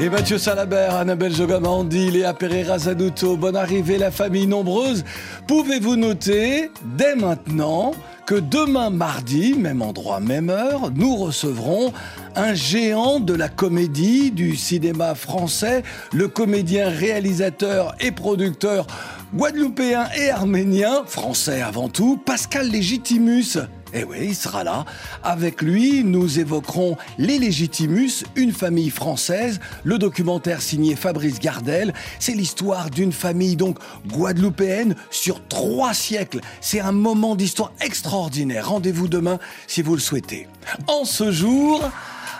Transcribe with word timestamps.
Et 0.00 0.08
Mathieu 0.08 0.38
Salabert, 0.38 0.96
Annabelle 0.96 1.34
Jogamandi, 1.34 2.10
Léa 2.10 2.34
Pereira 2.34 2.78
Zaduto, 2.78 3.36
bonne 3.36 3.56
arrivée, 3.56 3.98
la 3.98 4.10
famille 4.10 4.46
nombreuse. 4.46 5.04
Pouvez-vous 5.46 5.96
noter 5.96 6.70
dès 6.96 7.14
maintenant 7.14 7.92
que 8.26 8.34
demain 8.34 8.90
mardi, 8.90 9.54
même 9.54 9.82
endroit, 9.82 10.18
même 10.18 10.50
heure, 10.50 10.90
nous 10.94 11.16
recevrons 11.16 11.92
un 12.34 12.54
géant 12.54 13.20
de 13.20 13.34
la 13.34 13.48
comédie, 13.48 14.30
du 14.30 14.56
cinéma 14.56 15.14
français, 15.14 15.82
le 16.12 16.26
comédien, 16.28 16.88
réalisateur 16.88 17.94
et 18.00 18.10
producteur 18.10 18.86
guadeloupéen 19.34 20.08
et 20.18 20.30
arménien, 20.30 21.02
français 21.06 21.62
avant 21.62 21.88
tout, 21.88 22.16
Pascal 22.16 22.68
Légitimus. 22.68 23.58
Eh 23.94 24.04
oui, 24.04 24.18
il 24.28 24.34
sera 24.34 24.64
là. 24.64 24.84
Avec 25.22 25.60
lui, 25.60 26.02
nous 26.04 26.38
évoquerons 26.38 26.96
Les 27.18 27.38
Légitimus, 27.38 28.24
une 28.36 28.52
famille 28.52 28.90
française, 28.90 29.60
le 29.84 29.98
documentaire 29.98 30.62
signé 30.62 30.96
Fabrice 30.96 31.40
Gardel. 31.40 31.92
C'est 32.18 32.32
l'histoire 32.32 32.90
d'une 32.90 33.12
famille 33.12 33.56
donc 33.56 33.78
guadeloupéenne 34.08 34.94
sur 35.10 35.46
trois 35.48 35.94
siècles. 35.94 36.40
C'est 36.60 36.80
un 36.80 36.92
moment 36.92 37.36
d'histoire 37.36 37.72
extraordinaire. 37.80 38.68
Rendez-vous 38.68 39.08
demain 39.08 39.38
si 39.66 39.82
vous 39.82 39.94
le 39.94 40.00
souhaitez. 40.00 40.48
En 40.86 41.04
ce 41.04 41.30
jour, 41.30 41.82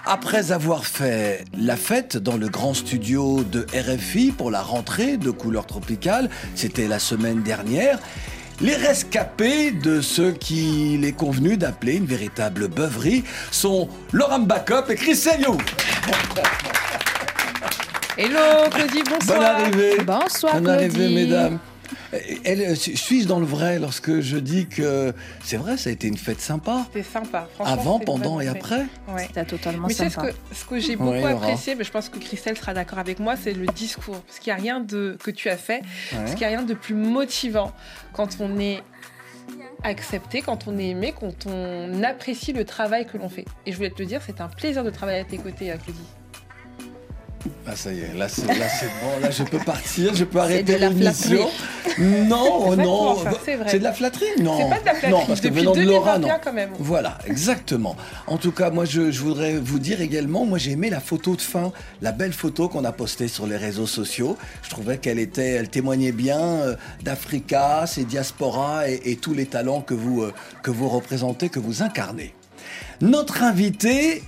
après 0.04 0.52
avoir 0.52 0.84
fait 0.84 1.44
la 1.56 1.76
fête 1.76 2.16
dans 2.16 2.36
le 2.36 2.48
grand 2.48 2.74
studio 2.74 3.44
de 3.44 3.66
RFI 3.72 4.32
pour 4.32 4.50
la 4.50 4.62
rentrée 4.62 5.16
de 5.16 5.30
Couleur 5.30 5.66
Tropicale, 5.66 6.28
c'était 6.54 6.88
la 6.88 6.98
semaine 6.98 7.42
dernière, 7.42 7.98
les 8.60 8.76
rescapés 8.76 9.70
de 9.72 10.00
ceux 10.00 10.32
qu'il 10.32 11.04
est 11.04 11.16
convenu 11.16 11.56
d'appeler 11.56 11.96
une 11.96 12.06
véritable 12.06 12.68
beuverie 12.68 13.24
sont 13.50 13.88
Laurent 14.12 14.40
Backup 14.40 14.90
et 14.90 14.94
Chris 14.94 15.16
Selliou. 15.16 15.56
Hello 18.16 18.68
Claudie, 18.70 19.02
bonsoir. 19.08 19.38
Bonne 19.38 19.46
arrivée. 19.46 19.96
Bonsoir 20.04 20.54
Bonne 20.54 20.64
Claudie. 20.64 20.78
arrivée, 20.78 21.08
mesdames. 21.14 21.58
Elle, 22.44 22.76
suis-je 22.76 23.26
dans 23.26 23.38
le 23.40 23.46
vrai 23.46 23.78
lorsque 23.78 24.20
je 24.20 24.36
dis 24.36 24.66
que 24.66 25.12
c'est 25.44 25.56
vrai, 25.56 25.76
ça 25.76 25.90
a 25.90 25.92
été 25.92 26.08
une 26.08 26.16
fête 26.16 26.40
sympa 26.40 26.84
C'était 26.86 27.02
sympa. 27.08 27.48
Franchement, 27.54 27.72
Avant, 27.72 27.98
pendant 27.98 28.40
et 28.40 28.48
après. 28.48 28.86
Ouais. 29.08 29.24
C'était 29.26 29.44
totalement 29.44 29.88
Mais 29.88 29.94
tu 29.94 29.98
sais, 30.00 30.08
ce 30.08 30.14
sympa. 30.14 30.30
que, 30.30 30.36
ce 30.54 30.64
que 30.64 30.78
j'ai 30.78 30.96
beaucoup 30.96 31.10
Ouais, 31.12 31.32
apprécié, 31.32 31.74
mais 31.74 31.84
je 31.84 31.90
pense 31.90 32.08
que 32.08 32.18
Christelle 32.18 32.56
sera 32.56 32.74
d'accord 32.74 32.98
avec 32.98 33.18
moi, 33.18 33.34
c'est 33.36 33.52
le 33.52 33.66
discours. 33.66 34.20
Parce 34.22 34.38
qu'il 34.38 34.52
n'y 34.52 34.58
a 34.58 34.62
rien 34.62 34.80
de, 34.80 35.16
que 35.22 35.30
tu 35.30 35.48
as 35.48 35.56
fait, 35.56 35.82
parce 36.10 36.30
qu'il 36.32 36.40
n'y 36.40 36.46
a 36.54 36.58
rien 36.58 36.62
de 36.62 36.74
plus 36.74 36.94
motivant 36.94 37.72
quand 38.12 38.36
on 38.40 38.58
est 38.58 38.82
accepté, 39.84 40.42
quand 40.42 40.68
on 40.68 40.78
est 40.78 40.88
aimé, 40.90 41.12
quand 41.18 41.46
on 41.46 42.02
apprécie 42.04 42.52
le 42.52 42.64
travail 42.64 43.06
que 43.06 43.18
l'on 43.18 43.28
fait. 43.28 43.44
Et 43.66 43.72
je 43.72 43.76
voulais 43.76 43.90
te 43.90 43.98
le 44.00 44.06
dire, 44.06 44.20
c'est 44.24 44.40
un 44.40 44.48
plaisir 44.48 44.84
de 44.84 44.90
travailler 44.90 45.20
à 45.20 45.24
tes 45.24 45.38
côtés, 45.38 45.70
euh, 45.72 45.76
Claudie. 45.76 46.00
Ah 47.66 47.74
ça 47.76 47.92
y 47.92 48.00
est, 48.00 48.14
là 48.14 48.28
c'est 48.28 48.46
là, 48.46 48.68
c'est 48.68 48.86
bon, 48.86 49.20
là 49.20 49.30
je 49.30 49.42
peux 49.42 49.58
partir, 49.58 50.14
je 50.14 50.24
peux 50.24 50.38
arrêter 50.38 50.74
de 50.74 50.78
la 50.78 50.88
l'émission. 50.90 51.48
Non, 51.98 52.76
non, 52.76 53.16
c'est 53.68 53.78
de 53.78 53.84
la 53.84 53.92
flatterie, 53.92 54.24
non. 54.40 54.58
C'est 54.58 54.68
pas 54.68 54.80
de 54.80 54.84
la 54.86 54.94
flatterie, 54.94 55.10
Non, 55.10 55.26
parce 55.26 55.40
que 55.40 55.48
venant 55.48 55.72
de 55.72 55.82
Laura, 55.82 56.18
2021 56.18 56.18
non. 56.34 56.40
quand 56.42 56.52
même. 56.52 56.70
Voilà, 56.78 57.18
exactement. 57.26 57.96
En 58.26 58.38
tout 58.38 58.52
cas, 58.52 58.70
moi, 58.70 58.84
je, 58.84 59.10
je 59.10 59.20
voudrais 59.20 59.58
vous 59.58 59.78
dire 59.78 60.00
également, 60.00 60.44
moi, 60.44 60.58
j'ai 60.58 60.72
aimé 60.72 60.90
la 60.90 61.00
photo 61.00 61.36
de 61.36 61.40
fin, 61.40 61.72
la 62.00 62.12
belle 62.12 62.32
photo 62.32 62.68
qu'on 62.68 62.84
a 62.84 62.92
postée 62.92 63.28
sur 63.28 63.46
les 63.46 63.56
réseaux 63.56 63.86
sociaux. 63.86 64.36
Je 64.62 64.70
trouvais 64.70 64.98
qu'elle 64.98 65.18
était, 65.18 65.50
elle 65.50 65.68
témoignait 65.68 66.12
bien 66.12 66.40
euh, 66.40 66.76
d'Africa, 67.02 67.86
ses 67.86 68.04
diasporas 68.04 68.88
et, 68.88 69.00
et 69.04 69.16
tous 69.16 69.34
les 69.34 69.46
talents 69.46 69.82
que 69.82 69.94
vous, 69.94 70.22
euh, 70.22 70.32
que 70.62 70.70
vous 70.70 70.88
représentez, 70.88 71.48
que 71.48 71.58
vous 71.60 71.82
incarnez. 71.82 72.34
Notre 73.00 73.42
invité 73.42 74.22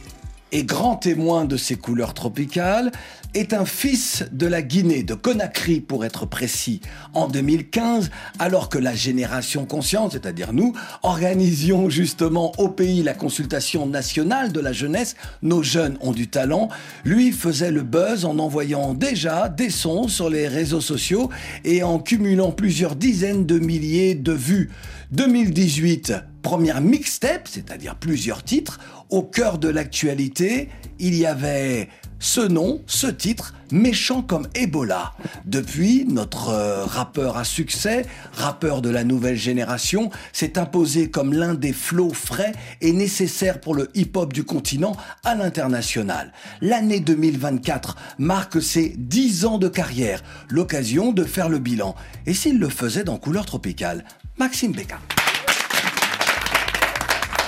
et 0.55 0.63
grand 0.63 0.95
témoin 0.95 1.45
de 1.45 1.57
ces 1.57 1.75
couleurs 1.75 2.15
tropicales, 2.15 2.93
est 3.35 3.53
un 3.53 3.65
fils 3.65 4.25
de 4.31 4.47
la 4.47 4.63
Guinée, 4.63 5.03
de 5.03 5.15
Conakry 5.15 5.81
pour 5.81 6.05
être 6.05 6.27
précis, 6.27 6.81
en 7.13 7.27
2015, 7.27 8.11
alors 8.39 8.69
que 8.69 8.79
la 8.79 8.95
génération 8.95 9.67
consciente, 9.67 10.13
c'est-à-dire 10.13 10.53
nous, 10.53 10.73
organisions 11.03 11.91
justement 11.91 12.53
au 12.59 12.69
pays 12.69 13.03
la 13.03 13.15
consultation 13.15 13.87
nationale 13.87 14.53
de 14.53 14.61
la 14.61 14.73
jeunesse, 14.73 15.17
nos 15.43 15.65
jeunes 15.65 15.99
ont 16.01 16.13
du 16.13 16.29
talent, 16.29 16.69
lui 17.05 17.33
faisait 17.33 17.73
le 17.73 17.83
buzz 17.83 18.25
en 18.25 18.39
envoyant 18.39 18.95
déjà 18.95 19.49
des 19.49 19.71
sons 19.71 20.07
sur 20.07 20.31
les 20.31 20.47
réseaux 20.47 20.81
sociaux 20.81 21.31
et 21.65 21.83
en 21.83 21.99
cumulant 21.99 22.53
plusieurs 22.53 22.95
dizaines 22.95 23.45
de 23.45 23.59
milliers 23.59 24.15
de 24.15 24.33
vues. 24.33 24.71
2018, 25.11 26.15
première 26.43 26.81
mixtape, 26.81 27.49
c'est-à-dire 27.49 27.97
plusieurs 27.97 28.45
titres, 28.45 28.79
au 29.15 29.23
cœur 29.23 29.59
de 29.59 29.69
l'actualité, 29.69 30.69
il 30.99 31.15
y 31.15 31.25
avait 31.25 31.89
ce 32.19 32.41
nom, 32.41 32.83
ce 32.89 33.07
titre, 33.07 33.55
méchant 33.71 34.23
comme 34.23 34.49
Ebola. 34.57 35.13
Depuis, 35.45 36.05
notre 36.05 36.49
euh, 36.49 36.85
rappeur 36.85 37.37
à 37.37 37.45
succès, 37.45 38.07
rappeur 38.33 38.83
de 38.83 38.91
la 38.91 39.05
nouvelle 39.05 39.37
génération, 39.37 40.11
s'est 40.33 40.59
imposé 40.59 41.11
comme 41.11 41.33
l'un 41.33 41.55
des 41.55 41.73
flots 41.73 42.13
frais 42.13 42.55
et 42.81 42.93
nécessaires 42.93 43.61
pour 43.61 43.77
le 43.77 43.89
hip-hop 43.95 44.33
du 44.33 44.43
continent 44.43 44.97
à 45.23 45.37
l'international. 45.37 46.33
L'année 46.61 46.99
2024 46.99 47.97
marque 48.19 48.61
ses 48.61 48.95
10 48.99 49.45
ans 49.45 49.59
de 49.59 49.69
carrière, 49.69 50.23
l'occasion 50.49 51.13
de 51.13 51.23
faire 51.23 51.49
le 51.49 51.61
bilan. 51.61 51.95
Et 52.27 52.35
s'il 52.35 52.59
le 52.59 52.69
faisait 52.69 53.05
dans 53.05 53.19
couleur 53.19 53.47
tropicale? 53.47 54.05
Maxime 54.39 54.73
Becca. 54.73 54.99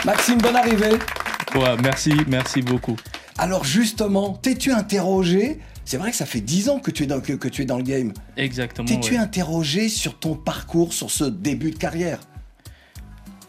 Maxime, 0.05 0.39
bonne 0.39 0.55
arrivée. 0.55 0.97
Ouais, 1.57 1.77
merci, 1.83 2.13
merci 2.29 2.61
beaucoup. 2.61 2.97
Alors 3.39 3.65
justement, 3.65 4.35
t'es-tu 4.35 4.73
interrogé? 4.73 5.59
C'est 5.87 5.97
vrai 5.97 6.11
que 6.11 6.17
ça 6.17 6.27
fait 6.27 6.41
10 6.41 6.69
ans 6.69 6.81
que 6.81 6.91
tu 6.91 7.05
es 7.05 7.07
dans, 7.07 7.21
que, 7.21 7.33
que 7.33 7.49
tu 7.49 7.63
es 7.63 7.65
dans 7.65 7.79
le 7.79 7.83
game. 7.83 8.13
Exactement. 8.37 8.87
T'es-tu 8.87 9.13
ouais. 9.13 9.19
interrogé 9.19 9.89
sur 9.89 10.19
ton 10.19 10.35
parcours, 10.35 10.93
sur 10.93 11.11
ce 11.11 11.25
début 11.25 11.71
de 11.71 11.79
carrière? 11.79 12.19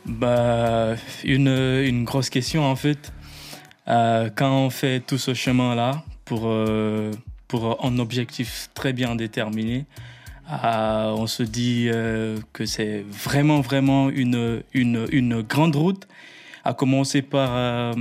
Bah, 0.06 0.95
une, 1.25 1.50
une 1.50 2.06
grosse 2.06 2.29
question 2.29 2.63
en 2.63 2.75
fait. 2.75 3.12
Euh, 3.90 4.29
quand 4.34 4.51
on 4.51 4.69
fait 4.69 5.00
tout 5.00 5.18
ce 5.18 5.34
chemin-là 5.34 6.03
pour, 6.25 6.44
euh, 6.45 7.12
pour 7.47 7.84
un 7.85 8.00
objectif 8.00 8.69
très 8.74 8.94
bien 8.94 9.16
déterminé, 9.16 9.85
euh, 10.63 11.12
on 11.18 11.28
se 11.28 11.44
dit 11.44 11.89
que 12.53 12.66
c'est 12.66 13.03
vraiment, 13.09 13.59
vraiment 13.59 14.09
une, 14.09 14.63
une, 14.74 15.07
une 15.12 15.41
grande 15.41 15.75
route, 15.75 16.07
à 16.68 16.74
commencer 16.74 17.22
par, 17.22 17.50
euh, 17.54 17.94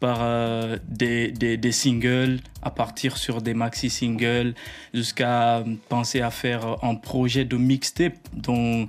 par 0.00 0.18
euh, 0.22 0.78
des, 0.88 1.30
des, 1.32 1.58
des 1.58 1.72
singles, 1.72 2.38
à 2.62 2.70
partir 2.70 3.18
sur 3.18 3.42
des 3.42 3.52
maxi-singles, 3.52 4.54
jusqu'à 4.94 5.62
penser 5.90 6.22
à 6.22 6.30
faire 6.30 6.78
un 6.82 6.94
projet 6.94 7.44
de 7.44 7.56
mixtape 7.58 8.14
dont 8.32 8.88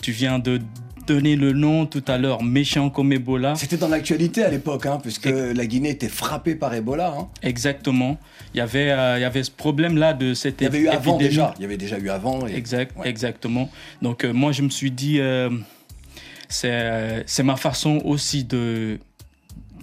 tu 0.00 0.12
viens 0.12 0.38
de 0.38 0.60
donner 1.08 1.34
le 1.34 1.52
nom 1.52 1.86
tout 1.86 2.04
à 2.06 2.16
l'heure, 2.16 2.44
Méchant 2.44 2.90
comme 2.90 3.12
Ebola. 3.12 3.56
C'était 3.56 3.76
dans 3.76 3.88
l'actualité 3.88 4.44
à 4.44 4.50
l'époque, 4.50 4.86
hein, 4.86 4.98
puisque 5.02 5.26
la 5.26 5.66
Guinée 5.66 5.90
était 5.90 6.08
frappée 6.08 6.54
par 6.54 6.72
Ebola. 6.72 7.12
hein. 7.18 7.28
Exactement. 7.42 8.16
Il 8.54 8.58
y 8.58 8.60
avait, 8.60 8.92
euh, 8.92 9.18
il 9.18 9.22
y 9.22 9.24
avait 9.24 9.42
ce 9.42 9.50
problème-là 9.50 10.12
de 10.12 10.32
cette 10.34 10.60
Il 10.60 10.64
y 10.64 10.66
avait 10.68 10.78
eu 10.78 10.88
avant 10.88 11.14
épidémie. 11.14 11.30
déjà. 11.30 11.54
Il 11.58 11.62
y 11.62 11.64
avait 11.64 11.76
déjà 11.76 11.98
eu 11.98 12.08
avant. 12.10 12.46
et- 12.46 12.54
Exact, 12.54 12.96
Ouais. 12.96 13.08
Exactement. 13.08 13.68
Donc 14.00 14.24
euh, 14.24 14.32
moi, 14.32 14.52
je 14.52 14.62
me 14.62 14.68
suis 14.70 14.92
dit, 14.92 15.18
euh, 15.18 15.50
c'est 16.50 16.70
euh, 16.70 17.22
c'est 17.26 17.42
ma 17.42 17.56
façon 17.56 18.02
aussi 18.04 18.44
de 18.44 18.98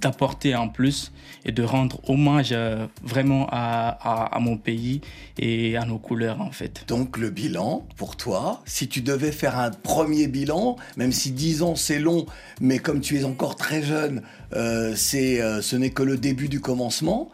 d'apporter 0.02 0.56
en 0.56 0.68
plus 0.70 1.12
et 1.44 1.52
de 1.52 1.64
rendre 1.64 2.00
hommage 2.08 2.50
euh, 2.52 2.86
vraiment 3.04 3.48
à, 3.50 3.88
à, 4.00 4.36
à 4.36 4.40
mon 4.40 4.56
pays 4.58 5.02
et 5.40 5.76
à 5.76 5.86
nos 5.86 5.98
couleurs 5.98 6.40
en 6.42 6.52
fait. 6.52 6.84
Donc 6.88 7.18
le 7.18 7.32
bilan, 7.32 7.84
pour 7.96 8.16
toi, 8.16 8.62
si 8.66 8.88
tu 8.88 9.02
devais 9.02 9.32
faire 9.32 9.58
un 9.58 9.72
premier 9.72 10.28
bilan, 10.28 10.76
même 10.98 11.12
si 11.12 11.32
10 11.32 11.64
ans 11.64 11.76
c'est 11.76 11.98
long, 12.00 12.28
mais 12.62 12.78
comme 12.78 13.02
tu 13.02 13.18
es 13.18 13.24
encore 13.24 13.56
très 13.56 13.82
jeune, 13.82 14.22
euh, 14.54 14.94
c'est, 14.96 15.42
euh, 15.42 15.62
ce 15.64 15.76
n'est 15.76 15.90
que 15.90 16.04
le 16.04 16.18
début 16.18 16.48
du 16.48 16.60
commencement. 16.62 17.32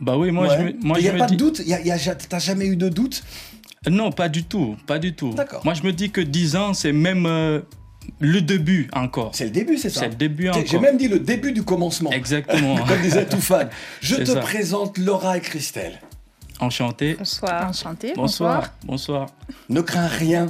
Bah 0.00 0.16
oui, 0.16 0.30
moi 0.30 0.48
Ouais. 0.48 0.74
je 0.80 0.86
moi, 0.86 0.98
Il 0.98 1.02
n'y 1.02 1.10
a 1.10 1.14
pas 1.18 1.26
dis... 1.26 1.34
de 1.34 1.38
doute 1.38 1.60
y 1.66 1.74
a- 1.74 1.82
y 1.82 1.90
a 1.90 1.98
T'as 2.14 2.38
jamais 2.38 2.66
eu 2.66 2.76
de 2.76 2.88
doute? 2.88 3.22
Non, 3.90 4.12
pas 4.12 4.30
du 4.30 4.44
tout, 4.44 4.76
pas 4.86 4.98
du 4.98 5.12
tout. 5.14 5.34
D'accord. 5.34 5.60
Moi 5.64 5.74
je 5.74 5.82
me 5.82 5.92
dis 5.92 6.10
que 6.10 6.22
10 6.22 6.56
ans, 6.56 6.72
c'est 6.72 6.92
même 6.92 7.26
euh, 7.26 7.60
le 8.28 8.40
début 8.40 8.88
encore. 8.92 9.30
C'est 9.34 9.44
le 9.44 9.50
début, 9.50 9.76
c'est 9.78 9.90
ça 9.90 10.00
C'est 10.00 10.08
le 10.08 10.14
début 10.14 10.44
J'ai- 10.44 10.50
encore. 10.50 10.64
J'ai 10.66 10.78
même 10.78 10.96
dit 10.96 11.08
le 11.08 11.18
début 11.18 11.52
du 11.52 11.62
commencement. 11.62 12.10
Exactement. 12.10 12.76
Comme 12.88 13.00
disait 13.02 13.26
Toufan. 13.26 13.68
Je 14.00 14.16
te 14.16 14.24
ça. 14.32 14.40
présente 14.40 14.98
Laura 14.98 15.36
et 15.36 15.40
Christelle. 15.40 16.00
Enchanté. 16.60 17.14
Bonsoir. 17.18 17.68
Enchanté. 17.68 18.12
Bonsoir. 18.14 18.72
Bonsoir. 18.84 19.26
Ne 19.68 19.80
crains 19.80 20.06
rien. 20.06 20.46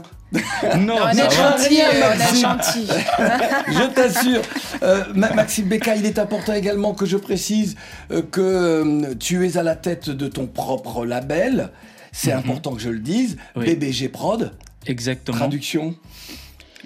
Non, 0.78 0.94
on 0.98 1.12
ça 1.14 1.24
est 1.26 1.28
va. 1.36 1.56
gentil, 1.58 1.78
on 1.82 2.20
est 2.20 2.40
gentil. 2.40 2.86
Je 3.68 3.94
t'assure. 3.94 4.40
Euh, 4.82 5.04
Ma- 5.14 5.32
Maxime 5.34 5.66
Becca, 5.68 5.94
il 5.94 6.06
est 6.06 6.18
important 6.18 6.54
également 6.54 6.94
que 6.94 7.04
je 7.04 7.18
précise 7.18 7.76
euh, 8.10 8.22
que 8.22 8.40
euh, 8.40 9.14
tu 9.20 9.46
es 9.46 9.58
à 9.58 9.62
la 9.62 9.76
tête 9.76 10.08
de 10.08 10.28
ton 10.28 10.46
propre 10.46 11.04
label. 11.04 11.68
C'est 12.12 12.32
important 12.32 12.72
que 12.74 12.80
je 12.80 12.88
le 12.90 12.98
dise. 13.00 13.36
Oui. 13.56 13.66
BBG 13.74 14.08
Prod. 14.08 14.52
Exactement. 14.86 15.36
Traduction. 15.38 15.94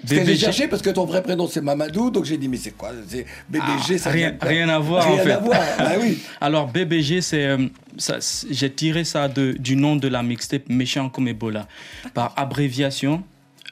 J'ai 0.07 0.19
BBG. 0.21 0.37
cherché 0.37 0.67
parce 0.67 0.81
que 0.81 0.89
ton 0.89 1.05
vrai 1.05 1.21
prénom 1.21 1.47
c'est 1.47 1.61
Mamadou, 1.61 2.09
donc 2.11 2.25
j'ai 2.25 2.37
dit 2.37 2.47
mais 2.47 2.57
c'est 2.57 2.71
quoi? 2.71 2.91
C'est 3.07 3.25
BBG, 3.49 3.97
ça 3.97 4.09
Ah, 4.09 4.13
rien, 4.13 4.31
de 4.31 4.37
quoi 4.39 4.47
rien 4.47 4.69
à 4.69 4.79
voir 4.79 5.03
Rien 5.05 5.13
en 5.21 5.23
fait. 5.23 5.31
à 5.31 5.39
voir. 5.39 5.59
Ah 5.79 5.93
oui. 5.99 6.19
Alors 6.41 6.67
BBG, 6.67 7.21
c'est 7.21 7.45
euh, 7.45 7.67
ça, 7.97 8.21
c'est- 8.21 8.47
j'ai 8.51 8.71
tiré 8.71 9.03
ça 9.03 9.27
de, 9.27 9.53
du 9.53 9.75
nom 9.75 9.95
de 9.95 10.07
la 10.07 10.23
mixtape 10.23 10.69
Méchant 10.69 11.09
comme 11.09 11.27
Ebola. 11.27 11.67
Par 12.13 12.33
abréviation, 12.37 13.23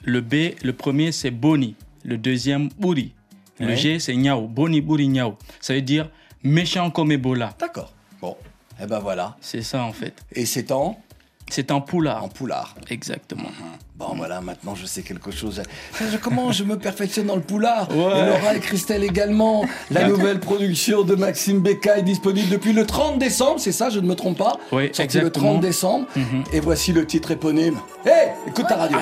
le 0.03 0.21
B, 0.21 0.53
le 0.63 0.73
premier 0.73 1.11
c'est 1.11 1.31
Boni, 1.31 1.75
le 2.03 2.17
deuxième 2.17 2.69
Buri, 2.79 3.13
le 3.59 3.67
Ouais. 3.67 3.75
G 3.77 3.99
c'est 3.99 4.15
Nyao, 4.15 4.47
Boni 4.47 4.81
Buri 4.81 5.07
Nyao. 5.07 5.37
Ça 5.61 5.73
veut 5.73 5.81
dire 5.81 6.09
méchant 6.43 6.91
comme 6.91 7.11
Ebola. 7.11 7.53
D'accord. 7.59 7.93
Bon. 8.21 8.35
Eh 8.81 8.85
ben 8.85 8.99
voilà. 8.99 9.37
C'est 9.39 9.61
ça 9.61 9.83
en 9.83 9.93
fait. 9.93 10.13
Et 10.33 10.45
c'est 10.45 10.71
en? 10.71 10.99
C'est 11.49 11.71
en 11.71 11.79
poulard. 11.79 12.23
en 12.23 12.27
poulard. 12.27 12.75
Exactement. 12.89 13.49
Bon 13.97 14.13
voilà, 14.13 14.41
maintenant 14.41 14.75
je 14.75 14.85
sais 14.85 15.03
quelque 15.03 15.31
chose. 15.31 15.63
Je, 16.11 16.17
comment 16.17 16.51
je 16.51 16.65
me 16.65 16.77
perfectionne 16.77 17.27
dans 17.27 17.37
le 17.37 17.41
poulard 17.41 17.87
Ouais. 17.91 18.19
Et 18.19 18.25
Laura 18.25 18.53
et 18.53 18.59
Christelle 18.59 19.05
également. 19.05 19.63
La 19.89 20.05
nouvelle 20.05 20.41
production 20.41 21.03
de 21.03 21.15
Maxime 21.15 21.61
Becca 21.61 21.97
est 21.97 22.01
disponible 22.01 22.49
depuis 22.49 22.73
le 22.73 22.85
30 22.85 23.19
décembre, 23.19 23.57
c'est 23.61 23.71
ça, 23.71 23.89
je 23.89 24.01
ne 24.01 24.07
me 24.07 24.15
trompe 24.15 24.37
pas? 24.37 24.57
Oui, 24.73 24.87
Sorti 24.93 24.99
le 25.19 25.23
exactement. 25.27 25.51
30 25.53 25.61
décembre. 25.61 26.07
Mhm. 26.13 26.43
Et 26.51 26.59
voici 26.59 26.91
le 26.91 27.05
titre 27.07 27.31
éponyme. 27.31 27.79
Hé, 28.05 28.31
écoute 28.47 28.65
ta 28.67 28.75
radio. 28.75 28.97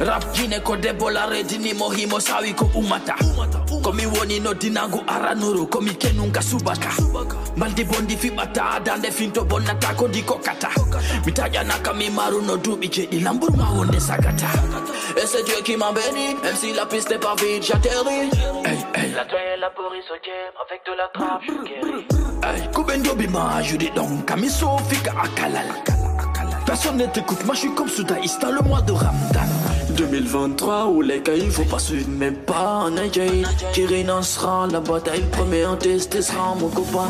Rap 0.00 0.32
kine 0.32 0.60
ko 0.62 0.76
debbo 0.76 1.10
laredini 1.10 1.74
mo 1.74 1.90
himo 1.90 2.20
sawi 2.20 2.52
ko 2.54 2.70
umata 2.76 3.16
komi 3.82 4.06
woni 4.06 4.38
no 4.38 4.54
dinagu 4.54 5.00
aranuru 5.08 5.66
komi 5.66 5.90
kenunga 5.96 6.40
subaka 6.40 6.90
mbaldi 7.58 7.84
bondi 7.84 8.16
fiɓata 8.16 8.78
dande 8.86 9.10
finto 9.10 9.42
bonnata 9.44 9.88
ko 9.98 10.06
ndi 10.08 10.22
kokata 10.22 10.68
mi 11.26 11.32
taƴanaka 11.32 11.92
mi 11.98 12.08
maru 12.10 12.40
no 12.46 12.54
duuɓi 12.56 12.88
ceɗi 12.94 13.18
lamburma 13.24 13.66
wonde 13.76 13.98
sagata. 14.00 14.46
Et 15.20 15.26
c'est 15.26 15.42
dieu 15.44 15.60
qui 15.64 15.76
m'a 15.76 15.90
béni 15.92 16.36
même 16.42 16.54
si 16.54 16.72
la 16.72 16.86
piste 16.86 17.10
n'est 17.10 17.18
pas 17.18 17.34
vide 17.34 17.62
j'atterris. 17.64 18.30
Hey, 18.64 18.78
hey. 18.94 19.10
la 19.12 19.24
toile 19.24 19.40
et 19.56 19.60
la 19.60 19.70
boris 19.70 20.04
au 20.14 20.18
jam 20.24 20.52
avec 20.64 20.80
de 20.86 20.92
la 21.00 21.08
trappe 21.14 21.42
je 21.48 21.52
guéris. 21.68 22.06
Hey, 22.46 22.68
kuɓe 22.74 22.94
njoɓima 23.02 23.62
juɗi 23.62 23.90
ɗon 23.96 24.22
kami 24.24 24.48
sofika 24.48 25.12
akalal. 25.24 25.66
Personne 26.64 26.98
ne 26.98 27.06
t'écoute, 27.06 27.44
moi 27.46 27.54
je 27.54 27.60
suis 27.60 27.74
comme 27.74 27.88
Soudaïs 27.88 28.38
dans 28.40 28.50
le 28.52 28.60
mois 28.60 28.82
de 28.82 28.92
Ramadan 28.92 29.48
2023 29.98 30.86
où 30.86 31.02
les 31.02 31.20
cailloux 31.20 31.50
faut 31.50 31.64
pas 31.64 31.80
suivre 31.80 32.08
mes 32.08 32.30
pas 32.30 32.84
en 32.84 32.90
Nigeria 32.90 33.48
Qui 33.72 33.84
renoncera 33.84 34.68
la 34.70 34.78
bataille, 34.78 35.22
le 35.22 35.26
premier 35.26 35.66
en 35.66 35.76
test 35.76 36.20
sera 36.20 36.54
mon 36.54 36.68
copain 36.68 37.08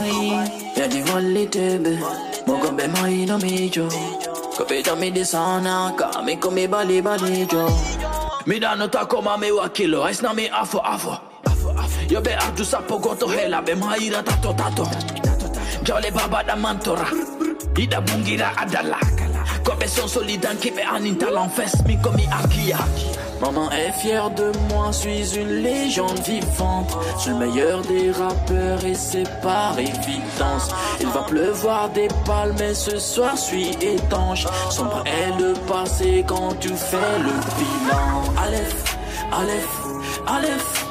Y'a 0.75 0.88
du 0.88 1.05
qualité, 1.05 1.79
mon 2.46 2.58
gombe 2.58 2.82
mai 2.94 3.26
no 3.26 3.37
mijo 3.37 3.88
Kopita 4.56 4.96
mi 4.96 5.11
di 5.12 5.23
sana, 5.23 5.93
kami 5.99 6.38
ko 6.38 6.50
mi 6.50 6.67
bali 6.67 7.02
bali 7.02 7.46
jo 7.46 7.69
Mi 8.46 8.58
dano 8.58 8.88
ta 8.88 9.05
koma 9.05 9.37
mi 9.37 9.50
wakilo, 9.50 10.08
ice 10.08 10.23
na 10.23 10.32
mi 10.32 10.49
afo 10.49 10.81
afo 10.82 11.20
Yo 12.08 12.23
be 12.23 12.31
ardu 12.31 12.64
sapo 12.64 12.99
goto 12.99 13.29
hela, 13.29 13.61
be 13.61 13.75
maira 13.75 14.23
tato 14.25 14.55
tato 14.55 14.85
Jole 15.82 16.11
baba 16.11 16.43
da 16.43 16.56
mantora 16.56 17.06
Ida 17.76 18.00
bungira 18.00 18.56
adala 18.56 19.27
Kobe 19.65 19.85
sont 19.87 20.09
solides 20.09 20.47
qui 20.61 20.71
me 20.73 20.83
en 20.83 21.15
talent 21.15 21.49
fesse 21.49 21.77
mi 21.87 21.99
comme 21.99 22.17
Akia 22.17 22.79
Maman 23.41 23.71
est 23.71 23.93
fière 23.93 24.31
de 24.31 24.50
moi, 24.69 24.93
suis 24.93 25.37
une 25.37 25.62
légende 25.62 26.19
vivante. 26.27 26.97
Je 27.17 27.23
suis 27.23 27.31
le 27.31 27.37
meilleur 27.37 27.81
des 27.83 28.11
rappeurs 28.11 28.85
et 28.85 28.95
c'est 28.95 29.29
par 29.43 29.79
évidence. 29.79 30.71
Il 31.00 31.06
va 31.06 31.23
pleuvoir 31.23 31.89
des 31.91 32.09
palmes 32.27 32.56
mais 32.59 32.75
ce 32.75 32.99
soir 32.99 33.39
suis 33.39 33.71
étanche. 33.81 34.45
Sombre 34.71 35.05
est 35.06 35.41
le 35.41 35.55
passé 35.69 36.25
quand 36.27 36.59
tu 36.59 36.71
fais 36.71 37.19
le 37.21 37.31
bilan. 37.59 38.43
Aleph, 38.45 38.97
Aleph, 39.31 39.69
Aleph. 40.27 40.85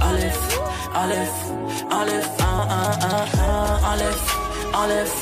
Aleph, 0.00 0.58
Aleph, 0.94 1.36
Aleph, 1.90 2.28
un, 2.40 2.60
un, 2.68 2.90
un, 3.08 3.24
un, 3.48 3.92
Aleph, 3.92 4.36
Aleph, 4.74 5.16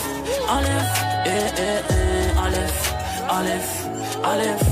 Aleph, 0.49 0.93
eh, 1.27 1.51
eh, 1.57 1.81
eh, 1.91 2.45
Aleph, 2.45 2.79
Aleph, 3.29 3.71
Aleph. 4.25 4.67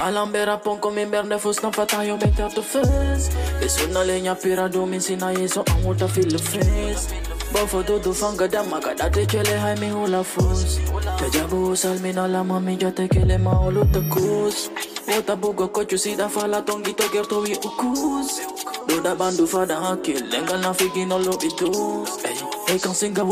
Alambera 0.00 0.56
pon 0.56 0.78
come 0.78 1.04
merde 1.04 1.38
fos 1.38 1.62
na 1.62 1.70
fata 1.70 2.02
yo 2.04 2.16
beter 2.16 2.48
to 2.48 2.62
fes 2.62 3.28
Beso 3.60 3.86
na 3.92 4.00
lenya 4.00 4.34
pira 4.34 4.66
do 4.66 4.86
min 4.86 5.00
sina 5.00 5.26
yeso 5.26 5.60
an 5.68 5.82
wuta 5.84 6.08
feel 6.08 6.24
the 6.24 6.38
face. 6.38 7.12
Bofo 7.52 7.84
do 7.86 7.98
do 8.00 8.12
fanga 8.14 8.48
dama 8.50 8.80
kada 8.80 9.10
te 9.10 9.26
chele 9.26 9.58
hai 9.58 9.74
mi 9.74 9.88
hula 9.88 10.24
fos 10.24 10.78
Te 11.18 11.28
jago 11.36 11.76
salmina 11.76 12.26
la 12.26 12.42
mami 12.42 12.80
ya 12.80 12.90
te 12.90 13.08
kele 13.08 13.38
ma 13.38 13.52
olo 13.60 13.84
te 13.92 14.00
kus 14.08 14.70
Wota 15.10 15.36
bugo 15.36 15.68
kochu 15.68 15.98
sida 15.98 16.28
fala 16.28 16.62
tongi 16.62 16.96
to 16.96 17.04
gerto 17.08 17.42
wi 17.42 17.54
ukus. 17.54 18.40
Do 18.86 19.02
da 19.02 19.14
bandu 19.14 19.46
fada 19.46 19.74
hakil 19.74 20.22
lenga 20.30 20.56
na 20.62 20.72
figi 20.72 21.04
no 21.06 21.18
lo 21.18 21.32
bitus. 21.32 22.24
Ey, 22.24 22.36
kan 22.78 22.94
singa 22.94 23.24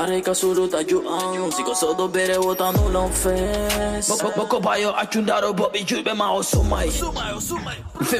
are 0.00 0.20
ka 0.22 0.32
suru 0.34 0.68
ta 0.68 0.82
juan 0.82 1.50
Siko 1.50 1.74
sodo 1.74 2.08
bere 2.08 2.38
Boko 4.36 4.60
bayo 4.60 4.94
bobi 5.52 5.84
jube 5.84 6.14
ma 6.14 6.30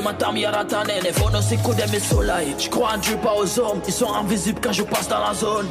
ma 0.02 0.12
tam 0.12 0.36
yarata 0.36 0.84
nene 0.84 1.12
Fono 1.12 1.40
siku 1.40 1.72
de 1.74 1.86
mes 1.92 2.00
soleil 2.00 2.54
Je 2.58 2.68
crois 2.68 2.94
en 2.94 2.98
Dieu 2.98 3.16
pas 3.22 3.34
aux 3.34 3.60
hommes 3.60 3.80
Ils 3.86 3.92
sont 3.92 4.12
invisibles 4.12 4.60
quand 4.60 4.72
je 4.72 4.82
passe 4.82 5.08
dans 5.08 5.20
la 5.20 5.34
zone. 5.34 5.68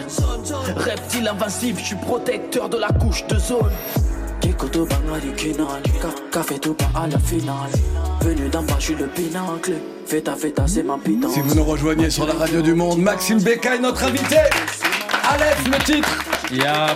Reptile 0.77 1.27
invincible 1.27 1.79
Je 1.79 1.85
suis 1.85 1.95
protecteur 1.95 2.69
de 2.69 2.77
la 2.77 2.89
couche 2.89 3.25
de 3.27 3.37
zone 3.37 3.71
Kiko 4.45 4.67
to 4.71 4.85
banga 4.85 5.19
du 5.19 5.31
kinal 5.33 5.81
Café 6.31 6.59
tout 6.59 6.75
pas 6.75 6.91
à 6.93 7.07
la 7.07 7.17
finale 7.17 7.71
Venu 8.21 8.47
d'en 8.47 8.61
bas 8.61 8.75
je 8.77 8.85
suis 8.85 8.95
le 8.95 9.07
pinacle 9.07 9.73
Feta 10.05 10.35
feta 10.35 10.67
c'est 10.67 10.83
ma 10.83 10.99
pitance 10.99 11.33
Si 11.33 11.39
vous 11.39 11.55
nous 11.55 11.63
rejoignez 11.63 12.11
sur 12.11 12.27
la 12.27 12.35
radio 12.35 12.61
du 12.61 12.75
monde, 12.75 12.99
Maxime 12.99 13.41
Becca 13.41 13.73
est 13.73 13.79
notre 13.79 14.03
invité. 14.03 14.37
Aleph, 15.27 15.65
le 15.65 15.83
titre. 15.83 16.23
Yeah. 16.51 16.95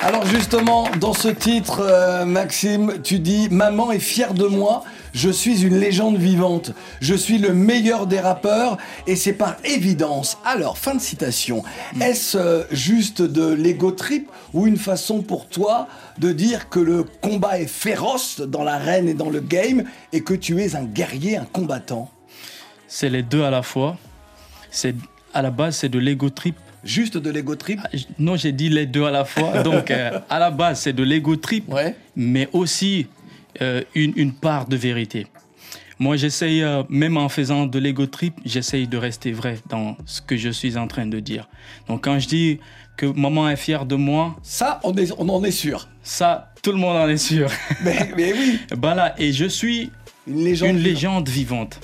Alors 0.00 0.26
justement, 0.26 0.88
dans 0.98 1.14
ce 1.14 1.28
titre, 1.28 1.80
euh, 1.80 2.24
Maxime, 2.24 2.94
tu 3.04 3.20
dis 3.20 3.48
Maman 3.52 3.92
est 3.92 4.00
fière 4.00 4.34
de 4.34 4.46
moi, 4.46 4.82
je 5.14 5.30
suis 5.30 5.62
une 5.62 5.78
légende 5.78 6.16
vivante, 6.18 6.72
je 7.00 7.14
suis 7.14 7.38
le 7.38 7.54
meilleur 7.54 8.06
des 8.06 8.20
rappeurs 8.20 8.76
et 9.06 9.14
c'est 9.16 9.32
par 9.32 9.56
évidence. 9.64 10.38
Alors, 10.44 10.76
fin 10.76 10.94
de 10.96 11.00
citation. 11.00 11.62
Est-ce 12.00 12.36
euh, 12.36 12.62
juste 12.72 13.22
de 13.22 13.46
l'ego 13.52 13.92
trip 13.92 14.28
ou 14.52 14.66
une 14.66 14.76
façon 14.76 15.22
pour 15.22 15.48
toi 15.48 15.86
de 16.18 16.32
dire 16.32 16.68
que 16.68 16.80
le 16.80 17.04
combat 17.04 17.58
est 17.60 17.66
féroce 17.68 18.40
dans 18.40 18.64
l'arène 18.64 19.08
et 19.08 19.14
dans 19.14 19.30
le 19.30 19.40
game 19.40 19.84
et 20.12 20.20
que 20.22 20.34
tu 20.34 20.60
es 20.60 20.74
un 20.76 20.84
guerrier, 20.84 21.36
un 21.36 21.44
combattant? 21.46 22.10
C'est 22.88 23.08
les 23.08 23.22
deux 23.22 23.44
à 23.44 23.50
la 23.50 23.62
fois. 23.62 23.96
C'est 24.70 24.94
à 25.32 25.42
la 25.42 25.50
base 25.50 25.76
c'est 25.76 25.88
de 25.88 25.98
l'ego 25.98 26.28
trip. 26.30 26.56
Juste 26.82 27.16
de 27.16 27.30
l'ego 27.30 27.54
trip? 27.56 27.80
Ah, 27.84 27.88
Non, 28.18 28.36
j'ai 28.36 28.52
dit 28.52 28.68
les 28.68 28.86
deux 28.86 29.04
à 29.04 29.10
la 29.10 29.24
fois. 29.24 29.62
Donc 29.62 29.90
euh, 29.90 30.18
à 30.28 30.38
la 30.38 30.50
base 30.50 30.80
c'est 30.80 30.92
de 30.92 31.02
l'ego 31.02 31.36
trip, 31.36 31.72
Ouais. 31.72 31.96
mais 32.16 32.48
aussi 32.52 33.06
euh, 33.62 33.82
une, 33.94 34.12
une 34.16 34.32
part 34.32 34.66
de 34.66 34.76
vérité. 34.76 35.26
Moi, 36.00 36.16
j'essaye, 36.16 36.62
euh, 36.62 36.82
même 36.88 37.16
en 37.16 37.28
faisant 37.28 37.66
de 37.66 37.78
l'ego 37.78 38.06
trip, 38.06 38.34
j'essaye 38.44 38.88
de 38.88 38.96
rester 38.96 39.30
vrai 39.32 39.58
dans 39.68 39.96
ce 40.06 40.20
que 40.20 40.36
je 40.36 40.50
suis 40.50 40.76
en 40.76 40.88
train 40.88 41.06
de 41.06 41.20
dire. 41.20 41.48
Donc 41.88 42.04
quand 42.04 42.18
je 42.18 42.26
dis 42.26 42.60
que 42.96 43.06
maman 43.06 43.48
est 43.48 43.56
fière 43.56 43.86
de 43.86 43.94
moi, 43.94 44.36
Ça, 44.42 44.80
on, 44.82 44.94
est, 44.96 45.12
on 45.18 45.28
en 45.28 45.42
est 45.44 45.50
sûr. 45.52 45.88
ça, 46.02 46.52
tout 46.62 46.72
le 46.72 46.78
monde 46.78 46.96
en 46.96 47.08
est 47.08 47.16
sûr. 47.16 47.48
Mais, 47.84 48.10
mais 48.16 48.32
oui, 48.32 48.58
Voilà, 48.80 49.14
et 49.20 49.32
je 49.32 49.44
suis 49.44 49.90
une 50.26 50.42
légende. 50.44 50.70
une 50.70 50.76
vivante. 50.78 50.86
légende 50.94 51.28
vivante. 51.28 51.80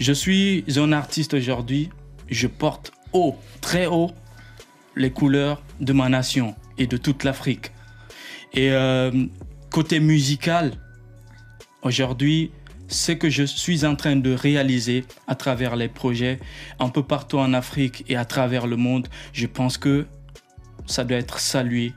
Je 0.00 0.12
suis 0.12 0.64
un 0.76 0.92
artiste 0.92 1.34
aujourd'hui. 1.34 1.90
Je 2.28 2.46
porte 2.48 2.92
haut, 3.12 3.36
très 3.60 3.86
haut, 3.86 4.10
les 4.96 5.10
couleurs 5.10 5.62
de 5.80 5.92
ma 5.92 6.08
nation 6.08 6.54
et 6.78 6.86
de 6.86 6.96
toute 6.96 7.22
l'Afrique. 7.24 7.70
Et 8.54 8.70
euh, 8.72 9.10
côté 9.70 10.00
musical, 10.00 10.72
aujourd'hui, 11.86 12.50
ce 12.88 13.12
que 13.12 13.30
je 13.30 13.42
suis 13.42 13.84
en 13.84 13.96
train 13.96 14.16
de 14.16 14.32
réaliser 14.32 15.04
à 15.26 15.34
travers 15.34 15.74
les 15.76 15.88
projets 15.88 16.38
un 16.78 16.88
peu 16.88 17.02
partout 17.02 17.38
en 17.38 17.52
Afrique 17.54 18.04
et 18.08 18.16
à 18.16 18.24
travers 18.24 18.66
le 18.66 18.76
monde, 18.76 19.08
je 19.32 19.46
pense 19.46 19.78
que 19.78 20.06
ça 20.86 21.02
doit 21.04 21.16
être 21.18 21.40
salué 21.40 21.92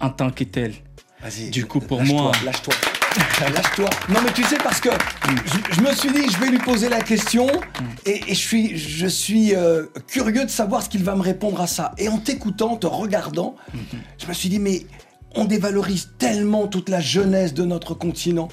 en 0.00 0.10
tant 0.10 0.30
que 0.30 0.44
tel. 0.44 0.74
Vas-y. 1.20 1.50
Du 1.50 1.66
coup, 1.66 1.80
pour 1.80 1.98
lâche-toi, 1.98 2.16
moi- 2.22 2.32
Lâche-toi. 2.44 2.74
Lâche-toi. 3.52 3.90
Non, 4.10 4.20
mais 4.24 4.32
tu 4.32 4.44
sais, 4.44 4.58
parce 4.58 4.80
que 4.80 4.90
je, 5.46 5.74
je 5.74 5.80
me 5.80 5.92
suis 5.92 6.10
dit, 6.12 6.30
je 6.30 6.38
vais 6.38 6.50
lui 6.50 6.58
poser 6.58 6.88
la 6.88 7.00
question 7.00 7.48
et, 8.06 8.20
et 8.28 8.34
je 8.34 8.34
suis, 8.34 8.76
je 8.78 9.06
suis 9.08 9.54
euh, 9.56 9.86
curieux 10.06 10.44
de 10.44 10.50
savoir 10.50 10.82
ce 10.82 10.88
qu'il 10.88 11.02
va 11.02 11.16
me 11.16 11.22
répondre 11.22 11.60
à 11.60 11.66
ça. 11.66 11.92
Et 11.98 12.08
en 12.08 12.18
t'écoutant, 12.18 12.72
en 12.72 12.76
te 12.76 12.86
regardant, 12.86 13.56
je 14.22 14.26
me 14.26 14.32
suis 14.32 14.48
dit, 14.48 14.60
mais 14.60 14.86
on 15.34 15.44
dévalorise 15.44 16.10
tellement 16.18 16.68
toute 16.68 16.88
la 16.88 17.00
jeunesse 17.00 17.52
de 17.54 17.64
notre 17.64 17.94
continent 17.94 18.48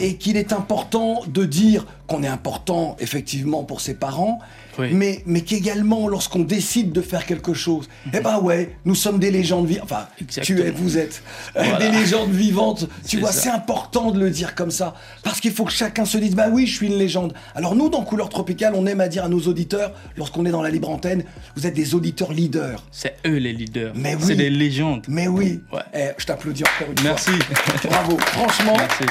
et 0.00 0.16
qu'il 0.16 0.36
est 0.36 0.52
important 0.52 1.22
de 1.26 1.44
dire 1.44 1.86
qu'on 2.06 2.22
est 2.22 2.28
important 2.28 2.96
effectivement 2.98 3.64
pour 3.64 3.80
ses 3.80 3.94
parents, 3.94 4.40
Oui. 4.78 4.88
mais, 4.92 5.22
mais 5.26 5.40
qu'également 5.40 6.08
lorsqu'on 6.08 6.40
décide 6.40 6.92
de 6.92 7.00
faire 7.00 7.24
quelque 7.26 7.54
chose, 7.54 7.88
eh 8.12 8.20
ben 8.20 8.38
ouais, 8.40 8.76
nous 8.84 8.94
sommes 8.94 9.18
des 9.18 9.30
légendes 9.30 9.66
vivantes, 9.66 9.84
enfin 9.84 10.06
tu 10.42 10.60
es, 10.60 10.70
vous 10.70 10.98
êtes 10.98 11.22
euh, 11.56 11.62
Voilà. 11.62 11.78
des 11.78 11.90
légendes 11.98 12.30
vivantes, 12.30 12.88
tu 13.08 13.18
vois, 13.18 13.32
c'est 13.32 13.48
important 13.50 14.10
de 14.10 14.20
le 14.20 14.30
dire 14.30 14.54
comme 14.54 14.70
ça, 14.70 14.94
parce 15.22 15.40
qu'il 15.40 15.52
faut 15.52 15.64
que 15.64 15.72
chacun 15.72 16.04
se 16.04 16.18
dise, 16.18 16.34
bah 16.34 16.46
oui, 16.50 16.66
je 16.66 16.74
suis 16.76 16.86
une 16.88 16.98
légende. 16.98 17.32
Alors 17.54 17.74
nous, 17.74 17.88
dans 17.88 18.02
Couleur 18.02 18.28
Tropicale, 18.28 18.74
on 18.76 18.86
aime 18.86 19.00
à 19.00 19.08
dire 19.08 19.24
à 19.24 19.28
nos 19.28 19.40
auditeurs, 19.40 19.92
lorsqu'on 20.16 20.44
est 20.46 20.50
dans 20.50 20.62
la 20.62 20.70
libre 20.70 20.90
antenne, 20.90 21.24
vous 21.56 21.66
êtes 21.66 21.74
des 21.74 21.94
auditeurs 21.94 22.32
leaders. 22.32 22.82
C'est 22.92 23.16
eux 23.26 23.36
les 23.36 23.52
leaders. 23.52 23.92
Mais 23.96 24.14
oui. 24.14 24.22
C'est 24.26 24.34
des 24.36 24.50
légendes. 24.50 25.04
Mais 25.08 25.28
oui, 25.28 25.60
Ouais. 25.72 25.80
Eh, 25.94 26.08
je 26.18 26.26
t'applaudis 26.26 26.62
encore 26.64 26.92
une 26.96 27.02
Merci. 27.04 27.30
fois. 27.30 27.74
Bravo, 27.90 28.18
franchement. 28.18 28.76
Merci. 28.76 29.04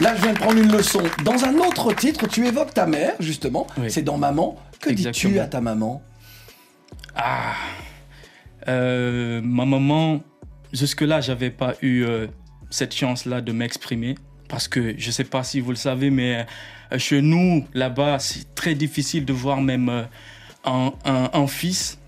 Là, 0.00 0.14
je 0.16 0.22
viens 0.22 0.32
de 0.34 0.38
prendre 0.38 0.56
une 0.58 0.70
leçon. 0.70 1.00
Dans 1.24 1.44
un 1.44 1.54
autre 1.58 1.92
titre, 1.94 2.28
tu 2.28 2.46
évoques 2.46 2.72
ta 2.74 2.86
mère, 2.86 3.14
justement. 3.18 3.66
Oui. 3.78 3.86
C'est 3.90 4.02
dans 4.02 4.18
Maman. 4.18 4.56
Que 4.80 4.89
dis-tu 4.94 5.26
Exactement. 5.28 5.42
à 5.42 5.46
ta 5.46 5.60
maman? 5.60 6.02
Ah, 7.14 7.54
Euh, 8.68 9.40
ma 9.42 9.64
maman, 9.64 10.20
jusque-là, 10.72 11.20
j'avais 11.22 11.50
pas 11.50 11.74
eu 11.80 12.02
euh, 12.04 12.26
cette 12.68 12.94
chance-là 12.94 13.40
de 13.40 13.52
m'exprimer. 13.52 14.16
Parce 14.48 14.68
que 14.68 14.94
je 14.98 15.10
sais 15.10 15.24
pas 15.24 15.44
si 15.44 15.60
vous 15.60 15.70
le 15.70 15.76
savez, 15.76 16.10
mais 16.10 16.46
euh, 16.92 16.98
chez 16.98 17.22
nous, 17.22 17.66
là-bas, 17.72 18.18
c'est 18.18 18.54
très 18.54 18.74
difficile 18.74 19.24
de 19.24 19.32
voir 19.32 19.62
même 19.62 20.06
un 20.64 21.46
fils 21.46 21.98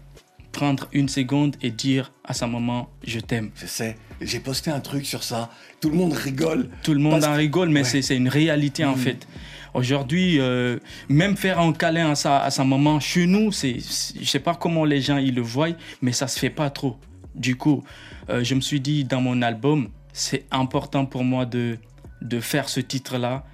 prendre 0.53 0.89
une 0.93 1.09
seconde 1.09 1.57
et 1.63 1.71
dire 1.71 2.12
à 2.25 2.35
sa 2.35 2.47
maman 2.47 2.89
Je 3.07 3.21
t'aime. 3.21 3.51
Je 3.57 3.67
sais, 3.67 3.97
j'ai 4.21 4.41
posté 4.41 4.71
un 4.71 4.81
truc 4.81 5.05
sur 5.07 5.23
ça. 5.25 5.51
Tout 5.81 5.91
le 5.91 5.97
monde 5.97 6.13
rigole. 6.13 6.69
Tout 6.83 6.95
le 6.95 7.01
monde 7.01 7.25
en 7.25 7.33
que- 7.33 7.37
rigole, 7.39 7.69
mais 7.71 7.83
Ouais. 7.83 8.03
c'est 8.03 8.17
une 8.17 8.29
réalité 8.29 8.85
en 8.85 8.93
Mhm. 8.93 8.99
fait. 8.99 9.27
Aujourd'hui, 9.75 10.39
euh, 10.39 10.79
même 11.09 11.37
faire 11.37 11.59
un 11.59 11.73
câlin 11.73 12.11
à 12.11 12.15
sa, 12.15 12.39
à 12.43 12.51
sa 12.51 12.63
maman, 12.65 13.01
chez 13.01 13.27
nous, 13.27 13.53
c'est, 13.53 13.79
je 14.21 14.25
sais 14.25 14.39
pas 14.39 14.55
comment 14.55 14.85
les 14.85 15.01
gens 15.01 15.17
ils 15.17 15.35
le 15.35 15.41
voient, 15.43 15.71
mais 16.03 16.13
ça 16.13 16.29
se 16.29 16.39
fait 16.39 16.51
pas 16.51 16.69
trop. 16.71 16.99
Du 17.35 17.57
coup, 17.57 17.83
euh, 18.29 18.45
je 18.45 18.55
me 18.55 18.61
suis 18.61 18.81
dit 18.81 19.05
dans 19.05 19.21
mon 19.23 19.41
album, 19.41 19.89
c'est 20.13 20.45
important 20.51 21.07
pour 21.07 21.25
moi 21.25 21.47
de, 21.47 21.79
de 22.21 22.39
faire 22.41 22.69
ce 22.69 22.81
titre-là 22.81 23.45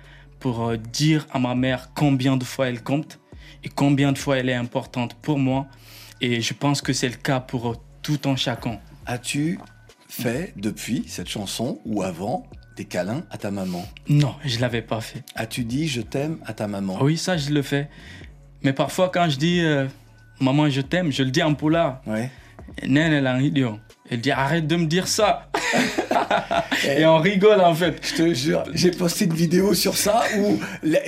pour 0.41 0.69
euh, 0.69 0.77
dire 0.77 1.27
à 1.31 1.39
ma 1.39 1.55
mère 1.55 1.91
combien 1.95 2.37
de 2.37 2.45
fois 2.45 2.69
elle 2.69 2.83
compte 2.83 3.21
et 3.65 3.69
combien 3.69 4.11
de 4.13 4.19
fois 4.19 4.39
elle 4.39 4.49
est 4.49 4.55
importante 4.55 5.15
pour 5.23 5.39
moi. 5.39 5.67
Et 6.21 6.41
je 6.41 6.53
pense 6.53 6.83
que 6.83 6.93
c'est 6.93 7.09
le 7.09 7.15
cas 7.15 7.39
pour 7.39 7.81
tout 8.09 8.27
un 8.31 8.37
chacun. 8.37 8.79
As-tu 9.05 9.59
fait 10.09 10.55
depuis 10.57 11.05
cette 11.07 11.29
chanson 11.29 11.79
ou 11.85 12.03
avant 12.03 12.47
des 12.75 12.87
câlins 12.87 13.23
à 13.31 13.37
ta 13.37 13.51
maman? 13.51 13.85
Non, 14.09 14.35
je 14.47 14.61
l'avais 14.61 14.81
pas 14.81 15.03
fait. 15.03 15.23
As-tu 15.35 15.65
dit 15.65 15.89
je 15.89 16.01
t'aime 16.01 16.39
à 16.47 16.55
ta 16.55 16.69
maman? 16.69 16.99
Oui, 17.03 17.19
ça, 17.19 17.37
je 17.37 17.51
le 17.51 17.61
fais. 17.61 17.91
Mais 18.63 18.73
parfois, 18.73 19.11
quand 19.11 19.29
je 19.29 19.37
dis 19.37 19.61
euh, 19.61 19.87
maman, 20.41 20.71
je 20.71 20.81
t'aime, 20.81 21.13
je 21.13 21.23
le 21.23 21.31
dis 21.31 21.43
en 21.43 21.53
polar. 21.53 22.01
Ouais. 22.07 22.31
Nene, 22.87 23.21
elle 24.11 24.21
dit 24.21 24.31
arrête 24.31 24.67
de 24.67 24.77
me 24.77 24.87
dire 24.87 25.09
ça. 25.09 25.49
Et 26.97 27.05
on 27.05 27.19
rigole 27.19 27.61
en 27.61 27.75
fait. 27.75 27.97
Je 28.03 28.15
te 28.23 28.35
jure, 28.35 28.65
j'ai 28.73 28.91
posté 28.91 29.25
une 29.27 29.35
vidéo 29.35 29.75
sur 29.75 29.97
ça 29.97 30.23
où 30.39 30.59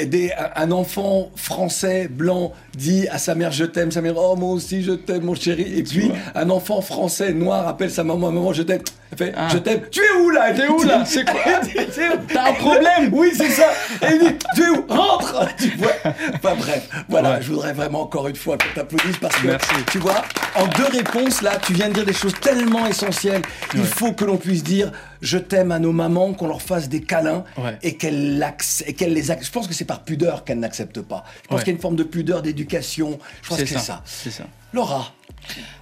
des- 0.05 0.33
un 0.57 0.71
enfant 0.71 1.31
français 1.37 2.09
blanc 2.11 2.53
dit 2.75 3.07
à 3.09 3.19
sa 3.19 3.35
mère 3.35 3.53
je 3.53 3.65
t'aime, 3.65 3.91
sa 3.91 4.01
mère 4.03 4.15
oh 4.17 4.37
moi 4.37 4.51
aussi 4.51 4.83
je 4.83 4.93
t'aime 4.93 5.23
mon 5.25 5.35
chéri. 5.35 5.73
Et 5.79 5.83
puis 5.83 6.11
un 6.35 6.51
enfant 6.51 6.81
français 6.83 7.33
noir 7.33 7.67
appelle 7.69 7.91
sa 7.91 8.05
maman 8.05 8.31
maman 8.31 8.53
je 8.53 8.63
t'aime, 8.63 8.83
fait 9.17 9.33
Ah. 9.37 9.49
je 9.53 9.59
t'aime, 9.59 9.81
tu 9.91 10.01
es 10.01 10.21
où 10.23 10.31
là? 10.31 10.53
T'es 10.53 10.67
où, 10.69 10.83
là? 10.83 11.05
C'est 11.05 11.25
quoi? 11.29 11.41
T'as 12.33 12.51
un 12.51 12.53
problème? 12.55 13.11
Oui 13.13 13.31
c'est 13.35 13.51
ça. 13.51 13.69
Et 14.03 14.15
il 14.15 14.19
dit 14.21 14.35
tu 14.55 14.63
es 14.63 14.69
où? 14.69 14.85
Rentre! 14.89 15.47
Tu 15.59 15.71
vois? 15.77 15.93
Enfin 16.35 16.55
bref, 16.57 16.89
voilà, 17.09 17.31
Ouais. 17.33 17.43
je 17.43 17.53
voudrais 17.53 17.73
vraiment 17.73 18.03
encore 18.03 18.29
une 18.29 18.37
fois 18.37 18.57
qu'on 18.57 18.75
t'applaudisse 18.75 19.17
parce 19.19 19.37
que 19.37 19.47
Merci. 19.49 19.69
tu 19.91 19.99
vois, 19.99 20.23
en 20.57 20.67
deux 20.67 20.87
réponses 20.97 21.43
là, 21.43 21.53
tu 21.65 21.73
viens 21.75 21.89
de 21.89 21.95
dire 21.95 22.05
des 22.05 22.13
choses 22.13 22.35
tellement 22.41 22.87
essentielles. 22.91 23.43
Il 23.75 23.81
Ouais. 23.81 23.87
faut 23.87 24.13
que 24.13 24.25
l'on 24.25 24.37
puisse 24.37 24.63
dire 24.63 24.93
je 25.23 25.39
t'aime 25.39 25.73
à 25.73 25.79
nos 25.79 25.93
mamans, 25.93 26.33
qu'on 26.35 26.47
leur 26.49 26.63
fasse 26.63 26.89
des 26.89 27.03
câlins 27.03 27.45
Ouais. 27.59 27.79
et 27.83 27.97
qu'elles 27.97 28.39
l'acc- 28.39 28.85
et 28.87 28.93
qu'elles 28.95 29.13
les 29.15 29.31
acc- 29.31 29.45
Je 29.45 29.51
pense 29.51 29.67
que 29.67 29.75
c'est 29.75 29.85
par 29.85 30.03
pudeur 30.03 30.45
qu'elles 30.45 30.59
n'acceptent 30.61 31.03
pas. 31.03 31.25
Je 31.43 31.49
pense 31.49 31.59
Ouais. 31.59 31.65
qu'il 31.65 31.73
y 31.73 31.75
a 31.75 31.77
une 31.77 31.83
forme 31.83 31.97
de 31.97 32.05
pudeur, 32.05 32.43
d'éducation. 32.43 33.19
Je 33.43 33.49
pense 33.49 33.59
que 33.59 33.67
c'est 33.67 33.79
ça. 33.79 34.03
C'est 34.05 34.31
ça. 34.31 34.45
Laura, 34.73 35.13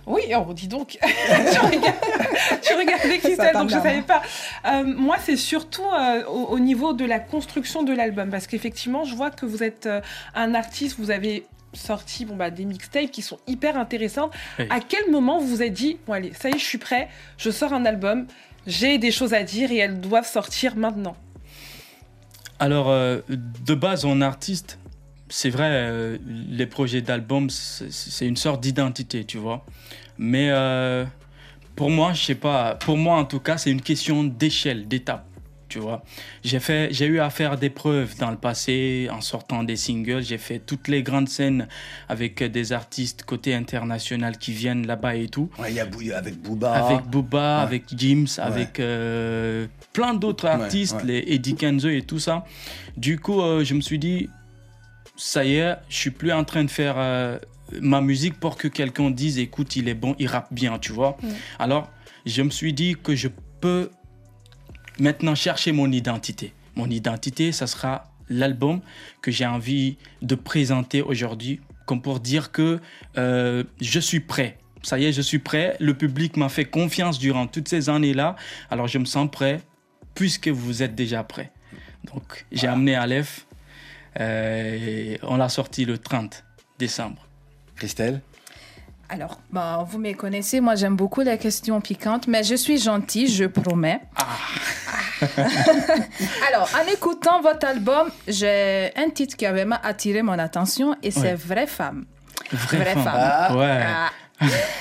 Oui, 0.06 0.22
oh, 0.34 0.54
dis 0.54 0.66
donc. 0.68 0.96
tu, 1.02 1.58
regardes, 1.58 1.94
tu 2.62 2.72
regardais 2.74 3.18
Christelle, 3.18 3.52
donc 3.52 3.68
je 3.68 3.76
ne 3.76 3.82
savais 3.82 4.00
pas. 4.02 4.22
Euh, 4.66 4.82
moi, 4.84 5.16
c'est 5.22 5.36
surtout 5.36 5.82
euh, 5.84 6.24
au, 6.26 6.44
au 6.54 6.58
niveau 6.58 6.94
de 6.94 7.04
la 7.04 7.18
construction 7.18 7.82
de 7.82 7.92
l'album. 7.92 8.30
Parce 8.30 8.46
qu'effectivement, 8.46 9.04
je 9.04 9.14
vois 9.14 9.30
que 9.30 9.44
vous 9.44 9.62
êtes 9.62 9.84
euh, 9.86 10.00
un 10.34 10.54
artiste, 10.54 10.96
vous 10.98 11.10
avez 11.10 11.44
sorti 11.78 12.24
bon, 12.24 12.36
bah, 12.36 12.50
des 12.50 12.64
mixtapes 12.64 13.10
qui 13.10 13.22
sont 13.22 13.38
hyper 13.46 13.76
intéressantes. 13.76 14.32
Oui. 14.58 14.66
À 14.70 14.80
quel 14.80 15.10
moment 15.10 15.38
vous 15.38 15.48
vous 15.48 15.62
êtes 15.62 15.72
dit, 15.72 15.98
bon 16.06 16.12
allez, 16.12 16.32
ça 16.34 16.48
y 16.48 16.52
est, 16.52 16.58
je 16.58 16.64
suis 16.64 16.78
prêt, 16.78 17.08
je 17.36 17.50
sors 17.50 17.72
un 17.72 17.84
album, 17.84 18.26
j'ai 18.66 18.98
des 18.98 19.10
choses 19.10 19.34
à 19.34 19.42
dire 19.42 19.70
et 19.72 19.78
elles 19.78 20.00
doivent 20.00 20.28
sortir 20.28 20.76
maintenant? 20.76 21.16
Alors, 22.58 22.90
euh, 22.90 23.20
de 23.28 23.74
base, 23.74 24.04
en 24.04 24.20
artiste, 24.20 24.78
c'est 25.28 25.50
vrai, 25.50 25.68
euh, 25.70 26.18
les 26.48 26.66
projets 26.66 27.02
d'album, 27.02 27.50
c'est 27.50 27.92
c'est 27.92 28.26
une 28.26 28.36
sorte 28.36 28.60
d'identité, 28.60 29.24
tu 29.24 29.38
vois. 29.38 29.64
Mais 30.18 30.48
euh, 30.50 31.04
pour 31.76 31.90
moi, 31.90 32.12
je 32.12 32.24
sais 32.24 32.34
pas, 32.34 32.74
pour 32.74 32.96
moi 32.96 33.16
en 33.16 33.24
tout 33.24 33.38
cas, 33.38 33.58
c'est 33.58 33.70
une 33.70 33.82
question 33.82 34.24
d'échelle, 34.24 34.88
d'étape, 34.88 35.27
tu 35.68 35.78
vois. 35.78 36.02
J'ai 36.42 36.60
fait, 36.60 36.88
j'ai 36.92 37.06
eu 37.06 37.20
à 37.20 37.30
faire 37.30 37.56
des 37.58 37.70
preuves 37.70 38.16
dans 38.18 38.30
le 38.30 38.36
passé 38.36 39.08
en 39.12 39.20
sortant 39.20 39.62
des 39.64 39.76
singles. 39.76 40.22
J'ai 40.22 40.38
fait 40.38 40.58
toutes 40.58 40.88
les 40.88 41.02
grandes 41.02 41.28
scènes 41.28 41.68
avec 42.08 42.42
des 42.42 42.72
artistes 42.72 43.22
côté 43.24 43.54
international 43.54 44.38
qui 44.38 44.52
viennent 44.52 44.86
là-bas 44.86 45.14
et 45.16 45.28
tout. 45.28 45.50
Ouais, 45.58 45.70
il 45.70 45.76
y 45.76 45.80
a 45.80 46.16
avec 46.18 46.40
Booba. 46.40 46.72
Avec 46.72 47.04
Booba, 47.06 47.58
Ouais. 47.58 47.62
avec 47.62 47.84
James, 47.96 48.26
avec 48.38 48.80
euh, 48.80 49.66
plein 49.92 50.14
d'autres 50.14 50.44
Ouais, 50.44 50.50
artistes, 50.62 50.96
ouais. 50.96 51.04
les 51.04 51.34
Eddie 51.34 51.54
Kenzo 51.54 51.88
et 51.88 52.02
tout 52.02 52.18
ça. 52.18 52.44
Du 52.96 53.18
coup, 53.18 53.40
euh, 53.40 53.64
je 53.64 53.74
me 53.74 53.80
suis 53.80 53.98
dit, 53.98 54.28
ça 55.16 55.44
y 55.44 55.56
est, 55.56 55.76
je 55.88 55.96
suis 55.96 56.10
plus 56.10 56.32
en 56.32 56.44
train 56.44 56.64
de 56.64 56.70
faire 56.70 56.94
euh, 56.98 57.38
ma 57.80 58.00
musique 58.00 58.38
pour 58.40 58.56
que 58.56 58.68
quelqu'un 58.68 59.10
dise, 59.10 59.38
écoute, 59.38 59.76
il 59.76 59.88
est 59.88 59.94
bon, 59.94 60.14
il 60.18 60.26
rappe 60.28 60.52
bien, 60.52 60.78
tu 60.78 60.92
vois. 60.92 61.16
Ouais. 61.22 61.28
Alors, 61.58 61.90
je 62.26 62.42
me 62.42 62.50
suis 62.50 62.72
dit 62.72 62.96
que 63.02 63.14
je 63.14 63.28
peux 63.60 63.90
maintenant 65.00 65.34
chercher 65.34 65.72
mon 65.72 65.90
identité. 65.90 66.52
Mon 66.76 66.88
identité, 66.90 67.52
ça 67.52 67.66
sera 67.66 68.04
l'album 68.28 68.80
que 69.22 69.30
j'ai 69.30 69.46
envie 69.46 69.96
de 70.22 70.34
présenter 70.34 71.02
aujourd'hui, 71.02 71.60
comme 71.86 72.02
pour 72.02 72.20
dire 72.20 72.52
que 72.52 72.80
euh, 73.16 73.64
je 73.80 74.00
suis 74.00 74.20
prêt. 74.20 74.58
Ça 74.82 74.98
y 74.98 75.06
est, 75.06 75.12
je 75.12 75.22
suis 75.22 75.38
prêt. 75.38 75.76
Le 75.80 75.94
public 75.94 76.36
m'a 76.36 76.48
fait 76.48 76.64
confiance 76.64 77.18
durant 77.18 77.46
toutes 77.46 77.68
ces 77.68 77.88
années-là. 77.88 78.36
Alors, 78.70 78.86
je 78.86 78.98
me 78.98 79.04
sens 79.06 79.28
prêt, 79.30 79.60
puisque 80.14 80.48
vous 80.48 80.82
êtes 80.82 80.94
déjà 80.94 81.24
prêt. 81.24 81.50
Donc, 82.12 82.46
j'ai 82.52 82.68
amené 82.68 82.94
Aleph. 82.94 83.46
euh, 84.20 84.76
et 84.76 85.18
on 85.22 85.36
l'a 85.36 85.48
sorti 85.48 85.84
le 85.84 85.98
30 85.98 86.44
décembre. 86.78 87.26
Christelle? 87.76 88.20
Alors, 89.10 89.38
bon, 89.50 89.84
vous 89.84 89.98
me 89.98 90.12
connaissez, 90.12 90.60
moi 90.60 90.74
j'aime 90.74 90.94
beaucoup 90.96 91.22
les 91.22 91.38
questions 91.38 91.80
piquantes, 91.80 92.26
mais 92.28 92.42
je 92.44 92.54
suis 92.54 92.76
gentille, 92.78 93.26
je 93.26 93.44
promets. 93.46 94.00
Alors, 96.48 96.68
en 96.74 96.86
écoutant 96.92 97.40
votre 97.40 97.66
album, 97.66 98.08
j'ai 98.26 98.92
un 98.96 99.08
titre 99.10 99.36
qui 99.36 99.46
a 99.46 99.52
vraiment 99.52 99.78
attiré 99.82 100.22
mon 100.22 100.38
attention 100.38 100.94
et 101.02 101.10
c'est 101.10 101.18
Ouais. 101.28 101.34
Vraie 101.34 101.66
femme. 101.66 102.04
Vraie, 102.52 102.76
Vraie 102.78 102.94
femme. 102.94 103.04
femme. 103.04 103.56
Ouais. 103.56 103.80
Ah. 103.86 104.10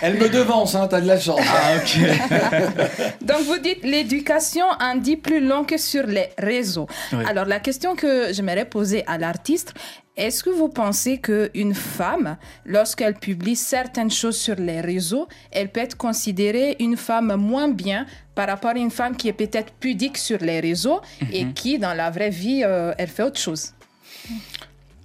Elle 0.01 0.17
me 0.19 0.29
devance, 0.29 0.75
hein, 0.75 0.87
t'as 0.87 1.01
de 1.01 1.07
la 1.07 1.19
chance. 1.19 1.39
Ah, 1.47 1.77
ok. 1.77 3.17
Donc, 3.25 3.39
vous 3.45 3.57
dites 3.57 3.83
l'éducation 3.83 4.65
en 4.79 4.95
dit 4.95 5.17
plus 5.17 5.39
long 5.45 5.63
que 5.63 5.77
sur 5.77 6.05
les 6.05 6.27
réseaux. 6.37 6.87
Oui. 7.11 7.23
Alors, 7.27 7.45
la 7.45 7.59
question 7.59 7.95
que 7.95 8.31
j'aimerais 8.33 8.65
poser 8.65 9.03
à 9.07 9.17
l'artiste, 9.17 9.73
est-ce 10.17 10.43
que 10.43 10.49
vous 10.49 10.67
pensez 10.69 11.19
qu'une 11.19 11.73
femme, 11.75 12.37
lorsqu'elle 12.65 13.13
publie 13.13 13.55
certaines 13.55 14.11
choses 14.11 14.35
sur 14.37 14.55
les 14.55 14.81
réseaux, 14.81 15.27
elle 15.51 15.69
peut 15.71 15.79
être 15.79 15.95
considérée 15.95 16.75
une 16.79 16.97
femme 16.97 17.35
moins 17.35 17.69
bien 17.69 18.05
par 18.35 18.47
rapport 18.47 18.71
à 18.71 18.77
une 18.77 18.91
femme 18.91 19.15
qui 19.15 19.27
est 19.27 19.33
peut-être 19.33 19.71
pudique 19.79 20.17
sur 20.17 20.39
les 20.39 20.59
réseaux 20.59 21.01
et 21.31 21.45
qui, 21.53 21.77
dans 21.79 21.93
la 21.93 22.09
vraie 22.09 22.31
vie, 22.31 22.63
euh, 22.65 22.93
elle 22.97 23.07
fait 23.07 23.23
autre 23.23 23.39
chose? 23.39 23.73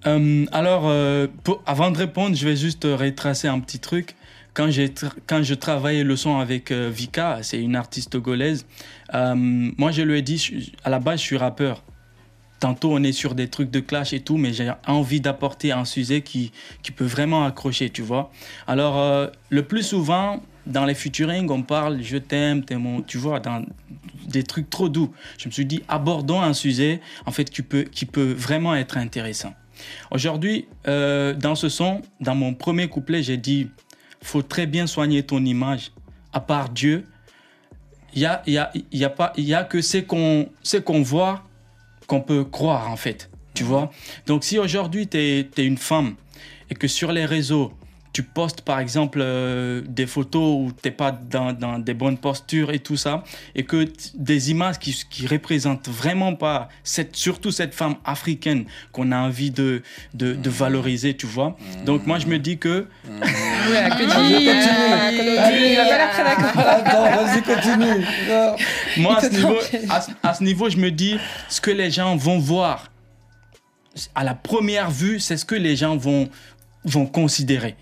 Euh, 0.06 0.44
alors, 0.50 0.84
euh, 0.88 1.28
pour- 1.44 1.62
avant 1.66 1.90
de 1.90 1.98
répondre, 1.98 2.34
je 2.34 2.44
vais 2.48 2.56
juste 2.56 2.84
retracer 2.84 3.48
un 3.48 3.60
petit 3.60 3.78
truc. 3.78 4.14
quand, 4.54 4.68
quand 5.26 5.42
je 5.42 5.54
travaillais 5.54 6.04
le 6.04 6.14
son 6.14 6.38
avec 6.38 6.70
Vika, 6.72 7.38
c'est 7.42 7.58
une 7.58 7.74
artiste 7.74 8.10
togolaise, 8.10 8.66
moi 9.14 9.90
je 9.92 10.02
lui 10.02 10.18
ai 10.18 10.22
dit, 10.22 10.36
je- 10.36 10.70
à 10.84 10.90
la 10.90 10.98
base 10.98 11.20
je 11.20 11.24
suis 11.24 11.36
rappeur. 11.38 11.82
Tantôt 12.62 12.92
on 12.92 13.02
est 13.02 13.10
sur 13.10 13.34
des 13.34 13.48
trucs 13.48 13.72
de 13.72 13.80
clash 13.80 14.12
et 14.12 14.20
tout, 14.20 14.36
mais 14.36 14.52
j'ai 14.52 14.70
envie 14.86 15.20
d'apporter 15.20 15.72
un 15.72 15.84
sujet 15.84 16.20
qui, 16.20 16.52
qui 16.84 16.92
peut 16.92 17.04
vraiment 17.04 17.44
accrocher, 17.44 17.90
tu 17.90 18.02
vois. 18.02 18.30
Alors 18.68 19.00
euh, 19.00 19.26
le 19.50 19.64
plus 19.64 19.82
souvent, 19.82 20.40
dans 20.64 20.84
les 20.84 20.94
featuring, 20.94 21.50
on 21.50 21.62
parle 21.64 22.00
je 22.02 22.18
t'aime, 22.18 22.64
tu 23.04 23.18
vois, 23.18 23.40
dans 23.40 23.66
des 24.28 24.44
trucs 24.44 24.70
trop 24.70 24.88
doux. 24.88 25.10
Je 25.38 25.48
me 25.48 25.52
suis 25.52 25.66
dit, 25.66 25.82
abordons 25.88 26.40
un 26.40 26.52
sujet 26.52 27.00
en 27.26 27.32
fait 27.32 27.50
qui 27.50 27.62
peut, 27.62 27.82
qui 27.82 28.06
peut 28.06 28.32
vraiment 28.32 28.76
être 28.76 28.96
intéressant. 28.96 29.54
Aujourd'hui, 30.12 30.68
euh, 30.86 31.34
dans 31.34 31.56
ce 31.56 31.68
son, 31.68 32.02
dans 32.20 32.36
mon 32.36 32.54
premier 32.54 32.86
couplet, 32.86 33.24
j'ai 33.24 33.38
dit, 33.38 33.70
faut 34.22 34.42
très 34.42 34.68
bien 34.68 34.86
soigner 34.86 35.24
ton 35.24 35.44
image. 35.44 35.90
À 36.32 36.38
part 36.38 36.68
Dieu, 36.68 37.06
il 38.14 38.20
y 38.20 38.26
a, 38.26 38.40
y 38.46 38.56
a, 38.56 38.70
y 38.92 39.04
a 39.04 39.32
y 39.36 39.54
a 39.54 39.64
que 39.64 39.80
ce 39.80 39.98
qu'on, 39.98 40.48
qu'on 40.84 41.02
voit 41.02 41.42
qu'on 42.06 42.20
peut 42.20 42.44
croire 42.44 42.90
en 42.90 42.96
fait. 42.96 43.30
Tu 43.54 43.64
vois 43.64 43.90
Donc 44.26 44.44
si 44.44 44.58
aujourd'hui 44.58 45.06
tu 45.08 45.18
es, 45.18 45.46
une 45.58 45.78
femme 45.78 46.14
et 46.70 46.74
que 46.74 46.88
sur 46.88 47.12
les 47.12 47.26
réseaux, 47.26 47.72
tu 48.12 48.22
postes 48.22 48.60
par 48.60 48.78
exemple 48.78 49.20
euh, 49.22 49.82
des 49.86 50.06
photos 50.06 50.42
où 50.42 50.72
tu 50.72 50.88
n'es 50.88 50.94
pas 50.94 51.12
dans, 51.12 51.52
dans 51.52 51.78
des 51.78 51.94
bonnes 51.94 52.18
postures 52.18 52.72
et 52.72 52.78
tout 52.78 52.96
ça, 52.96 53.24
et 53.54 53.64
que 53.64 53.90
des 54.14 54.50
images 54.50 54.78
qui, 54.78 54.94
qui 55.08 55.26
représentent 55.26 55.88
vraiment 55.88 56.34
pas, 56.34 56.68
cette, 56.84 57.16
surtout 57.16 57.50
cette 57.50 57.74
femme 57.74 57.96
africaine 58.04 58.64
qu'on 58.92 59.12
a 59.12 59.18
envie 59.18 59.50
de, 59.50 59.82
de, 60.14 60.34
de 60.34 60.50
valoriser, 60.50 61.16
tu 61.16 61.26
vois. 61.26 61.56
Donc 61.84 62.06
moi 62.06 62.18
je 62.18 62.26
me 62.26 62.38
dis 62.38 62.58
que 62.58 62.86
que 63.04 64.04
Vas-y, 67.16 67.42
continue. 67.42 68.04
Ah. 68.30 68.32
Non. 68.32 68.56
Moi, 68.98 69.16
à 69.16 69.20
ce, 69.20 69.30
niveau, 69.30 69.56
à, 69.88 70.28
à 70.28 70.34
ce 70.34 70.44
niveau, 70.44 70.70
je 70.70 70.76
me 70.76 70.90
dis, 70.90 71.18
ce 71.48 71.60
que 71.60 71.70
les 71.70 71.90
gens 71.90 72.16
vont 72.16 72.38
voir 72.38 72.90
à 74.14 74.24
la 74.24 74.34
première 74.34 74.90
vue, 74.90 75.20
c'est 75.20 75.36
ce 75.36 75.44
que 75.44 75.54
les 75.54 75.76
gens 75.76 75.96
vont, 75.96 76.28
vont 76.84 77.06
considérer. 77.06 77.76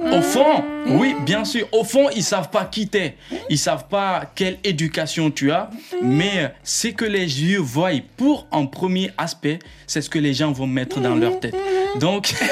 Au 0.00 0.22
fond, 0.22 0.64
oui, 0.86 1.14
bien 1.24 1.44
sûr, 1.44 1.66
au 1.72 1.82
fond, 1.84 2.08
ils 2.14 2.22
savent 2.22 2.50
pas 2.50 2.64
qui 2.64 2.88
t'es. 2.88 3.16
Ils 3.50 3.58
savent 3.58 3.88
pas 3.88 4.22
quelle 4.34 4.58
éducation 4.64 5.30
tu 5.30 5.50
as, 5.50 5.68
mais 6.02 6.54
ce 6.62 6.88
que 6.88 7.04
les 7.04 7.42
yeux 7.42 7.58
voient 7.58 7.90
pour 8.16 8.46
en 8.50 8.66
premier 8.66 9.10
aspect, 9.18 9.58
c'est 9.86 10.00
ce 10.00 10.08
que 10.08 10.18
les 10.18 10.34
gens 10.34 10.52
vont 10.52 10.66
mettre 10.66 11.00
dans 11.00 11.14
leur 11.14 11.40
tête. 11.40 11.56
Donc, 11.96 12.32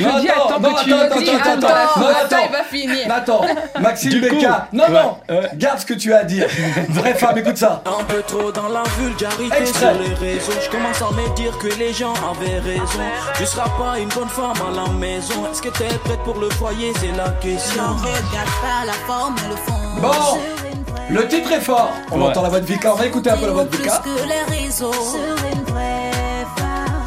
Non, 0.00 0.08
attends 0.08 0.56
attends, 0.56 0.56
attends, 0.56 0.74
attends, 0.74 1.16
Attends, 1.16 1.68
attends, 1.68 2.36
attends. 3.08 3.42
Attends, 3.42 3.44
Maxime 3.80 4.20
Becca. 4.20 4.68
Non, 4.72 4.84
ouais, 4.84 4.90
non, 4.90 5.16
garde 5.56 5.78
ce 5.80 5.86
que 5.86 5.94
tu 5.94 6.12
as 6.12 6.18
à 6.18 6.24
dire. 6.24 6.46
Vraie 6.88 7.14
femme, 7.14 7.38
écoute 7.38 7.56
ça. 7.58 7.82
Un 7.86 8.02
peu 8.04 8.22
trop 8.22 8.50
dans 8.50 8.68
la 8.68 8.82
vulgarité 8.98 9.56
Extrait. 9.58 9.92
sur 9.92 10.02
les 10.02 10.14
réseaux. 10.14 10.52
Je 10.64 10.70
commence 10.70 11.02
à 11.02 11.10
me 11.10 11.34
dire 11.36 11.56
que 11.58 11.68
les 11.78 11.92
gens 11.92 12.14
avaient 12.14 12.58
raison. 12.60 13.02
Tu 13.36 13.44
seras 13.46 13.68
pas 13.70 13.98
une 13.98 14.08
bonne 14.08 14.28
femme 14.28 14.54
à 14.66 14.74
la 14.74 14.88
maison. 14.92 15.46
Est-ce 15.50 15.60
que 15.62 15.68
t'es 15.68 15.91
prête 15.98 16.20
pour 16.24 16.38
le 16.38 16.50
foyer? 16.50 16.92
C'est 17.00 17.12
la 17.16 17.30
question. 17.40 17.82
Bon, 20.00 20.10
le 21.10 21.28
titre 21.28 21.52
est 21.52 21.60
fort. 21.60 21.90
On 22.10 22.18
Ouais. 22.20 22.26
entend 22.28 22.42
la 22.42 22.48
voix 22.48 22.60
de 22.60 22.66
Vika. 22.66 22.92
On 22.92 22.96
va 22.96 23.06
écouter 23.06 23.30
un 23.30 23.36
peu 23.36 23.46
la 23.46 23.52
voix 23.52 23.64
de 23.64 23.76
Vika. 23.76 24.02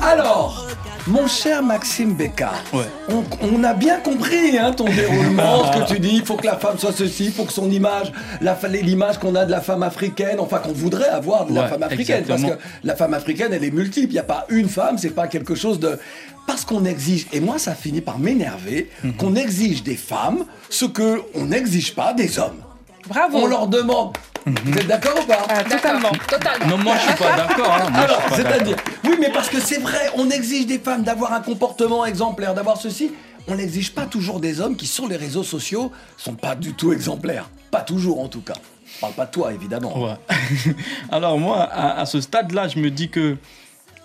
Alors, 0.04 0.66
mon 1.08 1.28
cher 1.28 1.62
Maxime 1.64 2.14
Becca, 2.14 2.52
Ouais. 2.74 2.84
on, 3.10 3.24
on 3.42 3.64
a 3.64 3.74
bien 3.74 3.98
compris 4.00 4.58
hein, 4.58 4.72
ton 4.72 4.86
déroulement, 4.86 5.72
ce 5.72 5.80
que 5.80 5.88
tu 5.94 6.00
dis. 6.00 6.16
Il 6.18 6.26
faut 6.26 6.36
que 6.36 6.46
la 6.46 6.58
femme 6.58 6.78
soit 6.78 6.92
ceci, 6.92 7.26
il 7.26 7.32
faut 7.32 7.44
que 7.46 7.54
son 7.54 7.70
image, 7.72 8.12
la 8.42 8.56
l'image 8.70 9.18
qu'on 9.18 9.36
a 9.36 9.46
de 9.46 9.52
la 9.52 9.62
femme 9.62 9.84
africaine, 9.84 10.40
enfin 10.40 10.60
qu'on 10.60 10.74
voudrait 10.74 11.10
avoir 11.10 11.46
de 11.46 11.54
la 11.56 11.64
Ouais, 11.64 11.68
femme 11.70 11.84
africaine, 11.84 12.20
exactement. 12.22 12.50
parce 12.50 12.62
que 12.62 12.88
la 12.88 12.96
femme 12.96 13.14
africaine, 13.14 13.52
elle 13.54 13.64
est 13.64 13.72
multiple. 13.72 14.08
Il 14.10 14.14
n'y 14.14 14.20
a 14.20 14.24
pas 14.24 14.46
une 14.50 14.70
femme, 14.70 14.98
c'est 14.98 15.10
pas 15.10 15.28
quelque 15.28 15.56
chose 15.56 15.80
de. 15.80 16.00
Parce 16.48 16.64
qu'on 16.66 16.86
exige, 16.86 17.28
et 17.34 17.40
moi 17.40 17.58
ça 17.60 17.74
finit 17.76 18.02
par 18.02 18.20
m'énerver, 18.20 18.90
Mhm. 19.04 19.14
qu'on 19.18 19.36
exige 19.36 19.84
des 19.84 19.96
femmes 19.96 20.46
ce 20.70 20.86
que 20.86 21.22
on 21.34 21.46
n'exige 21.46 21.96
pas 21.96 22.14
des 22.14 22.38
hommes. 22.40 22.62
Bravo. 23.08 23.38
On 23.40 23.46
leur 23.48 23.68
demande. 23.68 24.16
Mhm. 24.46 24.56
Vous 24.66 24.78
êtes 24.78 24.88
d'accord 24.88 25.20
ou 25.22 25.26
pas 25.26 25.46
Ah, 25.50 25.64
totalement. 25.64 26.12
Totalement. 26.28 26.68
non, 26.68 26.78
moi 26.84 26.96
je 26.98 27.08
suis 27.08 27.18
pas 27.24 27.36
d'accord. 27.36 27.72
hein. 27.74 27.92
Alors, 27.96 28.20
suis 28.22 28.30
pas 28.30 28.36
c'est-à-dire, 28.36 28.76
d'accord. 28.76 28.94
oui, 29.06 29.16
mais 29.20 29.32
parce 29.32 29.50
que 29.50 29.60
c'est 29.60 29.80
vrai, 29.80 30.12
on 30.18 30.30
exige 30.30 30.68
des 30.68 30.78
femmes 30.80 31.02
d'avoir 31.04 31.34
un 31.34 31.42
comportement 31.42 32.06
exemplaire, 32.06 32.54
d'avoir 32.54 32.78
ceci. 32.78 33.12
On 33.48 33.56
n'exige 33.56 33.94
pas 33.94 34.06
toujours 34.06 34.40
des 34.40 34.60
hommes 34.60 34.76
qui, 34.76 34.88
sur 34.88 35.08
les 35.08 35.18
réseaux 35.18 35.44
sociaux, 35.44 35.92
sont 36.18 36.34
pas 36.36 36.56
du 36.56 36.74
tout 36.74 36.94
exemplaires. 36.94 37.50
Pas 37.72 37.82
toujours, 37.82 38.20
en 38.20 38.28
tout 38.28 38.42
cas. 38.42 38.54
Je 38.96 39.00
parle 39.00 39.14
pas 39.14 39.26
de 39.26 39.32
toi, 39.32 39.52
évidemment. 39.54 39.98
Ouais. 40.04 40.14
Alors 41.12 41.38
moi, 41.40 41.62
à, 41.64 42.00
à 42.02 42.06
ce 42.06 42.22
stade-là, 42.22 42.68
je 42.68 42.80
me 42.80 42.90
dis 42.90 43.10
que 43.10 43.38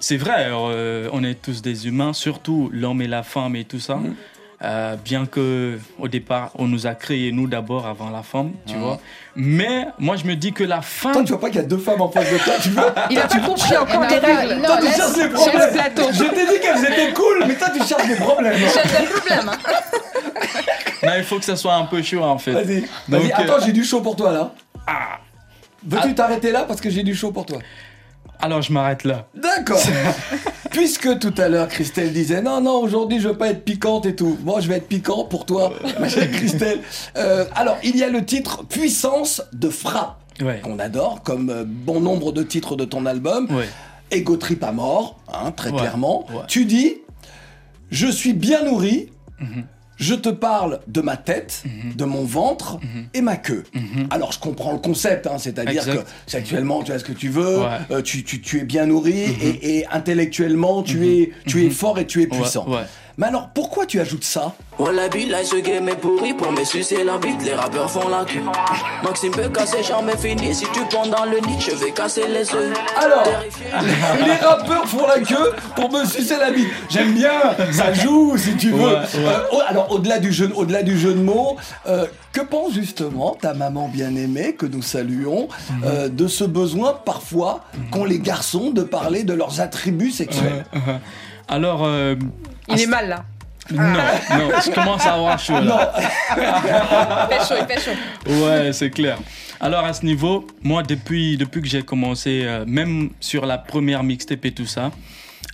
c'est 0.01 0.17
vrai, 0.17 0.47
euh, 0.51 1.09
on 1.13 1.23
est 1.23 1.41
tous 1.41 1.63
des 1.63 1.87
humains, 1.87 2.13
surtout 2.13 2.71
l'homme 2.73 3.01
et 3.03 3.07
la 3.09 3.23
femme 3.23 3.55
et 3.57 3.65
tout 3.65 3.81
ça. 3.81 3.97
Mhm. 3.97 4.15
Euh, 4.63 4.95
bien 5.03 5.25
que 5.25 5.79
au 5.99 6.07
départ, 6.07 6.51
on 6.57 6.67
nous 6.67 6.87
a 6.87 6.95
créés 6.95 7.33
nous 7.33 7.47
d'abord 7.47 7.87
avant 7.87 8.11
la 8.11 8.23
femme, 8.23 8.51
tu 8.67 8.77
vois. 8.77 9.01
Mais 9.35 9.87
moi, 9.99 10.17
je 10.17 10.25
me 10.27 10.35
dis 10.37 10.53
que 10.53 10.65
la 10.65 10.81
Toi, 10.81 10.83
femme, 11.15 11.25
tu 11.25 11.33
vois 11.33 11.41
pas 11.41 11.47
qu'il 11.49 11.63
y 11.63 11.65
a 11.65 11.67
deux 11.67 11.79
femmes 11.79 12.03
en 12.03 12.11
face 12.11 12.31
de 12.31 12.37
toi, 12.37 12.53
tu 12.63 12.69
vois 12.69 12.95
Il 13.09 13.19
a 13.19 13.27
pas 13.27 13.39
compris 13.41 13.75
encore 13.79 14.03
les 14.03 14.17
non, 14.21 14.37
règles. 14.37 14.63
Toi, 14.63 14.77
tu 14.83 14.87
cherches 14.89 15.15
des 15.15 15.23
laisse 15.23 15.33
problèmes. 15.33 15.73
plateau. 15.73 16.03
Je 16.13 16.25
t'ai 16.25 16.47
dit 16.47 16.61
qu'elles 16.61 16.85
étaient 16.93 17.13
cool, 17.15 17.45
mais 17.49 17.55
toi, 17.55 17.69
tu 17.71 17.83
cherches 17.87 18.07
des 18.07 18.17
problèmes. 18.17 18.59
Cherche 18.59 19.01
des 19.01 19.07
problèmes. 19.07 19.49
hein. 19.49 19.59
non, 21.05 21.13
il 21.17 21.25
faut 21.25 21.39
que 21.39 21.45
ça 21.47 21.57
soit 21.57 21.75
un 21.77 21.85
peu 21.87 22.03
chaud 22.03 22.23
en 22.23 22.37
fait. 22.37 22.53
Vas-y, 22.53 22.85
vas-y. 23.09 23.33
euh, 23.33 23.37
Attends, 23.37 23.65
j'ai 23.65 23.73
du 23.73 23.83
chaud 23.85 24.03
pour 24.03 24.15
toi, 24.15 24.31
là. 24.31 24.53
Ah. 24.87 25.21
Veux-tu 25.87 26.15
t'arrêter 26.15 26.53
là 26.53 26.65
parce 26.69 26.83
que 26.83 26.91
j'ai 26.91 27.03
du 27.03 27.15
chaud 27.15 27.33
pour 27.33 27.47
toi? 27.47 27.59
Alors 28.43 28.63
je 28.63 28.73
m'arrête 28.73 29.05
là. 29.05 29.27
D'accord. 29.35 29.81
Puisque 30.71 31.19
tout 31.19 31.35
à 31.37 31.49
l'heure 31.49 31.69
Christelle 31.69 32.13
disait 32.13 32.43
non 32.43 32.61
non 32.61 32.81
aujourd'hui 32.81 33.21
je 33.21 33.29
veux 33.29 33.37
pas 33.37 33.49
être 33.49 33.65
piquante 33.65 34.07
et 34.07 34.15
tout. 34.15 34.39
Moi 34.45 34.61
je 34.61 34.69
vais 34.69 34.77
être 34.77 34.89
piquant 34.89 35.25
pour 35.25 35.45
toi, 35.47 35.73
ma 35.99 36.09
chère 36.09 36.31
Christelle. 36.31 36.81
Euh, 37.17 37.45
alors 37.55 37.77
il 37.83 37.97
y 37.97 38.05
a 38.05 38.09
le 38.09 38.25
titre 38.25 38.65
Puissance 38.65 39.43
de 39.53 39.69
frappe 39.69 40.17
Ouais. 40.41 40.61
qu'on 40.63 40.79
adore 40.79 41.23
comme 41.23 41.51
euh, 41.51 41.65
bon 41.67 42.01
nombre 42.01 42.33
de 42.33 42.43
titres 42.43 42.75
de 42.75 42.87
ton 42.87 43.05
album. 43.05 43.47
Ouais. 43.55 43.69
Ego 44.11 44.37
trip 44.39 44.65
à 44.65 44.73
mort, 44.73 45.19
hein, 45.31 45.51
très 45.53 45.71
Ouais, 45.71 45.79
clairement. 45.79 46.25
Tu 46.49 46.65
dis 46.65 46.97
je 47.91 48.07
suis 48.07 48.33
bien 48.33 48.65
nourri. 48.65 49.11
Mhm. 49.41 49.65
Je 50.01 50.15
te 50.15 50.31
parle 50.31 50.81
de 50.89 51.03
ma 51.03 51.17
tête, 51.19 51.63
de 51.95 52.05
mon 52.07 52.25
ventre 52.25 52.79
et 53.15 53.21
ma 53.21 53.37
queue. 53.37 53.65
Alors 54.11 54.33
je 54.33 54.39
comprends 54.41 54.73
le 54.73 54.79
concept, 54.79 55.27
hein, 55.27 55.37
c'est-à-dire 55.39 55.87
Mhm. 55.87 55.95
Que 55.97 56.01
sexuellement 56.27 56.83
tu 56.83 56.91
as 56.93 56.99
ce 56.99 57.05
que 57.05 57.13
tu 57.13 57.29
veux, 57.29 57.61
Ouais. 57.61 57.67
euh, 57.91 58.01
tu, 58.03 58.25
tu- 58.25 58.41
tu 58.41 58.59
es 58.61 58.65
bien 58.65 58.87
nourri 58.87 59.13
et, 59.21 59.79
et 59.79 59.87
intellectuellement 59.89 60.83
tu, 60.83 61.07
es, 61.07 61.31
tu 61.47 61.65
es 61.67 61.71
fort 61.71 61.99
et 61.99 62.07
tu 62.07 62.23
es 62.23 62.31
Ouais, 62.33 62.39
puissant. 62.39 62.67
ouais. 62.69 62.83
Mais 63.21 63.27
alors 63.27 63.51
pourquoi 63.53 63.85
tu 63.85 64.01
ajoutes 64.01 64.25
ça 64.25 64.55
Voilà, 64.79 65.11
billah, 65.11 65.45
ce 65.45 65.57
game 65.57 65.87
est 65.91 65.95
pourri 65.97 66.33
pour 66.33 66.51
me 66.53 66.65
sucer 66.65 67.05
la 67.05 67.19
bite. 67.19 67.43
Les 67.45 67.53
rappeurs 67.53 67.91
font 67.91 68.09
la 68.09 68.25
queue. 68.25 68.41
Maxime 69.05 69.31
peut 69.33 69.51
casser, 69.51 69.83
jamais 69.83 70.17
fini. 70.17 70.55
Si 70.55 70.65
tu 70.73 70.81
prends 70.89 71.07
dans 71.07 71.27
le 71.27 71.39
nid, 71.47 71.59
je 71.61 71.73
vais 71.77 71.91
casser 71.91 72.27
les 72.27 72.51
œufs. 72.55 72.73
Alors, 72.97 73.25
les 74.27 74.33
rappeurs 74.47 74.87
font 74.87 75.07
la 75.07 75.21
queue 75.21 75.53
pour 75.77 75.93
me 75.93 76.07
sucer 76.07 76.39
la 76.39 76.51
bite. 76.51 76.69
J'aime 76.89 77.13
bien, 77.13 77.31
ça 77.73 77.93
joue 77.93 78.39
si 78.39 78.57
tu 78.57 78.71
veux. 78.71 78.79
Ouais, 78.79 78.95
ouais. 78.95 79.05
Euh, 79.19 79.43
au- 79.53 79.61
alors 79.69 79.93
au-delà 79.93 80.19
du 80.19 80.33
jeu, 80.33 80.51
au-delà 80.57 80.83
du 80.83 80.99
jeu 80.99 81.13
de 81.13 81.21
mots, 81.21 81.59
euh, 81.87 82.07
que 82.33 82.41
pense 82.41 82.73
justement 82.73 83.37
ta 83.39 83.53
maman 83.53 83.89
bien 83.89 84.15
aimée 84.17 84.55
que 84.55 84.65
nous 84.65 84.81
saluons 84.83 85.49
Mhm. 85.71 85.83
euh, 85.85 86.09
de 86.09 86.27
ce 86.27 86.45
besoin 86.45 86.95
parfois 87.05 87.65
qu'ont 87.91 88.05
les 88.07 88.19
garçons 88.19 88.71
de 88.71 88.83
parler 88.83 89.25
de 89.25 89.35
leurs 89.35 89.61
attributs 89.61 90.11
sexuels? 90.13 90.65
Alors, 91.51 91.85
euh, 91.85 92.15
Il 92.69 92.81
est 92.81 92.87
mal 92.87 93.09
là. 93.09 93.25
non, 93.73 93.83
non, 93.83 94.51
je 94.65 94.71
commence 94.73 95.05
à 95.07 95.15
avoir 95.15 95.39
chaud 95.39 95.61
là. 95.61 95.93
Il 95.99 97.35
fait 97.39 97.45
chaud, 97.47 97.61
il 97.61 97.67
fait 97.75 97.81
chaud. 97.81 98.45
Ouais, 98.45 98.73
c'est 98.73 98.91
clair. 98.91 99.19
Alors 99.61 99.85
à 99.85 99.93
ce 99.93 100.05
niveau, 100.07 100.47
moi 100.63 100.83
depuis, 100.83 101.37
depuis 101.37 101.61
que 101.61 101.69
j'ai 101.69 101.83
commencé, 101.83 102.43
euh, 102.45 102.65
même 102.67 103.11
sur 103.21 103.45
la 103.47 103.59
première 103.59 104.03
mixtape 104.03 104.45
et 104.47 104.53
tout 104.53 104.65
ça, 104.67 104.91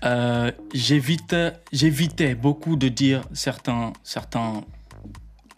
euh, 0.05 0.51
j'évite, 0.73 1.35
j'évitais 1.73 2.35
beaucoup 2.35 2.77
de 2.77 2.89
dire 2.89 3.23
certains, 3.35 3.93
certains, 4.05 4.63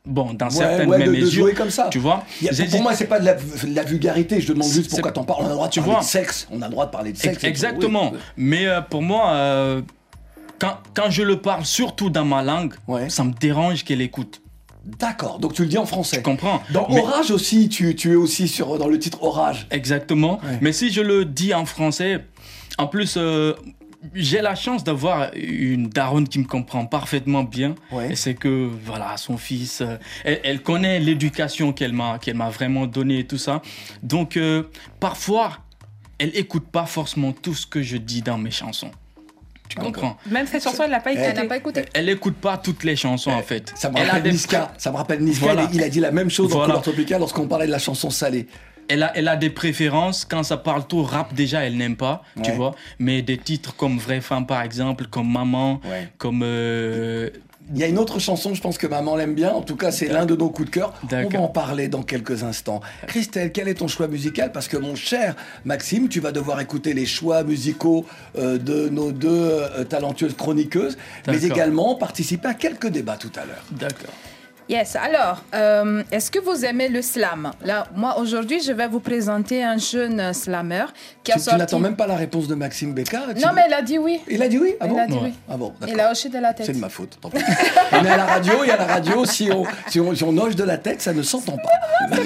bon, 0.06 0.32
dans 0.32 0.46
Ouais, 0.46 0.50
certaines 0.52 0.88
ouais, 0.88 0.98
de, 1.00 1.04
de 1.04 1.10
mesures, 1.10 1.42
jouer 1.44 1.52
comme 1.54 1.70
ça. 1.70 1.88
tu 1.90 1.98
vois. 1.98 2.24
A- 2.42 2.66
pour 2.70 2.82
moi, 2.82 2.94
c'est 2.94 3.06
pas 3.06 3.20
de 3.20 3.26
la, 3.26 3.34
de 3.34 3.74
la 3.74 3.82
vulgarité. 3.82 4.40
Je 4.40 4.52
demande 4.52 4.68
juste 4.70 4.90
pourquoi 4.90 5.12
t'en 5.12 5.24
parles. 5.24 5.40
On 5.42 5.46
a 5.46 5.48
le 5.50 5.54
droit 5.54 5.66
de 5.68 5.72
Tu 5.72 5.80
parler 5.80 5.92
vois. 5.94 6.00
de 6.00 6.06
sexe. 6.06 6.48
On 6.50 6.62
a 6.62 6.66
le 6.66 6.70
droit 6.72 6.86
de 6.86 6.90
parler 6.90 7.12
de 7.12 7.18
sexe. 7.18 7.44
Exactement. 7.44 8.12
oui. 8.12 8.18
Mais 8.38 8.66
euh, 8.66 8.80
pour 8.80 9.02
moi, 9.02 9.30
euh, 9.32 9.82
quand, 10.58 10.78
quand 10.94 11.10
je 11.10 11.22
le 11.22 11.40
parle, 11.40 11.64
surtout 11.64 12.10
dans 12.10 12.24
ma 12.24 12.42
langue, 12.42 12.74
Ouais. 12.86 13.08
ça 13.10 13.24
me 13.24 13.32
dérange 13.32 13.84
qu'elle 13.84 14.00
écoute. 14.00 14.40
D'accord. 14.84 15.38
Donc 15.38 15.52
tu 15.54 15.62
le 15.62 15.68
dis 15.68 15.76
en 15.78 15.84
français. 15.86 16.16
Tu 16.18 16.22
comprends 16.22 16.62
Dans 16.72 16.86
Mais- 16.88 17.00
Orage 17.00 17.30
aussi, 17.30 17.68
tu, 17.68 17.94
tu 17.94 18.12
es 18.12 18.14
aussi 18.14 18.48
sur, 18.48 18.78
dans 18.78 18.88
le 18.88 18.98
titre 18.98 19.22
Orage. 19.22 19.66
Exactement. 19.70 20.40
Ouais. 20.42 20.58
Mais 20.62 20.72
si 20.72 20.90
je 20.90 21.02
le 21.02 21.24
dis 21.26 21.52
en 21.52 21.66
français, 21.66 22.24
en 22.78 22.86
plus, 22.86 23.14
euh, 23.18 23.52
j'ai 24.14 24.40
la 24.40 24.54
chance 24.54 24.84
d'avoir 24.84 25.30
une 25.34 25.88
daronne 25.88 26.26
qui 26.28 26.38
me 26.38 26.44
comprend 26.44 26.86
parfaitement 26.86 27.42
bien. 27.44 27.74
Ouais. 27.92 28.12
Et 28.12 28.16
c'est 28.16 28.34
que, 28.34 28.70
voilà, 28.84 29.16
son 29.18 29.36
fils, 29.36 29.80
euh, 29.82 29.96
elle, 30.24 30.40
elle 30.44 30.62
connaît 30.62 31.00
l'éducation 31.00 31.72
qu'elle 31.72 31.92
m'a, 31.92 32.18
m'a 32.34 32.48
vraiment 32.48 32.86
donnée 32.86 33.18
et 33.18 33.26
tout 33.26 33.38
ça. 33.38 33.60
Donc, 34.02 34.36
euh, 34.38 34.62
parfois, 35.00 35.58
elle 36.18 36.30
écoute 36.34 36.66
pas 36.70 36.86
forcément 36.86 37.32
tout 37.32 37.54
ce 37.54 37.66
que 37.66 37.82
je 37.82 37.96
dis 37.98 38.22
dans 38.22 38.38
mes 38.38 38.52
chansons. 38.52 38.90
Tu 39.68 39.76
comprends 39.78 40.16
Même 40.30 40.46
cette 40.46 40.62
chanson, 40.64 40.82
elle 40.84 40.90
l'a 40.90 41.00
pas 41.00 41.10
Elle 41.12 41.18
écoutée. 41.18 41.30
Elle 41.36 41.42
n'a 41.42 41.48
pas 41.48 41.56
écouté. 41.56 41.84
Elle 41.94 42.08
écoute 42.08 42.36
pas 42.36 42.56
toutes 42.56 42.84
les 42.84 42.96
chansons, 42.96 43.30
en 43.30 43.42
fait. 43.42 43.72
Ça 43.76 43.90
me 43.90 43.98
Elle 43.98 44.08
a 44.08 44.12
rappelle 44.14 44.32
Niska. 44.32 44.72
Ça 44.78 44.90
me 44.90 44.96
rappelle 44.96 45.20
Niska. 45.20 45.44
Voilà. 45.44 45.68
Il, 45.72 45.82
a 45.82 45.88
dit 45.88 46.00
la 46.00 46.10
même 46.10 46.30
chose 46.30 46.48
dans 46.48 46.56
Voilà. 46.56 46.66
Couleur 46.74 46.82
Tropicale 46.82 47.20
lorsqu'on 47.20 47.46
parlait 47.46 47.66
de 47.66 47.72
la 47.72 47.78
chanson 47.78 48.10
salée. 48.10 48.46
elle 48.88 49.02
a, 49.02 49.12
elle 49.16 49.28
a 49.28 49.36
des 49.36 49.50
préférences. 49.50 50.24
Quand 50.24 50.42
ça 50.42 50.56
parle 50.56 50.86
tout 50.86 51.02
rap, 51.02 51.34
déjà, 51.34 51.60
elle 51.64 51.76
n'aime 51.76 51.96
pas, 51.96 52.22
tu 52.42 52.50
vois. 52.52 52.74
Mais 52.98 53.20
des 53.22 53.36
titres 53.38 53.76
comme 53.76 53.98
Vraie 53.98 54.20
Femme, 54.22 54.46
par 54.46 54.62
exemple, 54.62 55.06
comme 55.06 55.30
Maman, 55.30 55.80
Ouais. 55.88 56.08
comme. 56.18 56.40
euh, 56.42 57.30
Il 57.72 57.78
y 57.78 57.84
a 57.84 57.86
une 57.86 57.98
autre 57.98 58.18
chanson, 58.18 58.54
je 58.54 58.60
pense 58.60 58.78
que 58.78 58.86
maman 58.86 59.16
l'aime 59.16 59.34
bien. 59.34 59.52
En 59.52 59.62
tout 59.62 59.76
cas, 59.76 59.90
c'est 59.90 60.08
l'un 60.08 60.26
de 60.26 60.34
nos 60.34 60.48
coups 60.48 60.70
de 60.70 60.74
cœur. 60.74 60.94
On 61.12 61.28
va 61.28 61.40
en 61.40 61.48
parler 61.48 61.88
dans 61.88 62.02
quelques 62.02 62.42
instants. 62.42 62.80
Christelle, 63.06 63.52
quel 63.52 63.68
est 63.68 63.74
ton 63.74 63.88
choix 63.88 64.08
musical? 64.08 64.52
Parce 64.52 64.68
que 64.68 64.76
mon 64.76 64.94
cher 64.94 65.36
Maxime, 65.64 66.08
tu 66.08 66.20
vas 66.20 66.32
devoir 66.32 66.60
écouter 66.60 66.94
les 66.94 67.06
choix 67.06 67.42
musicaux 67.42 68.06
euh, 68.38 68.58
de 68.58 68.88
nos 68.88 69.12
deux 69.12 69.28
euh, 69.28 69.84
talentueuses 69.84 70.36
chroniqueuses, 70.36 70.96
mais 71.26 71.42
également 71.44 71.94
participer 71.94 72.48
à 72.48 72.54
quelques 72.54 72.88
débats 72.88 73.16
tout 73.16 73.32
à 73.36 73.44
l'heure. 73.44 73.64
D'accord. 73.72 74.14
Yes, 74.68 74.96
alors, 74.96 75.42
euh, 75.54 76.02
est-ce 76.12 76.30
que 76.30 76.38
vous 76.38 76.62
aimez 76.64 76.88
le 76.88 77.00
slam? 77.00 77.52
Là, 77.64 77.86
moi, 77.96 78.18
aujourd'hui, 78.18 78.60
je 78.60 78.70
vais 78.72 78.86
vous 78.86 79.00
présenter 79.00 79.64
un 79.64 79.78
jeune 79.78 80.34
slammer 80.34 80.84
qui 81.24 81.32
a 81.32 81.36
Tu, 81.36 81.40
tu 81.40 81.44
sorti... 81.46 81.58
n'attends 81.58 81.78
même 81.78 81.96
pas 81.96 82.06
la 82.06 82.16
réponse 82.16 82.46
de 82.48 82.54
Maxime 82.54 82.94
tu 82.94 83.14
Non, 83.16 83.52
mais 83.54 83.62
il 83.66 83.72
a 83.72 83.80
dit 83.80 83.98
oui. 83.98 84.20
Il 84.28 84.42
a 84.42 84.48
dit 84.48 84.58
oui? 84.58 84.74
Ah 84.78 84.84
Il 84.86 84.90
bon? 84.92 84.98
a 84.98 85.06
dit 85.06 85.12
Ouais. 85.14 85.20
oui. 85.24 85.34
Ah 85.50 85.56
bon. 85.56 85.72
Il 85.86 85.98
a 85.98 86.10
hoché 86.12 86.28
de 86.28 86.38
la 86.38 86.52
tête. 86.52 86.66
C'est 86.66 86.74
de 86.74 86.78
ma 86.78 86.90
faute. 86.90 87.18
tant 87.18 87.30
pis. 87.30 87.38
on 87.92 88.04
est 88.04 88.10
à 88.10 88.16
la 88.18 88.26
radio, 88.26 88.62
et 88.64 88.70
à 88.70 88.76
la 88.76 88.84
radio, 88.84 89.24
si 89.24 89.50
on, 89.50 89.64
si 89.86 90.00
on, 90.00 90.14
si 90.14 90.22
on 90.24 90.36
hoche 90.36 90.54
de 90.54 90.64
la 90.64 90.76
tête, 90.76 91.00
ça 91.00 91.14
ne 91.14 91.22
s'entend 91.22 91.56
pas. 91.56 92.16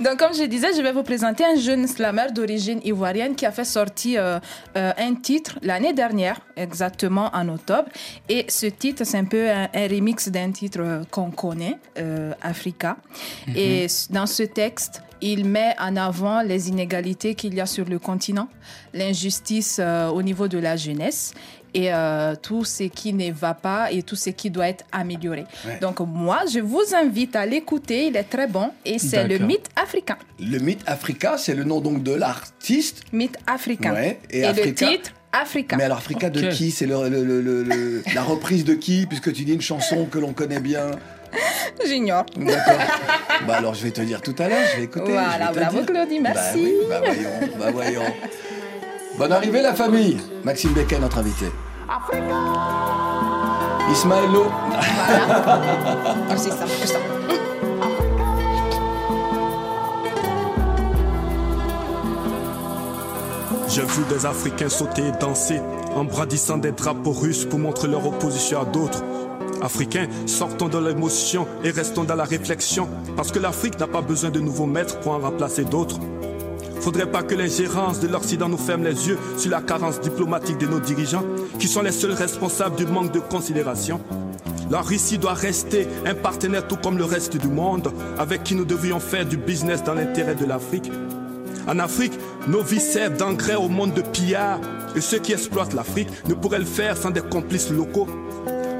Donc, 0.00 0.18
comme 0.18 0.32
je 0.32 0.44
disais, 0.44 0.68
je 0.76 0.82
vais 0.82 0.92
vous 0.92 1.02
présenter 1.02 1.44
un 1.44 1.56
jeune 1.56 1.86
slammer 1.88 2.26
d'origine 2.32 2.80
ivoirienne 2.84 3.34
qui 3.34 3.44
a 3.46 3.50
fait 3.52 3.64
sortir 3.64 4.20
euh, 4.22 4.38
euh, 4.76 4.92
un 4.96 5.14
titre 5.16 5.58
l'année 5.62 5.92
dernière, 5.92 6.40
exactement 6.56 7.30
en 7.34 7.48
octobre. 7.48 7.88
Et 8.28 8.46
ce 8.48 8.66
titre, 8.66 9.02
c'est 9.04 9.18
un 9.18 9.24
peu 9.24 9.50
un, 9.50 9.68
un 9.74 9.88
remix 9.88 10.28
d'un 10.28 10.52
titre 10.52 10.78
euh, 10.80 11.02
qu'on 11.10 11.30
connaît, 11.32 11.78
euh, 11.98 12.32
Africa. 12.42 12.96
Et 13.56 13.84
s- 13.84 14.08
dans 14.10 14.26
ce 14.26 14.44
texte, 14.44 15.02
il 15.20 15.44
met 15.44 15.74
en 15.80 15.96
avant 15.96 16.42
les 16.42 16.68
inégalités 16.68 17.34
qu'il 17.34 17.54
y 17.54 17.60
a 17.60 17.66
sur 17.66 17.84
le 17.86 17.98
continent, 17.98 18.46
l'injustice 18.94 19.80
au 20.14 20.22
niveau 20.22 20.46
de 20.46 20.58
la 20.58 20.76
jeunesse 20.76 21.32
et 21.74 21.92
euh, 21.92 22.34
tout 22.40 22.64
ce 22.64 22.84
qui 22.84 23.12
ne 23.12 23.30
va 23.32 23.54
pas 23.54 23.90
et 23.92 24.02
tout 24.02 24.16
ce 24.16 24.30
qui 24.30 24.50
doit 24.50 24.68
être 24.68 24.84
amélioré. 24.92 25.44
Ouais. 25.66 25.78
Donc 25.80 26.00
moi, 26.00 26.40
je 26.52 26.60
vous 26.60 26.82
invite 26.94 27.36
à 27.36 27.46
l'écouter, 27.46 28.06
il 28.06 28.16
est 28.16 28.24
très 28.24 28.46
bon 28.46 28.70
et 28.84 28.98
c'est 28.98 29.24
le 29.24 29.38
mythe 29.38 29.68
africain. 29.76 30.16
Le 30.40 30.58
mythe 30.58 30.82
Africa, 30.86 31.36
c'est 31.38 31.54
le 31.54 31.64
nom 31.64 31.80
donc 31.80 32.02
de 32.02 32.12
l'artiste. 32.14 33.02
Mythe 33.12 33.36
africain. 33.46 33.92
Ouais, 33.92 34.20
et 34.30 34.40
et 34.40 34.44
Africa- 34.44 34.86
le 34.86 34.92
titre, 34.96 35.10
Africa. 35.32 35.76
Mais 35.76 35.84
alors, 35.84 35.98
Africa 35.98 36.30
de 36.30 36.50
qui? 36.50 36.70
C'est 36.70 36.86
le, 36.86 37.08
le- 37.08 37.22
le- 37.24 37.40
le- 37.42 37.62
le- 37.62 38.02
la 38.14 38.22
reprise 38.22 38.64
de 38.64 38.74
qui 38.74 39.06
Puisque 39.06 39.32
tu 39.32 39.44
dis 39.44 39.52
une 39.52 39.60
chanson 39.60 40.06
que 40.06 40.18
l'on 40.18 40.32
connaît 40.32 40.60
bien? 40.60 40.90
J'ignore. 41.86 42.24
D'accord. 42.36 42.78
bah 43.46 43.56
alors, 43.56 43.74
je 43.74 43.84
vais 43.84 43.90
te 43.90 44.00
dire 44.00 44.22
tout 44.22 44.34
à 44.38 44.48
l'heure, 44.48 44.64
je 44.72 44.78
vais 44.78 44.84
écouter. 44.84 45.12
Voilà, 45.12 45.50
je 45.52 45.58
vais 45.58 45.66
te 45.66 45.70
bravo. 45.72 45.84
Claudie, 45.84 46.20
merci. 46.20 46.40
Bah 46.42 46.54
oui, 46.54 46.72
bah 46.88 47.00
voyons, 47.04 47.52
bah 47.58 47.70
voyons. 47.70 48.14
Bonne 49.18 49.32
arrivée 49.32 49.62
la 49.62 49.74
famille. 49.74 50.16
Maxime 50.44 50.72
Becquet, 50.74 51.00
notre 51.00 51.18
invité. 51.18 51.46
Ismaël 53.90 54.30
Lo. 54.32 54.46
C'est 56.36 56.50
ça, 56.50 56.64
c'est 56.68 56.86
ça. 56.86 56.98
J'ai 63.68 63.82
vu 63.82 64.04
des 64.08 64.24
Africains 64.24 64.68
sauter 64.68 65.08
et 65.08 65.12
danser 65.20 65.60
en 65.96 66.04
brandissant 66.04 66.58
des 66.58 66.70
drapeaux 66.70 67.10
russes 67.10 67.44
pour 67.44 67.58
montrer 67.58 67.88
leur 67.88 68.06
opposition 68.06 68.60
à 68.60 68.64
d'autres. 68.66 69.02
Africains, 69.60 70.06
sortons 70.26 70.68
de 70.68 70.78
l'émotion 70.78 71.48
et 71.64 71.70
restons 71.70 72.04
dans 72.04 72.14
la 72.14 72.22
réflexion 72.22 72.88
parce 73.16 73.32
que 73.32 73.40
l'Afrique 73.40 73.80
n'a 73.80 73.88
pas 73.88 74.00
besoin 74.00 74.30
de 74.30 74.38
nouveaux 74.38 74.66
maîtres 74.66 75.00
pour 75.00 75.10
en 75.10 75.18
remplacer 75.18 75.64
d'autres. 75.64 75.98
Faudrait 76.80 77.10
pas 77.10 77.22
que 77.22 77.34
l'ingérence 77.34 78.00
de 78.00 78.08
l'Occident 78.08 78.48
nous 78.48 78.58
ferme 78.58 78.84
les 78.84 79.08
yeux 79.08 79.18
sur 79.36 79.50
la 79.50 79.60
carence 79.60 80.00
diplomatique 80.00 80.58
de 80.58 80.66
nos 80.66 80.80
dirigeants, 80.80 81.24
qui 81.58 81.68
sont 81.68 81.82
les 81.82 81.92
seuls 81.92 82.12
responsables 82.12 82.76
du 82.76 82.86
manque 82.86 83.12
de 83.12 83.20
considération. 83.20 84.00
La 84.70 84.80
Russie 84.82 85.18
doit 85.18 85.34
rester 85.34 85.88
un 86.04 86.14
partenaire 86.14 86.66
tout 86.66 86.76
comme 86.76 86.98
le 86.98 87.04
reste 87.04 87.36
du 87.36 87.48
monde, 87.48 87.90
avec 88.18 88.44
qui 88.44 88.54
nous 88.54 88.64
devrions 88.64 89.00
faire 89.00 89.26
du 89.26 89.36
business 89.36 89.82
dans 89.82 89.94
l'intérêt 89.94 90.34
de 90.34 90.44
l'Afrique. 90.44 90.90
En 91.66 91.78
Afrique, 91.78 92.12
nos 92.46 92.62
vies 92.62 92.80
servent 92.80 93.16
d'engrais 93.16 93.56
au 93.56 93.68
monde 93.68 93.94
de 93.94 94.02
pillards, 94.02 94.60
et 94.94 95.00
ceux 95.00 95.18
qui 95.18 95.32
exploitent 95.32 95.74
l'Afrique 95.74 96.08
ne 96.28 96.34
pourraient 96.34 96.58
le 96.58 96.64
faire 96.64 96.96
sans 96.96 97.10
des 97.10 97.20
complices 97.20 97.70
locaux. 97.70 98.08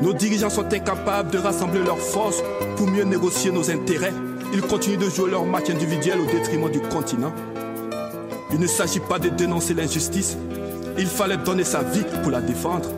Nos 0.00 0.12
dirigeants 0.12 0.50
sont 0.50 0.72
incapables 0.72 1.30
de 1.30 1.38
rassembler 1.38 1.80
leurs 1.82 1.98
forces 1.98 2.42
pour 2.76 2.86
mieux 2.86 3.04
négocier 3.04 3.50
nos 3.50 3.70
intérêts. 3.70 4.14
Ils 4.54 4.62
continuent 4.62 4.98
de 4.98 5.10
jouer 5.10 5.30
leur 5.30 5.44
match 5.44 5.68
individuel 5.68 6.20
au 6.20 6.26
détriment 6.26 6.70
du 6.70 6.80
continent. 6.80 7.32
Il 8.52 8.60
ne 8.60 8.66
s'agit 8.66 9.00
pas 9.00 9.18
de 9.18 9.28
dénoncer 9.28 9.74
l'injustice. 9.74 10.36
Il 10.98 11.06
fallait 11.06 11.36
donner 11.36 11.64
sa 11.64 11.82
vie 11.82 12.04
pour 12.22 12.30
la 12.30 12.40
défendre. 12.40 12.88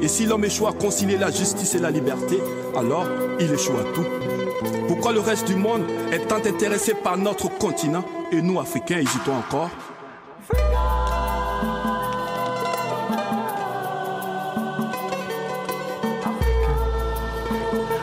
Et 0.00 0.08
si 0.08 0.24
l'homme 0.24 0.44
échoue 0.44 0.66
à 0.66 0.72
concilier 0.72 1.18
la 1.18 1.30
justice 1.30 1.74
et 1.74 1.78
la 1.78 1.90
liberté, 1.90 2.38
alors 2.76 3.06
il 3.38 3.52
échoue 3.52 3.76
à 3.76 3.84
tout. 3.94 4.06
Pourquoi 4.86 5.12
le 5.12 5.20
reste 5.20 5.46
du 5.46 5.56
monde 5.56 5.82
est 6.12 6.26
tant 6.28 6.36
intéressé 6.36 6.94
par 6.94 7.18
notre 7.18 7.48
continent 7.58 8.04
et 8.32 8.40
nous, 8.40 8.60
Africains, 8.60 8.98
hésitons 8.98 9.34
encore? 9.36 9.70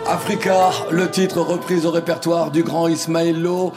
Africa, 0.09 0.71
le 0.91 1.09
titre 1.09 1.41
reprise 1.41 1.85
au 1.85 1.91
répertoire 1.91 2.51
du 2.51 2.63
grand 2.63 2.87
Ismaël 2.87 3.41
Lo. 3.41 3.73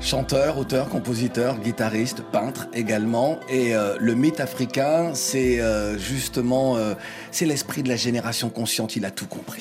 Chanteur, 0.00 0.58
auteur, 0.58 0.88
compositeur, 0.88 1.58
guitariste, 1.58 2.22
peintre 2.22 2.68
également. 2.74 3.40
Et 3.48 3.74
euh, 3.74 3.96
le 3.98 4.14
mythe 4.14 4.38
africain, 4.40 5.12
c'est 5.14 5.60
euh, 5.60 5.98
justement, 5.98 6.76
euh, 6.76 6.94
c'est 7.32 7.44
l'esprit 7.46 7.82
de 7.82 7.88
la 7.88 7.96
génération 7.96 8.48
consciente. 8.50 8.94
Il 8.94 9.04
a 9.04 9.10
tout 9.10 9.26
compris. 9.26 9.58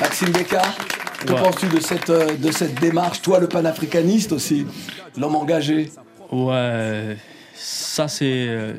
Maxime 0.00 0.30
Becca, 0.30 0.62
que 1.24 1.32
Ouais. 1.32 1.40
penses-tu 1.42 1.68
de 1.68 1.80
cette, 1.80 2.10
de 2.10 2.52
cette 2.52 2.74
démarche? 2.78 3.22
Toi, 3.22 3.38
le 3.40 3.48
panafricaniste 3.48 4.32
aussi, 4.32 4.66
l'homme 5.16 5.36
engagé. 5.36 5.90
Ouais, 6.30 7.16
ça 7.54 8.06
c'est 8.08 8.74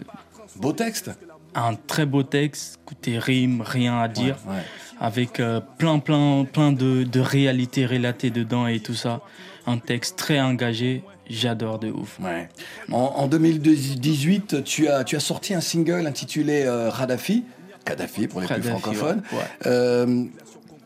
Beau 0.57 0.73
texte. 0.73 1.09
un 1.55 1.73
très 1.73 2.05
beau 2.05 2.21
texte, 2.21 2.79
côté 2.85 3.17
rime, 3.17 3.63
rien 3.65 3.99
à 3.99 4.07
dire, 4.07 4.37
Ouais, 4.45 4.55
ouais. 4.57 4.61
Avec 4.99 5.39
euh, 5.39 5.59
plein, 5.77 5.99
plein, 5.99 6.45
plein 6.45 6.71
de, 6.71 7.03
de 7.03 7.19
réalités 7.19 7.85
relatées 7.85 8.29
dedans 8.31 8.67
et 8.67 8.79
tout 8.79 8.93
ça. 8.95 9.21
Un 9.65 9.77
texte 9.77 10.17
très 10.17 10.39
engagé, 10.39 11.03
j'adore 11.29 11.79
de 11.79 11.91
ouf. 11.91 12.19
Ouais. 12.19 12.47
En, 12.91 12.97
en 13.17 13.27
2018, 13.27 14.63
tu 14.63 14.87
as, 14.87 15.03
tu 15.03 15.15
as 15.15 15.19
sorti 15.19 15.53
un 15.53 15.61
single 15.61 16.07
intitulé 16.07 16.63
euh, 16.65 16.89
Radhafi, 16.89 17.43
Kadhafi 17.85 18.27
pour 18.27 18.41
les 18.41 18.47
plus 18.47 18.55
Kadhafi, 18.55 18.69
francophones. 18.81 19.23
ouais, 19.31 19.37
ouais. 19.37 19.43
Euh, 19.65 20.23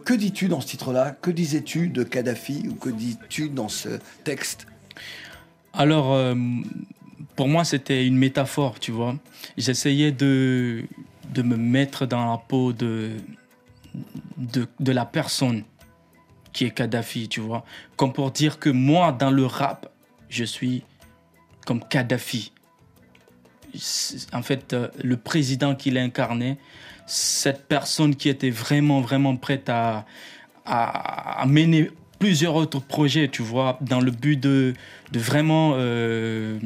que 0.03 0.13
dis-tu 0.15 0.47
dans 0.47 0.61
ce 0.61 0.67
titre-là? 0.67 1.15
Que 1.21 1.29
disais-tu 1.29 1.87
de 1.89 2.03
Kadhafi 2.03 2.65
ou 2.69 2.73
que 2.73 2.89
dis-tu 2.89 3.49
dans 3.49 3.69
ce 3.69 3.89
texte? 4.23 4.65
Alors, 5.73 6.13
euh, 6.13 6.33
pour 7.35 7.47
moi, 7.47 7.63
c'était 7.63 8.05
une 8.05 8.17
métaphore, 8.17 8.79
tu 8.79 8.91
vois. 8.91 9.15
J'essayais 9.57 10.11
de, 10.11 10.83
de 11.33 11.41
me 11.43 11.55
mettre 11.55 12.07
dans 12.07 12.29
la 12.31 12.37
peau 12.37 12.73
de, 12.73 13.11
de, 14.37 14.67
de 14.79 14.91
la 14.91 15.05
personne 15.05 15.63
qui 16.53 16.65
est 16.65 16.71
Kadhafi, 16.71 17.27
tu 17.29 17.39
vois. 17.39 17.63
Comme 17.95 18.13
pour 18.13 18.31
dire 18.31 18.59
que 18.59 18.69
moi, 18.69 19.11
dans 19.11 19.31
le 19.31 19.45
rap, 19.45 19.91
je 20.29 20.43
suis 20.43 20.83
comme 21.65 21.81
Kadhafi. 21.87 22.51
En 24.33 24.41
fait, 24.41 24.73
euh, 24.73 24.89
le 25.01 25.15
président 25.15 25.75
qu'il 25.75 25.97
incarnait, 25.97 26.57
cette 27.05 27.67
personne 27.67 28.15
qui 28.15 28.29
était 28.29 28.49
vraiment, 28.49 29.01
vraiment 29.01 29.35
prête 29.37 29.69
à, 29.69 30.05
à, 30.65 31.41
à 31.41 31.45
mener 31.45 31.89
plusieurs 32.19 32.55
autres 32.55 32.79
projets, 32.79 33.29
tu 33.29 33.41
vois, 33.41 33.77
dans 33.81 33.99
le 33.99 34.11
but 34.11 34.37
de, 34.37 34.73
de 35.11 35.19
vraiment 35.19 35.73
euh, 35.75 36.59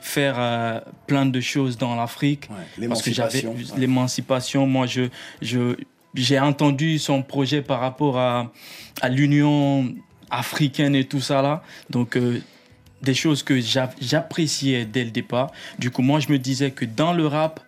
faire 0.00 0.36
euh, 0.38 0.80
plein 1.06 1.26
de 1.26 1.40
choses 1.40 1.76
dans 1.76 1.94
l'Afrique. 1.94 2.48
Ouais, 2.78 2.88
Parce 2.88 3.02
que 3.02 3.12
j'avais 3.12 3.46
ouais. 3.46 3.54
l'émancipation, 3.76 4.66
moi, 4.66 4.86
je, 4.86 5.02
je, 5.42 5.76
j'ai 6.16 6.40
entendu 6.40 6.98
son 6.98 7.22
projet 7.22 7.62
par 7.62 7.80
rapport 7.80 8.18
à, 8.18 8.50
à 9.00 9.08
l'Union 9.08 9.94
africaine 10.30 10.94
et 10.94 11.04
tout 11.04 11.20
ça 11.20 11.42
là. 11.42 11.62
Donc, 11.90 12.16
euh, 12.16 12.40
des 13.02 13.14
choses 13.14 13.42
que 13.42 13.60
j'appréciais 13.60 14.86
dès 14.86 15.04
le 15.04 15.10
départ. 15.10 15.52
Du 15.78 15.90
coup, 15.90 16.02
moi, 16.02 16.18
je 16.18 16.32
me 16.32 16.38
disais 16.38 16.70
que 16.70 16.84
dans 16.84 17.12
le 17.12 17.26
rap, 17.26 17.60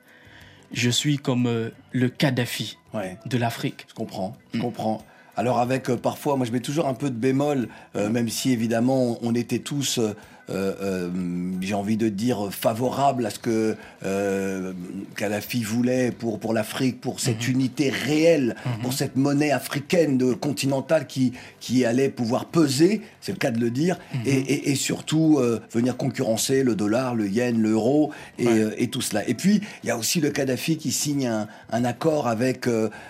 je 0.73 0.91
suis 0.91 1.19
comme 1.19 1.47
euh, 1.47 1.71
le 1.93 2.09
Kadhafi 2.09 2.79
de 3.27 3.39
l'Afrique. 3.39 3.87
Je 3.89 3.95
comprends, 3.95 4.37
je 4.53 4.61
comprends. 4.61 5.05
Alors 5.37 5.61
avec 5.61 5.89
euh, 5.89 5.97
parfois, 5.97 6.37
moi 6.37 6.47
je 6.47 6.51
mets 6.51 6.61
toujours 6.61 6.89
un 6.89 6.95
peu 6.95 7.11
de 7.11 7.15
bémol, 7.15 7.69
même 7.95 8.29
si 8.29 8.51
évidemment 8.51 9.19
on 9.23 9.35
était 9.37 9.61
tous 9.61 10.01
j'ai 10.49 11.75
envie 11.75 11.97
de 11.97 12.09
dire, 12.09 12.49
favorable 12.51 13.27
à 13.27 13.31
ce 13.31 13.39
que 13.39 13.77
euh, 14.05 14.73
Kadhafi 15.17 15.63
voulait 15.63 16.11
pour, 16.11 16.39
pour 16.39 16.53
l'Afrique, 16.53 17.01
pour 17.01 17.21
cette 17.21 17.47
mhm. 17.47 17.55
unité 17.55 17.91
réelle, 17.91 18.57
mhm. 18.65 18.83
pour 18.83 18.93
cette 18.93 19.17
monnaie 19.17 19.51
africaine 19.51 20.19
de, 20.19 20.33
continentale 20.33 21.07
qui, 21.07 21.33
qui 21.61 21.85
allait 21.85 22.09
pouvoir 22.09 22.47
peser, 22.47 23.03
c'est 23.21 23.33
le 23.33 23.39
cas 23.39 23.51
de 23.51 23.61
le 23.61 23.71
dire, 23.71 23.99
mhm. 24.15 24.21
et, 24.27 24.71
et, 24.71 24.75
surtout 24.75 25.41
venir 25.73 25.97
concurrencer 25.97 26.63
le 26.63 26.75
dollar, 26.75 27.15
le 27.15 27.29
yen, 27.29 27.61
l'euro 27.61 28.13
et, 28.39 28.47
et, 28.77 28.89
tout 28.89 29.01
cela. 29.01 29.29
Et 29.29 29.35
puis, 29.35 29.61
il 29.83 29.89
y 29.89 29.91
a 29.91 29.99
aussi 29.99 30.21
le 30.21 30.31
Kadhafi 30.31 30.77
qui 30.77 30.93
signe 30.93 31.27
un, 31.27 31.49
un 31.71 31.85
accord 31.85 32.29
avec 32.29 32.67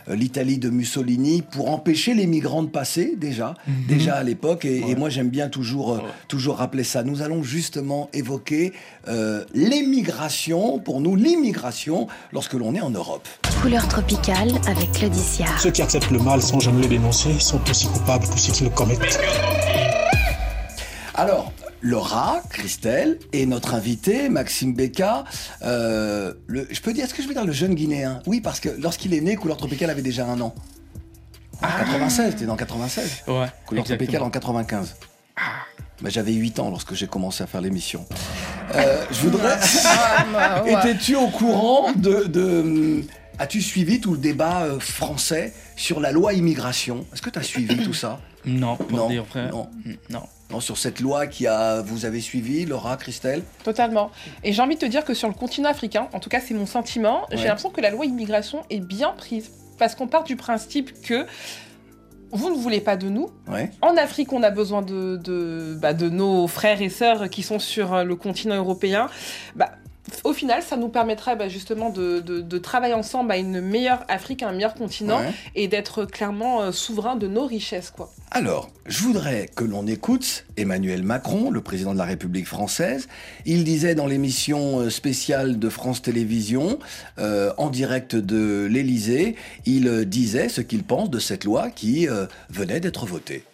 l'Italie 0.09 0.59
de 0.59 0.71
Mussolini 0.71 1.43
pour 1.43 1.71
empêcher 1.71 2.15
les 2.15 2.27
migrants 2.27 2.63
de 2.63 2.69
passer, 2.69 3.15
déjà, 3.17 3.55
déjà 3.87 4.17
à 4.17 4.23
l'époque, 4.23 4.65
et, 4.65 4.95
moi 4.97 5.11
j'aime 5.11 5.29
bien 5.29 5.49
toujours, 5.49 6.03
toujours 6.27 6.57
rappeler 6.57 6.85
ça. 6.85 7.03
Nous 7.03 7.23
allons 7.29 7.43
justement 7.43 8.09
évoquer 8.15 8.73
euh, 9.07 9.45
l'émigration, 9.53 10.79
pour 10.79 11.03
nous 11.03 11.15
l'immigration, 11.15 12.09
lorsque 12.33 12.55
l'on 12.55 12.75
est 12.75 12.81
en 12.81 12.89
Europe. 12.89 13.29
Couleur 13.61 13.87
tropicale 13.87 14.51
avec 14.67 14.93
Claudicia. 14.93 15.47
Ceux 15.59 15.71
qui 15.71 15.83
acceptent 15.83 16.11
le 16.11 16.21
mal 16.21 16.41
sans 16.41 16.59
jamais 16.59 16.83
le 16.83 16.89
dénoncer 16.89 17.39
sont 17.39 17.61
aussi 17.71 17.87
coupables 17.89 18.27
que 18.27 18.39
ceux 18.39 18.53
qui 18.53 18.65
le 18.65 18.71
commettent. 18.71 19.21
Alors, 21.15 21.53
Laura, 21.83 22.41
Christelle 22.49 23.19
et 23.35 23.45
notre 23.45 23.75
invité 23.75 24.31
Maxime 24.31 24.73
Becca. 24.73 25.25
Euh, 25.63 26.33
le, 26.47 26.67
je 26.71 26.81
peux 26.81 26.95
dire, 26.95 27.05
est-ce 27.05 27.13
que 27.13 27.23
je 27.23 27.29
vais 27.29 27.35
dire 27.35 27.45
le 27.45 27.53
jeune 27.53 27.75
Guinéen? 27.75 28.23
Oui, 28.27 28.41
parce 28.41 28.59
que 28.59 28.71
lorsqu'il 28.71 29.13
est 29.13 29.21
né, 29.21 29.37
Couleur 29.37 29.59
Tropicale 29.59 29.91
avait 29.91 30.01
déjà 30.01 30.25
un 30.27 30.41
an. 30.41 30.55
Ah, 31.61 31.81
96, 31.81 32.37
t'es 32.37 32.47
dans 32.47 32.57
96 32.57 33.25
Ouais. 33.27 33.47
Couleur 33.67 33.85
Tropicale 33.85 34.23
en 34.23 34.31
95. 34.31 34.97
Bah, 36.01 36.11
j'avais 36.11 36.33
8 36.33 36.61
ans 36.61 36.71
lorsque 36.71 36.95
j'ai 36.95 37.07
commencé 37.07 37.43
à 37.43 37.47
faire 37.47 37.61
l'émission. 37.61 38.07
Euh, 38.75 39.05
je 39.11 39.21
voudrais. 39.21 39.57
Ah, 40.41 40.63
Étais-tu 40.67 41.17
au 41.17 41.29
courant 41.29 41.93
de. 41.93 43.03
As-tu 43.41 43.63
suivi 43.63 44.01
tout 44.01 44.13
le 44.13 44.19
débat 44.19 44.63
euh, 44.63 44.81
français 44.81 45.53
sur 45.77 46.01
la 46.01 46.13
loi 46.13 46.33
immigration? 46.33 47.07
Est-ce 47.13 47.23
que 47.23 47.31
tu 47.31 47.39
as 47.39 47.43
suivi 47.43 47.77
tout 47.79 47.95
ça? 47.95 48.21
Non, 48.45 48.77
pour 48.77 48.97
non, 48.97 49.09
dire 49.09 49.27
frère. 49.27 49.51
Non. 49.51 49.69
non. 50.11 50.23
Non, 50.51 50.61
sur 50.61 50.79
cette 50.79 51.01
loi 51.01 51.27
qui 51.27 51.47
a, 51.47 51.83
vous 51.83 52.05
avez 52.07 52.21
suivi, 52.21 52.65
Laura, 52.65 52.97
Christelle? 52.97 53.43
Totalement. 53.65 54.11
Et 54.45 54.53
j'ai 54.53 54.63
envie 54.63 54.77
de 54.77 54.81
te 54.81 54.87
dire 54.87 55.05
que 55.05 55.13
sur 55.13 55.29
le 55.29 55.35
continent 55.35 55.69
africain, 55.69 56.09
en 56.15 56.21
tout 56.21 56.31
cas 56.31 56.41
c'est 56.41 56.55
mon 56.55 56.65
sentiment, 56.67 57.27
j'ai 57.31 57.45
l'impression 57.45 57.71
que 57.71 57.81
la 57.83 57.91
loi 57.91 58.07
immigration 58.07 58.63
est 58.71 58.81
bien 58.81 59.11
prise. 59.11 59.51
Parce 59.79 59.95
qu'on 59.95 60.09
part 60.09 60.25
du 60.25 60.37
principe 60.37 61.03
que 61.03 61.27
vous 62.33 62.51
ne 62.51 62.57
voulez 62.57 62.81
pas 62.81 62.97
de 62.97 63.09
nous. 63.09 63.29
En 63.83 63.97
Afrique, 63.97 64.33
on 64.33 64.43
a 64.43 64.51
besoin 64.51 64.83
de, 64.83 65.17
de, 65.17 65.77
bah, 65.81 65.95
de, 65.95 66.09
nos 66.09 66.47
frères 66.47 66.83
et 66.83 66.89
sœurs 66.89 67.29
qui 67.31 67.43
sont 67.43 67.59
sur 67.59 67.95
euh, 67.95 68.05
le 68.05 68.17
continent 68.17 68.57
européen. 68.57 69.09
Bah, 69.57 69.71
au 70.25 70.33
final, 70.33 70.63
ça 70.63 70.77
nous 70.77 70.89
permettrait 70.89 71.37
bah, 71.37 71.49
justement 71.49 71.91
de, 71.91 72.21
de, 72.21 72.59
travailler 72.59 72.95
ensemble 72.95 73.33
à 73.33 73.37
une 73.37 73.61
meilleure 73.61 74.05
Afrique, 74.09 74.43
un 74.43 74.53
meilleur 74.53 74.75
continent, 74.75 75.21
et 75.55 75.69
d'être 75.69 76.05
clairement 76.05 76.63
euh, 76.63 76.73
souverain 76.73 77.17
de 77.17 77.29
nos 77.29 77.47
richesses. 77.47 77.91
Quoi. 77.91 78.11
Alors, 78.31 78.71
je 78.87 79.03
voudrais 79.03 79.49
que 79.55 79.65
l'on 79.65 79.87
écoute 79.87 80.45
Emmanuel 80.57 81.03
Macron, 81.03 81.51
le 81.51 81.61
président 81.61 81.93
de 81.93 81.99
la 81.99 82.05
République 82.05 82.47
française. 82.47 83.09
Il 83.47 83.65
disait 83.65 83.95
dans 83.95 84.07
l'émission 84.07 84.81
euh, 84.81 84.91
spéciale 84.91 85.59
de 85.59 85.69
France 85.69 86.03
Télévisions, 86.03 86.79
euh, 87.19 87.53
en 87.57 87.71
direct 87.71 88.17
de 88.17 88.67
l'Élysée, 88.71 89.37
il 89.67 90.05
disait 90.07 90.49
ce 90.49 90.61
qu'il 90.61 90.83
pense 90.83 91.11
de 91.11 91.19
cette 91.19 91.45
loi 91.45 91.71
qui 91.71 92.07
venait 92.51 92.81
d'être 92.81 93.07
votée. 93.07 93.45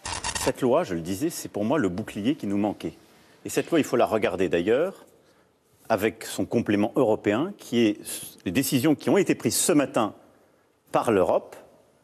Cette 0.44 0.60
loi, 0.60 0.84
je 0.84 0.94
le 0.94 1.00
disais, 1.00 1.30
c'est 1.30 1.50
pour 1.50 1.64
moi 1.64 1.78
le 1.78 1.88
bouclier 1.88 2.34
qui 2.34 2.46
nous 2.46 2.58
manquait. 2.58 2.94
Et 3.44 3.48
cette 3.48 3.70
loi, 3.70 3.78
il 3.78 3.84
faut 3.84 3.96
la 3.96 4.06
regarder 4.06 4.48
d'ailleurs 4.48 5.04
avec 5.88 6.25
son 6.25 6.44
complément 6.44 6.92
européen, 6.97 7.53
qui 7.59 7.87
est 7.87 7.99
les 8.44 8.53
décisions 8.53 8.94
qui 8.94 9.11
ont 9.11 9.18
été 9.18 9.35
prises 9.35 9.57
ce 9.57 9.73
matin 9.73 10.14
par 10.92 11.12
l'Europe, 11.12 11.57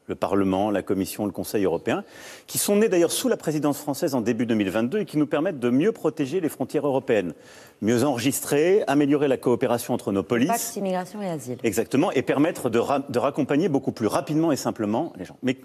le 0.06 0.16
Parlement, 0.16 0.70
la 0.70 0.82
Commission, 0.82 1.24
le 1.24 1.30
Conseil 1.30 1.64
européen, 1.64 2.04
qui 2.48 2.58
sont 2.58 2.76
nées 2.76 2.88
d'ailleurs 2.88 3.12
sous 3.12 3.28
la 3.28 3.36
présidence 3.36 3.78
française 3.78 4.14
en 4.14 4.20
début 4.20 4.44
2022 4.44 4.98
et 4.98 5.04
qui 5.04 5.16
nous 5.16 5.26
permettent 5.26 5.60
de 5.60 5.70
mieux 5.70 5.92
protéger 5.92 6.40
les 6.40 6.48
frontières 6.48 6.86
européennes, 6.86 7.32
mieux 7.80 8.04
enregistrer, 8.04 8.82
améliorer 8.88 9.28
la 9.28 9.36
coopération 9.36 9.94
entre 9.94 10.10
nos 10.10 10.24
polices. 10.24 10.48
Pacte 10.48 10.76
immigration 10.76 11.22
et 11.22 11.28
asile. 11.28 11.58
Exactement, 11.62 12.10
et 12.10 12.22
permettre 12.22 12.68
de, 12.68 12.80
de 13.08 13.18
raccompagner 13.18 13.68
beaucoup 13.68 13.92
plus 13.92 14.08
rapidement 14.08 14.50
et 14.50 14.56
simplement 14.56 15.12
les 15.16 15.24
gens. 15.24 15.36
Mais 15.42 15.56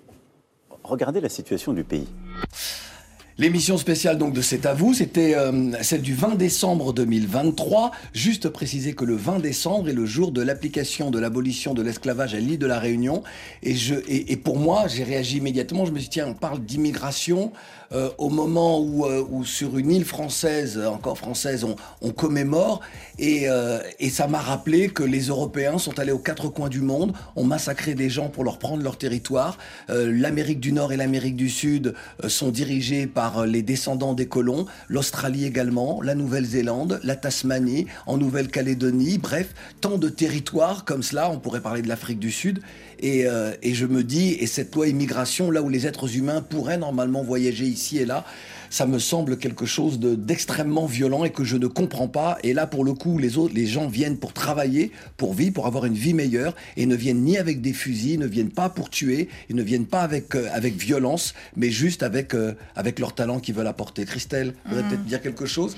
regardez 0.84 1.22
la 1.22 1.30
situation 1.30 1.74
du 1.74 1.84
pays. 1.84 2.08
L'émission 3.38 3.78
spéciale 3.78 4.18
donc 4.18 4.32
de 4.32 4.42
C'est 4.42 4.66
à 4.66 4.74
vous, 4.74 4.94
c'était 4.94 5.36
euh, 5.36 5.74
celle 5.84 6.02
du 6.02 6.14
20 6.14 6.36
décembre 6.36 6.94
2023. 6.94 7.92
Juste 8.14 8.48
préciser 8.48 8.94
que 8.94 9.04
le 9.04 9.18
20 9.18 9.40
décembre 9.40 9.90
est 9.90 9.94
le 9.94 10.06
jour 10.06 10.32
de 10.32 10.42
l'application 10.42 11.12
de 11.12 11.20
l'abolition 11.20 11.74
de 11.74 11.82
l'esclavage 11.82 12.34
à 12.34 12.40
l'île 12.40 12.60
de 12.60 12.66
la 12.66 12.80
Réunion. 12.80 13.24
Et, 13.62 13.76
je, 13.76 13.96
et, 14.08 14.32
et 14.32 14.38
pour 14.38 14.58
moi, 14.58 14.88
j'ai 14.88 15.04
réagi 15.04 15.40
immédiatement. 15.40 15.86
Je 15.86 15.92
me 15.92 16.00
suis 16.00 16.08
dit, 16.08 16.14
tiens, 16.14 16.28
on 16.30 16.34
parle 16.34 16.64
d'immigration. 16.64 17.52
Euh, 17.96 18.10
au 18.18 18.30
moment 18.30 18.82
où, 18.82 19.06
euh, 19.06 19.26
où, 19.30 19.46
sur 19.46 19.78
une 19.78 19.90
île 19.90 20.04
française, 20.04 20.78
encore 20.78 21.18
française, 21.18 21.66
on, 22.02 22.12
commémore. 22.12 22.82
Et, 23.20 23.50
euh, 23.50 23.80
et 24.00 24.10
ça 24.10 24.28
m'a 24.28 24.40
rappelé 24.40 24.90
que 24.90 25.04
les 25.04 25.28
Européens 25.28 25.78
sont 25.78 25.98
allés 25.98 26.12
aux 26.12 26.20
quatre 26.20 26.50
coins 26.50 26.68
du 26.68 26.82
monde, 26.82 27.14
ont 27.38 27.46
massacré 27.46 27.94
des 27.94 28.10
gens 28.10 28.28
pour 28.28 28.44
leur 28.44 28.60
prendre 28.60 28.84
leur 28.84 28.98
territoire. 28.98 29.58
L'Amérique 29.90 30.60
du 30.60 30.72
Nord 30.72 30.94
et 30.94 30.98
l'Amérique 30.98 31.36
du 31.36 31.50
Sud 31.50 31.94
sont 32.28 32.50
dirigés 32.50 33.08
par 33.08 33.46
les 33.46 33.62
descendants 33.62 34.14
des 34.14 34.28
colons, 34.28 34.66
l'Australie 34.88 35.46
également, 35.46 36.02
la 36.02 36.16
Nouvelle-Zélande, 36.16 37.00
la 37.04 37.16
Tasmanie, 37.16 37.88
en 38.08 38.18
Nouvelle-Calédonie, 38.18 39.18
bref, 39.18 39.54
tant 39.82 39.98
de 39.98 40.10
territoires 40.10 40.86
comme 40.86 41.04
cela, 41.04 41.30
on 41.30 41.40
pourrait 41.40 41.62
parler 41.62 41.82
de 41.82 41.88
l'Afrique 41.88 42.20
du 42.20 42.32
Sud, 42.32 42.62
et, 43.00 43.26
et 43.62 43.74
je 43.74 43.86
me 43.86 44.04
dis, 44.04 44.34
et 44.34 44.48
cette 44.48 44.74
loi 44.76 44.88
immigration, 44.88 45.52
là 45.52 45.62
où 45.62 45.70
les 45.70 45.88
êtres 45.88 46.16
humains 46.16 46.42
pourraient 46.42 46.78
normalement 46.78 47.24
voyager 47.24 47.66
ici 47.66 47.98
et 47.98 48.06
là 48.06 48.26
ça 48.70 48.86
me 48.86 49.00
semble 49.00 49.38
quelque 49.38 49.66
chose 49.66 50.00
d'extrêmement 50.00 50.86
violent 50.86 51.24
et 51.24 51.30
que 51.30 51.46
je 51.46 51.56
ne 51.56 51.68
comprends 51.68 52.10
pas. 52.10 52.38
Et 52.44 52.54
là, 52.54 52.68
pour 52.68 52.84
le 52.84 52.94
coup, 52.94 53.18
les 53.18 53.38
autres, 53.38 53.54
les 53.54 53.68
gens 53.68 53.88
viennent 53.88 54.18
pour 54.18 54.34
travailler, 54.34 54.92
pour 55.16 55.34
vivre, 55.34 55.54
pour 55.54 55.68
avoir 55.68 55.86
une 55.86 55.94
vie 55.94 56.14
meilleure, 56.14 56.54
et 56.76 56.86
ne 56.86 56.96
viennent 56.96 57.24
ni 57.24 57.38
avec 57.38 57.62
des 57.62 57.72
fusils, 57.72 58.20
ne 58.20 58.26
viennent 58.28 58.50
pas 58.50 58.68
pour 58.68 58.90
tuer, 58.90 59.30
ils 59.50 59.56
ne 59.56 59.64
viennent 59.64 59.86
pas 59.86 60.02
avec 60.02 60.36
euh, 60.36 60.50
avec 60.52 60.76
violence, 60.76 61.34
mais 61.56 61.70
juste 61.70 62.04
avec 62.04 62.34
euh, 62.34 62.54
avec 62.76 63.00
leur 63.00 63.16
talent 63.16 63.40
qu'ils 63.40 63.56
veulent 63.56 63.68
apporter. 63.68 64.04
Christelle, 64.04 64.54
vous 64.66 64.76
voudrais 64.76 64.90
peut-être 64.90 65.06
dire 65.06 65.22
quelque 65.22 65.46
chose? 65.46 65.78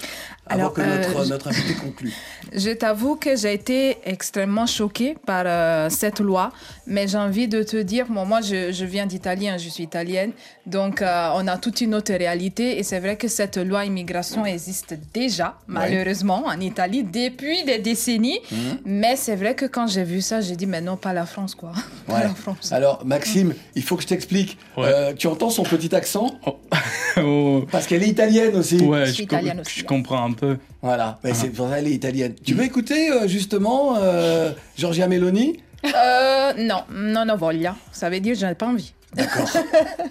Avant 0.50 0.62
Alors, 0.62 0.74
que 0.74 0.82
notre, 0.82 1.20
euh, 1.20 1.26
notre 1.26 1.48
invité 1.48 1.74
conclue. 1.74 2.14
Je 2.54 2.72
t'avoue 2.72 3.16
que 3.16 3.36
j'ai 3.36 3.54
été 3.54 3.98
extrêmement 4.06 4.66
choquée 4.66 5.16
par 5.26 5.92
cette 5.92 6.22
loi, 6.22 6.52
mais 6.86 7.08
j'ai 7.08 7.18
envie 7.18 7.48
de 7.48 7.62
te 7.62 7.78
dire, 7.78 8.10
moi, 8.10 8.24
moi 8.24 8.40
je, 8.42 8.72
je 8.72 8.86
viens 8.86 9.06
d'Italie, 9.06 9.50
je 9.58 9.68
suis 9.70 9.84
italienne, 9.84 10.32
donc 10.66 11.02
on 11.02 11.48
a 11.48 11.58
toute 11.58 11.82
une 11.82 11.94
autre 11.94 12.14
réalité 12.14 12.80
et 12.80 12.84
c'est 12.84 13.00
vrai 13.00 13.18
que 13.18 13.28
cette 13.28 13.58
loi 13.58 13.84
immigration 13.86 14.46
existe 14.46 14.96
déjà, 15.14 15.58
malheureusement, 15.68 16.46
en 16.46 16.60
Italie 16.60 17.04
depuis 17.04 17.64
des 17.64 17.80
décennies. 17.80 18.40
Mhm. 18.52 18.80
Mais 18.86 19.16
c'est 19.16 19.36
vrai 19.36 19.56
que 19.56 19.66
quand 19.66 19.88
j'ai 19.88 20.04
vu 20.04 20.22
ça, 20.22 20.42
j'ai 20.42 20.56
dit, 20.56 20.66
mais 20.66 20.82
non, 20.82 20.98
pas 20.98 21.14
la 21.14 21.26
France, 21.26 21.56
quoi. 21.56 21.72
Pas 22.08 22.24
la 22.24 22.30
France. 22.30 22.72
Alors, 22.72 23.06
Maxime, 23.06 23.54
il 23.76 23.84
faut 23.84 23.98
que 23.98 24.04
je 24.04 24.08
t'explique. 24.08 24.58
Euh, 24.78 25.14
tu 25.14 25.28
entends 25.28 25.50
son 25.50 25.64
petit 25.64 25.94
accent 25.94 26.32
oh. 26.46 26.58
Oh. 27.20 27.66
Parce 27.72 27.88
qu'elle 27.88 28.04
est 28.04 28.08
italienne 28.08 28.56
aussi. 28.56 28.78
Ouais, 28.80 29.08
je, 29.08 29.24
je 29.24 29.84
comprends 29.84 30.24
un 30.24 30.34
peu. 30.38 30.58
Voilà, 30.82 31.20
mais 31.24 31.34
c'est 31.34 31.50
pour 31.50 31.70
ça 31.70 31.82
est 31.82 31.92
italienne. 31.92 32.36
Tu 32.44 32.54
veux 32.54 32.64
écouter 32.64 33.12
euh, 33.12 33.28
justement 33.28 33.98
euh, 33.98 34.52
Giorgia 34.78 35.08
Meloni 35.08 35.60
non, 36.58 36.84
non, 36.92 37.26
non, 37.26 37.36
voglia. 37.36 37.76
Ça 37.92 38.10
veut 38.10 38.20
dire 38.20 38.34
que 38.34 38.40
je 38.40 38.46
n'ai 38.46 38.56
pas 38.56 38.68
envie. 38.68 38.94
D'accord. 39.14 39.50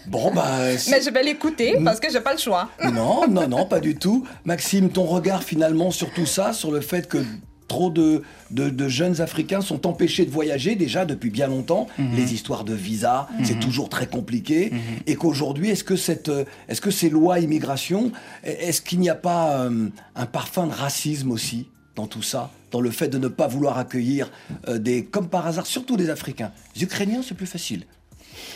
Bon, 0.06 0.32
bah. 0.32 0.46
Mais 0.90 1.02
je 1.02 1.10
vais 1.10 1.22
l'écouter 1.22 1.78
parce 1.84 2.00
que 2.00 2.10
j'ai 2.10 2.20
pas 2.20 2.32
le 2.32 2.38
choix. 2.38 2.70
Non, 2.92 3.28
non, 3.28 3.48
non, 3.48 3.66
pas 3.66 3.80
du 3.80 3.96
tout. 3.96 4.26
Maxime, 4.44 4.90
ton 4.90 5.04
regard 5.04 5.42
finalement 5.42 5.90
sur 5.90 6.12
tout 6.12 6.26
ça, 6.26 6.52
sur 6.52 6.70
le 6.70 6.80
fait 6.80 7.08
que 7.08 7.18
trop 7.68 7.90
de, 7.90 8.22
de, 8.50 8.88
jeunes 8.88 9.20
Africains 9.20 9.60
sont 9.60 9.86
empêchés 9.86 10.24
de 10.24 10.30
voyager 10.30 10.76
déjà 10.76 11.04
depuis 11.04 11.30
bien 11.30 11.48
longtemps. 11.48 11.88
Mhm. 11.98 12.16
Les 12.16 12.34
histoires 12.34 12.64
de 12.64 12.74
visa, 12.74 13.28
c'est 13.42 13.54
mhm. 13.54 13.60
toujours 13.60 13.88
très 13.88 14.06
compliqué. 14.06 14.70
Mhm. 14.72 14.80
Et 15.06 15.16
qu'aujourd'hui, 15.16 15.70
est-ce 15.70 15.84
que, 15.84 15.96
cette, 15.96 16.30
est-ce 16.68 16.80
que 16.80 16.90
ces 16.90 17.10
lois 17.10 17.40
immigration, 17.40 18.12
est-ce 18.44 18.80
qu'il 18.80 19.00
n'y 19.00 19.10
a 19.10 19.14
pas 19.14 19.60
euh, 19.60 19.88
un 20.14 20.26
parfum 20.26 20.66
de 20.66 20.72
racisme 20.72 21.30
aussi 21.30 21.68
dans 21.94 22.06
tout 22.06 22.22
ça 22.22 22.50
dans 22.72 22.80
le 22.80 22.90
fait 22.90 23.08
de 23.08 23.18
ne 23.18 23.28
pas 23.28 23.46
vouloir 23.46 23.78
accueillir 23.78 24.30
euh, 24.68 24.78
des, 24.78 25.04
comme 25.04 25.28
par 25.28 25.46
hasard, 25.46 25.66
surtout 25.66 25.96
des 25.96 26.10
Africains? 26.10 26.52
Les 26.74 26.82
Ukrainiens, 26.82 27.22
c'est 27.26 27.36
plus 27.36 27.46
facile. 27.46 27.84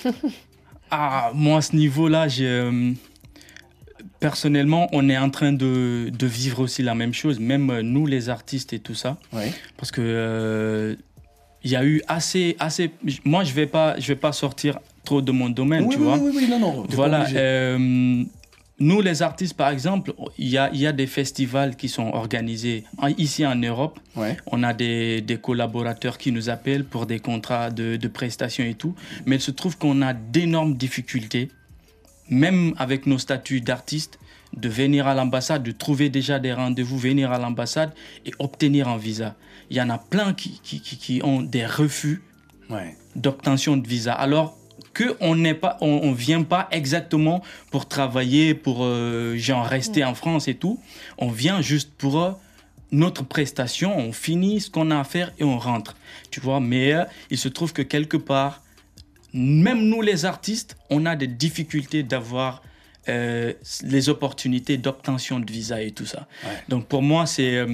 ah, 0.91 1.31
moi, 1.35 1.59
à 1.59 1.63
ce 1.63 1.75
niveau-là, 1.75 2.29
j'ai. 2.29 2.47
Euh, 2.47 2.93
personnellement, 4.21 4.89
on 4.93 5.09
est 5.09 5.19
en 5.19 5.31
train 5.31 5.53
de, 5.53 6.11
de, 6.17 6.27
vivre 6.27 6.61
aussi 6.61 6.83
la 6.83 6.95
même 6.95 7.15
chose, 7.15 7.41
même 7.41 7.71
euh, 7.71 7.83
nous 7.83 8.07
les 8.07 8.29
artistes 8.29 8.73
et 8.73 8.79
tout 8.79 8.95
ça. 8.95 9.17
Parce 9.77 9.91
que 9.91 10.03
euh, 10.03 10.95
il 11.65 11.71
y 11.71 11.77
a 11.77 11.85
eu 11.85 12.03
assez, 12.07 12.57
assez. 12.61 12.93
Moi, 13.25 13.45
je 13.45 13.53
vais 13.53 13.67
pas, 13.67 13.99
je 13.99 14.07
vais 14.07 14.17
pas 14.17 14.33
sortir 14.33 14.79
trop 15.05 15.23
de 15.23 15.33
mon 15.33 15.49
domaine, 15.49 15.85
oui, 15.85 15.95
tu 15.95 15.99
oui, 15.99 16.05
vois. 16.05 16.19
Oui, 16.19 16.33
oui, 16.35 16.49
non, 16.49 16.59
non. 16.59 16.87
Voilà. 16.91 17.27
Euh, 17.35 18.25
nous, 18.83 19.03
les 19.03 19.21
artistes, 19.21 19.55
par 19.55 19.69
exemple, 19.69 20.15
il 20.39 20.49
y 20.49 20.57
a, 20.57 20.71
y 20.73 20.87
a, 20.87 20.93
des 20.93 21.07
festivals 21.07 21.77
qui 21.77 21.89
sont 21.89 22.09
organisés 22.15 22.85
ici 23.19 23.45
en 23.45 23.55
Europe. 23.57 24.01
Ouais. 24.17 24.39
On 24.47 24.63
a 24.63 24.73
des, 24.73 25.21
des, 25.21 25.37
collaborateurs 25.37 26.17
qui 26.17 26.33
nous 26.33 26.49
appellent 26.49 26.87
pour 26.87 27.05
des 27.05 27.19
contrats 27.19 27.71
de, 27.71 27.97
de 27.97 28.09
prestations 28.09 28.65
et 28.65 28.73
tout. 28.73 28.95
Mais 29.27 29.37
il 29.37 29.43
se 29.43 29.51
trouve 29.51 29.77
qu'on 29.77 30.01
a 30.01 30.15
d'énormes 30.15 30.77
difficultés, 30.77 31.51
même 32.31 32.75
avec 32.79 33.07
nos 33.07 33.19
statuts 33.19 33.61
d'artistes, 33.61 34.19
de 34.57 34.69
venir 34.69 35.07
à 35.07 35.15
l'ambassade, 35.15 35.63
de 35.63 35.73
trouver 35.73 36.09
déjà 36.09 36.39
des 36.39 36.53
rendez-vous, 36.53 36.99
venir 36.99 37.31
à 37.33 37.39
l'ambassade 37.39 37.93
et 38.25 38.33
obtenir 38.39 38.89
un 38.89 38.97
visa. 38.97 39.37
Il 39.71 39.77
y 39.77 39.83
en 39.83 39.91
a 39.91 39.99
plein 39.99 40.33
qui, 40.33 40.61
qui, 40.63 40.81
qui, 40.81 40.97
qui 40.97 41.21
ont 41.23 41.43
des 41.43 41.67
refus 41.67 42.23
ouais. 42.71 42.97
d'obtention 43.15 43.77
de 43.77 43.87
visa. 43.87 44.13
Alors, 44.13 44.57
qu'on 44.97 45.37
n'est 45.37 45.55
pas, 45.55 45.77
on, 45.81 46.01
on, 46.03 46.13
vient 46.13 46.43
pas 46.43 46.69
exactement 46.73 47.43
pour 47.71 47.87
travailler, 47.87 48.55
pour 48.55 48.79
euh, 48.81 49.37
genre 49.37 49.65
rester 49.65 50.05
en 50.05 50.15
France 50.15 50.49
et 50.49 50.55
tout. 50.55 50.81
On 51.19 51.29
vient 51.29 51.61
juste 51.63 51.93
pour 51.97 52.21
euh, 52.21 52.33
notre 52.91 53.25
prestation. 53.25 53.97
On 53.97 54.13
finit 54.13 54.61
ce 54.61 54.71
qu'on 54.71 54.91
a 54.91 54.99
à 54.99 55.05
faire 55.05 55.33
et 55.39 55.45
on 55.45 55.59
rentre. 55.59 55.97
Tu 56.31 56.41
vois, 56.41 56.61
mais 56.61 56.93
euh, 56.93 57.05
il 57.31 57.39
se 57.39 57.49
trouve 57.49 57.73
que 57.73 57.83
quelque 57.83 58.17
part, 58.17 58.63
même 59.33 59.83
nous 59.89 60.03
les 60.03 60.25
artistes, 60.25 60.77
on 60.91 61.07
a 61.07 61.17
des 61.17 61.27
difficultés 61.27 62.03
d'avoir 62.03 62.63
euh, 63.09 63.53
les 63.83 64.09
opportunités 64.09 64.77
d'obtention 64.77 65.41
de 65.41 65.51
visa 65.51 65.81
et 65.81 65.93
tout 65.93 66.07
ça. 66.07 66.27
Ouais. 66.45 66.51
Donc 66.69 66.87
pour 66.87 67.03
moi, 67.03 67.27
c'est 67.27 67.67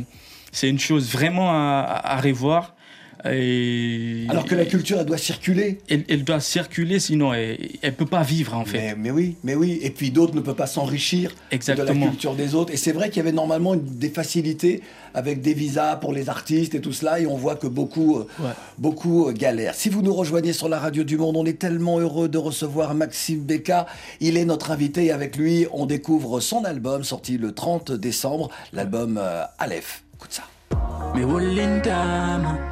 c'est 0.52 0.68
une 0.68 0.78
chose 0.78 1.10
vraiment 1.10 1.50
à, 1.50 2.00
à 2.04 2.20
revoir. 2.20 2.75
Et 3.24 4.26
Alors 4.28 4.44
que 4.44 4.54
la 4.54 4.66
culture, 4.66 4.98
elle 5.00 5.06
doit 5.06 5.18
circuler. 5.18 5.78
Elle, 5.88 6.04
elle 6.08 6.24
doit 6.24 6.40
circuler, 6.40 7.00
sinon 7.00 7.32
elle 7.32 7.58
ne 7.82 7.90
peut 7.90 8.06
pas 8.06 8.22
vivre 8.22 8.54
en 8.54 8.64
fait. 8.64 8.78
Mais, 8.78 8.94
mais, 8.96 9.10
oui, 9.10 9.36
mais 9.42 9.54
oui. 9.54 9.78
Et 9.82 9.90
puis 9.90 10.10
d'autres 10.10 10.34
ne 10.34 10.40
peuvent 10.40 10.54
pas 10.54 10.66
s'enrichir 10.66 11.34
de 11.50 11.82
la 11.82 11.94
culture 11.94 12.34
des 12.34 12.54
autres. 12.54 12.72
Et 12.72 12.76
c'est 12.76 12.92
vrai 12.92 13.08
qu'il 13.08 13.18
y 13.18 13.20
avait 13.20 13.32
normalement 13.32 13.74
des 13.76 14.10
facilités 14.10 14.82
avec 15.14 15.40
des 15.40 15.54
visas 15.54 15.96
pour 15.96 16.12
les 16.12 16.28
artistes 16.28 16.74
et 16.74 16.80
tout 16.80 16.92
cela. 16.92 17.20
Et 17.20 17.26
on 17.26 17.36
voit 17.36 17.56
que 17.56 17.66
beaucoup, 17.66 18.18
ouais. 18.18 18.50
beaucoup 18.78 19.32
galèrent. 19.32 19.74
Si 19.74 19.88
vous 19.88 20.02
nous 20.02 20.14
rejoignez 20.14 20.52
sur 20.52 20.68
la 20.68 20.78
radio 20.78 21.02
du 21.02 21.16
Monde, 21.16 21.36
on 21.36 21.46
est 21.46 21.58
tellement 21.58 21.98
heureux 21.98 22.28
de 22.28 22.38
recevoir 22.38 22.94
Maxime 22.94 23.40
Beka. 23.40 23.86
Il 24.20 24.36
est 24.36 24.44
notre 24.44 24.70
invité 24.70 25.06
et 25.06 25.12
avec 25.12 25.36
lui, 25.36 25.66
on 25.72 25.86
découvre 25.86 26.40
son 26.40 26.64
album 26.64 27.02
sorti 27.02 27.38
le 27.38 27.52
30 27.52 27.92
décembre, 27.92 28.50
l'album 28.72 29.18
euh, 29.20 29.44
Aleph. 29.58 30.02
Écoute 30.14 30.32
ça. 30.32 30.42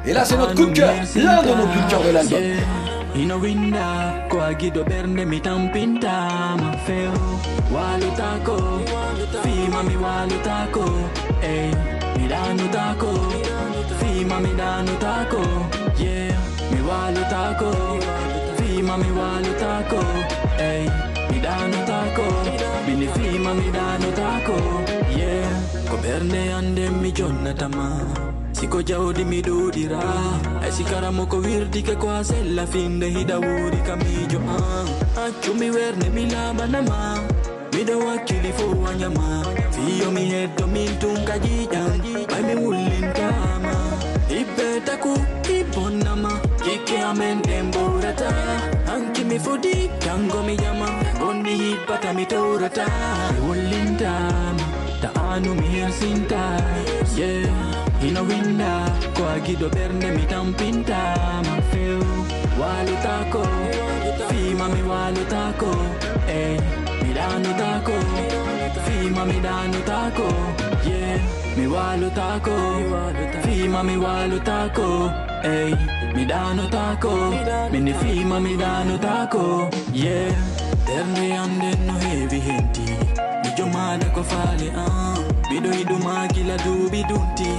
Et 0.05 0.13
là, 0.13 0.25
c'est 0.25 0.37
notre 0.37 0.55
coup 0.55 0.65
de 0.65 0.73
cœur, 0.73 0.93
l'un 1.15 1.41
de 1.43 1.47
nos 1.49 1.65
coups 1.67 1.85
de 1.85 1.89
cœur 1.89 2.03
de 2.03 2.11
l'album. 2.11 2.41
inowinda 3.15 4.27
kwagido 4.29 4.83
berne 4.83 5.25
mitampintama 5.25 6.73
feo 6.85 7.13
walutako 7.73 8.57
fima 9.43 9.83
mi 9.83 9.95
walutako 9.95 10.83
ey 11.41 11.71
midanutako 12.19 13.07
fima 13.99 14.39
midanutako 14.39 15.41
yeah 15.97 16.35
mi 16.71 16.79
walutako 16.89 17.71
fima 18.57 18.97
mi 18.97 19.09
walutako 19.19 20.01
ey 20.59 20.89
midanutako 21.31 22.25
fima 23.15 23.53
midanutako 23.53 24.57
yeah 24.57 24.84
ko 26.15 26.21
berne 26.21 26.43
ah. 26.53 26.57
ande 26.57 26.85
mi 27.01 27.11
jonnatama 27.11 27.85
siko 28.57 28.79
jawdi 28.89 29.23
mi 29.31 29.39
ɗuɗira 29.47 29.99
ay 30.63 30.71
sikaramo 30.75 31.25
ko 31.31 31.37
wirdike 31.45 31.95
ko 32.01 32.07
a 32.09 32.23
sella 32.29 32.63
finde 32.73 33.07
hiɗa 33.15 33.35
wuri 33.45 33.79
kamijo 33.87 34.39
an 34.55 34.87
accumi 35.23 35.67
werne 35.75 36.07
mi 36.15 36.23
laɓanama 36.33 36.97
miɗo 37.73 37.95
wakkili 38.05 38.51
fo 38.57 38.65
wañama 38.83 39.25
fiyo 39.75 40.07
mi 40.15 40.23
heddo 40.31 40.65
min 40.73 40.91
tunka 41.01 41.35
jiƴan 41.45 41.91
ɓay 42.29 42.41
mi 42.47 42.53
wullintama 42.63 43.73
hibbe 44.31 44.67
taku 44.87 45.11
hibbonnama 45.47 46.31
kikke 46.63 46.97
amen 47.09 47.37
ɗen 47.47 47.65
hanki 48.87 49.23
mi 49.29 49.37
fudi 49.45 49.75
jango 50.03 50.39
mi 50.47 50.55
ƴama 50.63 50.87
gonni 51.19 51.53
hibbata 51.61 52.09
mi 52.17 52.25
towrata 52.31 52.85
mi 53.33 53.39
wullintama 53.47 54.64
ta 55.05 55.11
anu 55.33 55.53
mi 55.59 55.67
hersinta 55.75 56.41
yeah. 57.17 58.05
Ino 58.07 58.21
winda 58.29 58.71
ko 59.15 59.23
a 59.33 59.35
giɗo 59.45 59.67
ɓernde 59.75 60.07
mi 60.15 60.23
tampintama 60.31 61.53
few 61.69 61.99
walutako 62.59 63.43
fima 64.29 64.65
mi 64.73 64.81
walutako 64.91 65.71
ey 66.39 66.55
mi 67.01 67.09
ɗanutako 67.17 67.95
fima 68.85 69.23
mi 69.29 69.37
ɗanutako 69.45 70.27
yeah. 70.89 71.19
Mi 71.57 71.65
walutako 71.75 72.55
fima 73.45 73.79
mi 73.87 73.95
walutako 74.05 74.87
ey 75.53 75.71
mi 76.15 76.23
ɗanutako 76.31 77.13
mini 77.71 77.93
fima 78.01 78.37
mi 78.45 78.53
ɗanutako 78.61 79.43
yeah. 80.03 80.33
Ɓernde 80.87 81.25
anden 81.43 81.77
no 81.87 81.93
heewi 82.03 82.39
henti 82.47 82.85
mi 83.55 83.61
jomaɗa 83.61 84.07
ko 84.13 84.23
faale 84.23 84.69
an 84.75 85.15
miɗo 85.49 85.69
yiɗuma 85.71 86.27
gila 86.33 86.57
duuɓi 86.57 87.03
dunti 87.09 87.49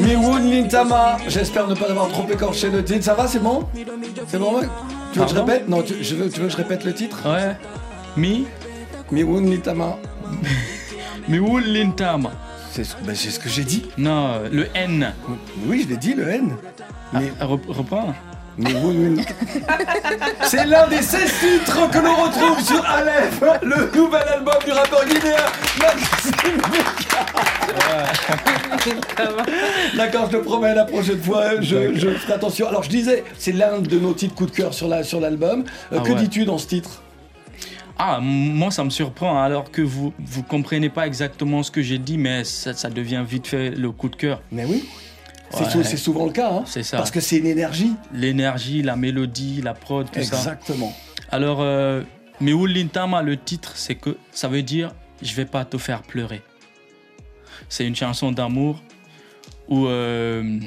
Miwoun 0.00 0.50
Lintama, 0.50 1.18
j'espère 1.28 1.68
ne 1.68 1.76
pas 1.76 1.88
avoir 1.88 2.08
trop 2.08 2.28
écorché 2.28 2.68
le 2.68 2.82
titre. 2.82 3.04
Ça 3.04 3.14
va, 3.14 3.28
c'est 3.28 3.38
bon 3.38 3.64
C'est 4.26 4.38
bon 4.38 4.58
ouais 4.58 4.66
Tu 5.12 5.20
veux 5.20 5.26
que 5.26 5.30
je 5.30 5.36
répète? 5.36 5.68
Non, 5.68 5.82
tu, 5.82 6.02
je 6.02 6.16
veux, 6.16 6.28
tu 6.28 6.40
veux 6.40 6.46
que 6.46 6.52
je 6.52 6.56
répète 6.56 6.84
le 6.84 6.92
titre? 6.92 7.20
Ouais. 7.24 7.56
Mi 8.16 8.46
Miwoun 9.12 9.48
Lintama. 9.48 9.98
Miwoun 11.28 11.62
Lintama. 11.62 12.32
C'est 12.72 12.88
ben 13.04 13.14
ce 13.14 13.38
que 13.38 13.48
j'ai 13.48 13.62
dit. 13.62 13.86
Non, 13.98 14.40
le 14.50 14.66
N. 14.74 15.14
Oui, 15.68 15.84
je 15.84 15.90
l'ai 15.90 15.96
dit, 15.96 16.14
le 16.14 16.28
N. 16.28 16.56
Mais... 17.12 17.32
Ah, 17.40 17.46
reprends. 17.46 18.14
C'est 20.42 20.66
l'un 20.66 20.86
des 20.88 21.00
16 21.00 21.32
titres 21.40 21.90
que 21.90 21.98
l'on 21.98 22.14
retrouve 22.16 22.60
sur 22.62 22.84
Aleph, 22.84 23.42
le 23.62 23.90
nouvel 23.96 24.22
album 24.28 24.54
du 24.64 24.72
rappeur 24.72 25.04
guinéen 25.06 25.36
Maxime 25.80 26.60
D'accord, 29.96 30.28
je 30.30 30.36
te 30.36 30.42
promets, 30.42 30.74
la 30.74 30.84
prochaine 30.84 31.20
fois, 31.20 31.60
je, 31.60 31.94
je, 31.94 32.10
ferai 32.10 32.34
attention. 32.34 32.68
Alors, 32.68 32.82
je 32.82 32.90
disais, 32.90 33.24
c'est 33.38 33.52
l'un 33.52 33.78
de 33.78 33.98
nos 33.98 34.12
titres 34.12 34.34
coup 34.34 34.46
de 34.46 34.50
cœur 34.50 34.74
sur 34.74 34.88
l'album. 34.88 35.00
La, 35.00 35.08
sur 35.08 35.20
euh, 35.20 35.64
ah, 35.92 36.00
que 36.00 36.12
ouais. 36.12 36.20
dis-tu 36.20 36.44
dans 36.44 36.58
ce 36.58 36.66
titre? 36.66 37.02
Ah, 37.98 38.18
moi, 38.20 38.70
ça 38.70 38.84
me 38.84 38.90
surprend, 38.90 39.40
alors 39.42 39.70
que 39.70 39.80
vous 39.80 40.12
vous 40.18 40.42
comprenez 40.42 40.88
pas 40.88 41.06
exactement 41.06 41.62
ce 41.62 41.70
que 41.70 41.82
j'ai 41.82 41.98
dit, 41.98 42.18
mais 42.18 42.44
ça, 42.44 42.74
ça 42.74 42.90
devient 42.90 43.24
vite 43.26 43.46
fait 43.46 43.70
le 43.70 43.90
coup 43.92 44.08
de 44.08 44.16
cœur. 44.16 44.42
Mais 44.50 44.64
oui. 44.64 44.84
C'est 45.52 45.96
souvent 45.96 46.26
le 46.26 46.32
cas, 46.32 46.50
hein 46.52 46.64
C'est 46.66 46.82
ça. 46.82 46.96
Parce 46.96 47.10
que 47.10 47.20
c'est 47.20 47.38
une 47.38 47.46
énergie. 47.46 47.92
L'énergie, 48.12 48.82
la 48.82 48.96
mélodie, 48.96 49.60
la 49.62 49.74
prod, 49.74 50.10
tout 50.10 50.18
Exactement. 50.18 50.42
ça. 50.42 50.52
Exactement. 50.52 50.96
Alors, 51.30 51.58
euh, 51.60 52.02
Lintama, 52.40 53.22
le 53.22 53.36
titre, 53.36 53.72
c'est 53.76 53.94
que 53.94 54.16
ça 54.32 54.48
veut 54.48 54.62
dire 54.62 54.92
je 55.22 55.34
vais 55.34 55.44
pas 55.44 55.64
te 55.64 55.78
faire 55.78 56.02
pleurer. 56.02 56.42
C'est 57.68 57.86
une 57.86 57.94
chanson 57.94 58.32
d'amour 58.32 58.82
où, 59.68 59.86
euh, 59.86 60.58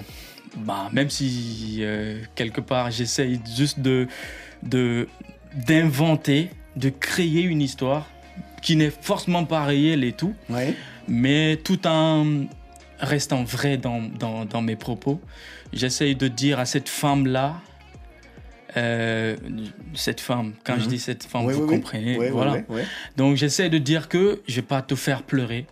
bah, 0.58 0.89
même 0.93 1.10
si 1.10 1.80
euh, 1.82 2.21
quelque 2.36 2.62
part 2.62 2.89
j'essaye 2.91 3.39
juste 3.56 3.80
de 3.80 4.08
d'inventer, 5.54 6.50
de, 6.76 6.89
de 6.89 6.93
créer 6.98 7.41
une 7.41 7.62
histoire 7.62 8.08
qui 8.62 8.76
n'est 8.76 8.89
forcément 8.89 9.45
pas 9.45 9.63
réelle 9.63 10.04
et 10.04 10.13
tout, 10.13 10.34
ouais. 10.50 10.74
mais 11.08 11.58
tout 11.58 11.86
en 11.86 12.45
restant 13.06 13.44
vrai 13.44 13.78
dans, 13.78 14.02
dans, 14.02 14.46
dans 14.46 14.62
mes 14.62 14.76
propos, 14.76 15.20
j'essaye 15.74 16.15
de 16.15 16.28
dire 16.28 16.60
à 16.60 16.65
cette 16.65 16.89
femme-là, 16.89 17.62
euh, 18.78 19.36
cette 19.94 20.20
femme, 20.22 20.54
quand 20.63 20.76
mm 20.76 20.80
-hmm. 20.80 20.84
je 20.84 20.89
dis 20.89 21.00
cette 21.00 21.24
femme, 21.24 21.50
vous 21.50 21.68
comprenez, 21.68 22.30
voilà. 22.30 22.56
Donc 23.18 23.38
j'essaie 23.38 23.70
de 23.70 23.78
dire 23.91 24.10
que 24.10 24.41
je 24.48 24.56
vais 24.56 24.68
pas 24.68 24.82
te 24.82 24.96
faire 24.96 25.22
pleurer 25.24 25.65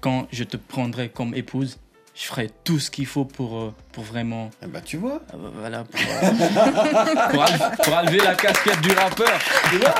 quand 0.00 0.28
je 0.30 0.44
te 0.44 0.56
prendrai 0.56 1.08
comme 1.08 1.34
épouse. 1.34 1.78
Je 2.14 2.24
ferai 2.26 2.50
tout 2.62 2.78
ce 2.78 2.90
qu'il 2.90 3.06
faut 3.06 3.24
pour, 3.24 3.58
euh, 3.58 3.74
pour 3.92 4.04
vraiment. 4.04 4.50
Eh 4.62 4.66
bah 4.66 4.80
tu 4.80 4.96
vois. 4.96 5.20
Euh, 5.34 5.50
voilà. 5.58 5.84
Pour, 5.84 6.00
pour, 7.30 7.44
pour, 7.84 7.94
enlever 7.94 8.18
la 8.18 8.34
casquette 8.34 8.80
du 8.80 8.92
rappeur. 8.92 9.38
Tu 9.70 9.78
vois 9.78 9.94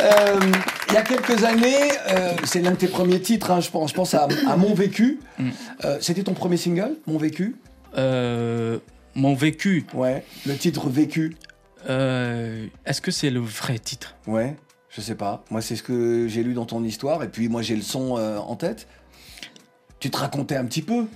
euh, 0.00 0.40
il 0.88 0.94
y 0.94 0.96
a 0.96 1.02
quelques 1.02 1.44
années, 1.44 1.90
euh, 2.08 2.34
c'est 2.44 2.60
l'un 2.60 2.70
de 2.70 2.76
tes 2.76 2.88
premiers 2.88 3.20
titres, 3.20 3.50
hein, 3.50 3.60
je 3.60 3.70
pense, 3.70 3.90
je 3.90 3.94
pense 3.94 4.14
à, 4.14 4.28
à 4.48 4.56
Mon 4.56 4.74
Vécu. 4.74 5.20
Mm. 5.38 5.50
C'était 6.00 6.22
ton 6.22 6.34
premier 6.34 6.56
single, 6.56 6.96
Mon 7.06 7.18
Vécu? 7.18 7.56
Mon 9.14 9.34
Vécu 9.34 9.84
Ouais, 9.94 10.24
le 10.46 10.56
titre 10.56 10.88
Vécu. 10.88 11.36
Euh, 11.88 12.66
Est-ce 12.86 13.00
que 13.00 13.10
c'est 13.10 13.30
le 13.30 13.40
vrai 13.40 13.78
titre? 13.78 14.16
Ouais, 14.26 14.56
je 14.88 15.00
sais 15.00 15.14
pas. 15.14 15.44
Moi, 15.50 15.62
c'est 15.62 15.76
ce 15.76 15.82
que 15.82 16.28
j'ai 16.28 16.42
lu 16.42 16.54
dans 16.54 16.66
ton 16.66 16.84
histoire, 16.84 17.22
et 17.22 17.28
puis 17.28 17.48
moi, 17.48 17.62
j'ai 17.62 17.76
le 17.76 17.82
son 17.82 18.16
euh, 18.18 18.38
en 18.38 18.56
tête. 18.56 18.86
Tu 19.98 20.10
te 20.10 20.16
racontais 20.16 20.56
un 20.56 20.64
petit 20.64 20.82
peu 20.82 21.06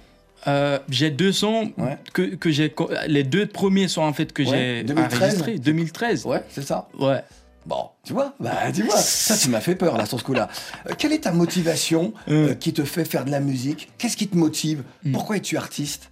Euh, 0.46 0.78
J'ai 0.88 1.10
deux 1.10 1.32
sons 1.32 1.72
que, 2.12 2.34
que 2.34 2.50
j'ai. 2.50 2.74
Les 3.06 3.24
deux 3.24 3.46
premiers 3.46 3.88
sont 3.88 4.02
en 4.02 4.12
fait 4.12 4.32
que 4.32 4.42
Ouais, 4.42 4.48
j'ai 4.50 4.84
2013. 4.84 5.22
enregistrés. 5.22 5.58
2013. 5.58 6.26
Ouais, 6.26 6.42
c'est 6.50 6.62
ça. 6.62 6.88
Ouais. 6.98 7.22
Bon, 7.66 7.88
tu 8.04 8.12
vois, 8.12 8.34
bah, 8.40 8.70
tu 8.74 8.82
vois, 8.82 8.94
ça, 8.98 9.38
tu 9.38 9.48
m'as 9.48 9.60
fait 9.60 9.74
peur 9.74 9.96
là 9.96 10.04
sur 10.04 10.18
ce 10.18 10.24
coup-là. 10.24 10.50
Euh, 10.86 10.92
quelle 10.98 11.12
est 11.12 11.20
ta 11.20 11.32
motivation 11.32 12.12
euh, 12.28 12.54
qui 12.54 12.74
te 12.74 12.84
fait 12.84 13.06
faire 13.06 13.24
de 13.24 13.30
la 13.30 13.40
musique? 13.40 13.90
Qu'est-ce 13.96 14.18
qui 14.18 14.28
te 14.28 14.36
motive? 14.36 14.82
Pourquoi 15.12 15.38
es-tu 15.38 15.56
artiste? 15.56 16.10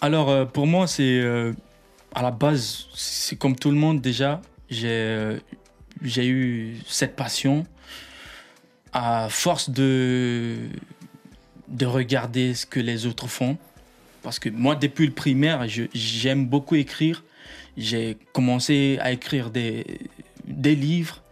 Alors, 0.00 0.30
euh, 0.30 0.44
pour 0.44 0.66
moi, 0.66 0.86
c'est. 0.88 1.22
à 2.14 2.22
la 2.22 2.30
base, 2.32 2.86
c'est 2.94 3.36
comme 3.38 3.54
tout 3.56 3.70
le 3.70 3.76
monde 3.76 4.00
déjà. 4.00 4.40
J'ai 4.68 5.38
j'ai 6.02 6.26
eu 6.26 6.78
cette 6.88 7.14
passion 7.14 7.64
à 8.92 9.28
force 9.30 9.70
de, 9.70 10.56
de 11.72 11.86
regarder 11.86 12.54
ce 12.54 12.66
que 12.66 12.78
les 12.80 13.06
autres 13.06 13.26
font. 13.28 13.56
Parce 14.22 14.38
que 14.38 14.48
moi, 14.48 14.76
depuis 14.76 15.06
le 15.06 15.12
primaire, 15.12 15.66
je- 15.68 15.84
j'aime 15.94 16.46
beaucoup 16.46 16.76
écrire. 16.76 17.24
J'ai 17.76 18.16
commencé 18.32 18.98
à 19.00 19.10
écrire 19.12 19.50
des, 19.50 19.84
des 20.44 20.74
livres. 20.76 21.22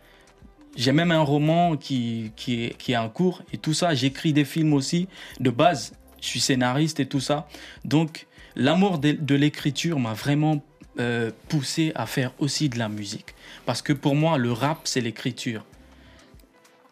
J'ai 0.77 0.93
même 0.93 1.11
un 1.11 1.21
roman 1.23 1.77
qui, 1.77 2.33
qui, 2.37 2.65
est, 2.65 2.77
qui 2.79 2.93
est 2.93 2.97
en 2.97 3.09
cours 3.09 3.43
et 3.53 3.59
tout 3.59 3.75
ça. 3.75 3.95
J'écris 3.95 4.33
des 4.33 4.45
films 4.45 4.73
aussi. 4.73 5.07
De 5.39 5.51
base, 5.51 5.93
je 6.21 6.27
suis 6.27 6.41
scénariste 6.41 6.99
et 7.01 7.07
tout 7.07 7.21
ça. 7.21 7.47
Donc, 7.85 8.27
l'amour 8.57 8.99
de, 8.99 9.13
de 9.13 9.35
l'écriture 9.35 9.99
m'a 10.01 10.15
vraiment 10.15 10.65
euh, 10.99 11.31
poussé 11.49 11.93
à 11.95 12.07
faire 12.07 12.33
aussi 12.39 12.69
de 12.69 12.79
la 12.79 12.89
musique. 12.89 13.35
Parce 13.67 13.83
que 13.83 13.93
pour 13.93 14.15
moi, 14.17 14.39
le 14.39 14.53
rap, 14.53 14.81
c'est 14.85 15.01
l'écriture. 15.01 15.65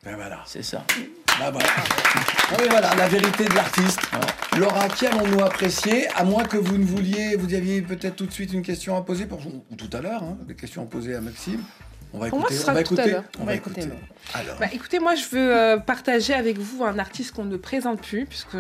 Voilà. 0.02 0.42
C'est 0.46 0.62
ça. 0.62 0.84
Bah 1.38 1.50
voilà. 1.52 1.68
Non, 2.50 2.56
mais 2.60 2.68
voilà, 2.68 2.94
la 2.96 3.08
vérité 3.08 3.44
de 3.44 3.54
l'artiste. 3.54 4.00
Laura, 4.58 4.88
qui 4.88 5.06
allons-nous 5.06 5.40
apprécier? 5.44 6.08
À 6.16 6.24
moins 6.24 6.42
que 6.42 6.56
vous 6.56 6.78
ne 6.78 6.84
vouliez, 6.84 7.36
vous 7.36 7.54
aviez 7.54 7.80
peut-être 7.82 8.16
tout 8.16 8.26
de 8.26 8.32
suite 8.32 8.52
une 8.52 8.62
question 8.62 8.96
à 8.96 9.02
poser, 9.02 9.26
pour, 9.26 9.38
ou 9.46 9.76
tout 9.76 9.90
à 9.96 10.00
l'heure, 10.00 10.22
hein, 10.22 10.36
des 10.48 10.54
questions 10.54 10.82
à 10.82 10.86
poser 10.86 11.14
à 11.14 11.20
Maxime. 11.20 11.62
On 12.12 12.18
va 12.18 12.28
moi, 12.30 12.38
écouter. 12.38 12.54
ce 12.54 12.60
sera 12.62 12.72
on 12.72 12.74
va 12.74 12.82
tout 12.82 12.94
écouter. 12.94 13.16
On 13.38 13.44
va 13.44 13.54
écouter. 13.54 13.82
Alors. 14.34 14.56
Bah, 14.58 14.66
écoutez, 14.72 14.98
moi, 14.98 15.14
je 15.14 15.26
veux 15.26 15.56
euh, 15.56 15.76
partager 15.76 16.34
avec 16.34 16.58
vous 16.58 16.84
un 16.84 16.98
artiste 16.98 17.32
qu'on 17.32 17.44
ne 17.44 17.56
présente 17.56 18.00
plus, 18.00 18.26
puisque 18.26 18.56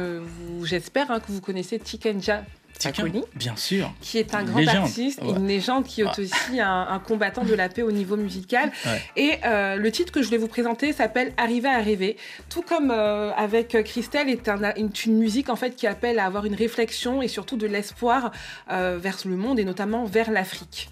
j'espère 0.62 1.10
hein, 1.10 1.18
que 1.18 1.32
vous 1.32 1.40
connaissez 1.40 1.78
Tikenja 1.78 2.42
Fakoli, 2.80 3.24
Bien 3.34 3.56
sûr. 3.56 3.92
qui 4.00 4.18
est 4.18 4.34
un 4.34 4.44
grand 4.44 4.60
Légende. 4.60 4.76
artiste, 4.84 5.20
Ouais. 5.22 5.30
une 5.30 5.46
légende 5.48 5.84
qui 5.84 6.02
est 6.02 6.04
Ouais. 6.04 6.10
aussi 6.20 6.60
un, 6.60 6.86
un 6.88 6.98
combattant 6.98 7.42
de 7.44 7.54
la 7.54 7.68
paix 7.68 7.82
au 7.82 7.90
niveau 7.92 8.16
musical. 8.16 8.70
Ouais. 8.86 9.02
Et 9.16 9.32
euh, 9.44 9.76
le 9.76 9.90
titre 9.90 10.12
que 10.12 10.22
je 10.22 10.30
vais 10.30 10.36
vous 10.38 10.46
présenter 10.48 10.92
s'appelle 10.92 11.32
Arriver 11.36 11.68
à 11.68 11.78
rêver. 11.78 12.16
Tout 12.48 12.62
comme 12.62 12.90
euh, 12.90 13.32
avec 13.34 13.76
Christelle, 13.84 14.28
est 14.28 14.48
un- 14.48 14.74
une, 14.76 14.90
une 15.06 15.18
musique 15.18 15.48
en 15.48 15.56
fait 15.56 15.74
qui 15.76 15.86
appelle 15.86 16.18
à 16.18 16.24
avoir 16.26 16.44
une 16.44 16.54
réflexion 16.54 17.20
et 17.22 17.28
surtout 17.28 17.56
de 17.56 17.66
l'espoir 17.66 18.30
euh, 18.70 18.98
vers 19.00 19.18
le 19.24 19.36
monde 19.36 19.58
et 19.58 19.64
notamment 19.64 20.04
vers 20.04 20.30
l'Afrique, 20.30 20.90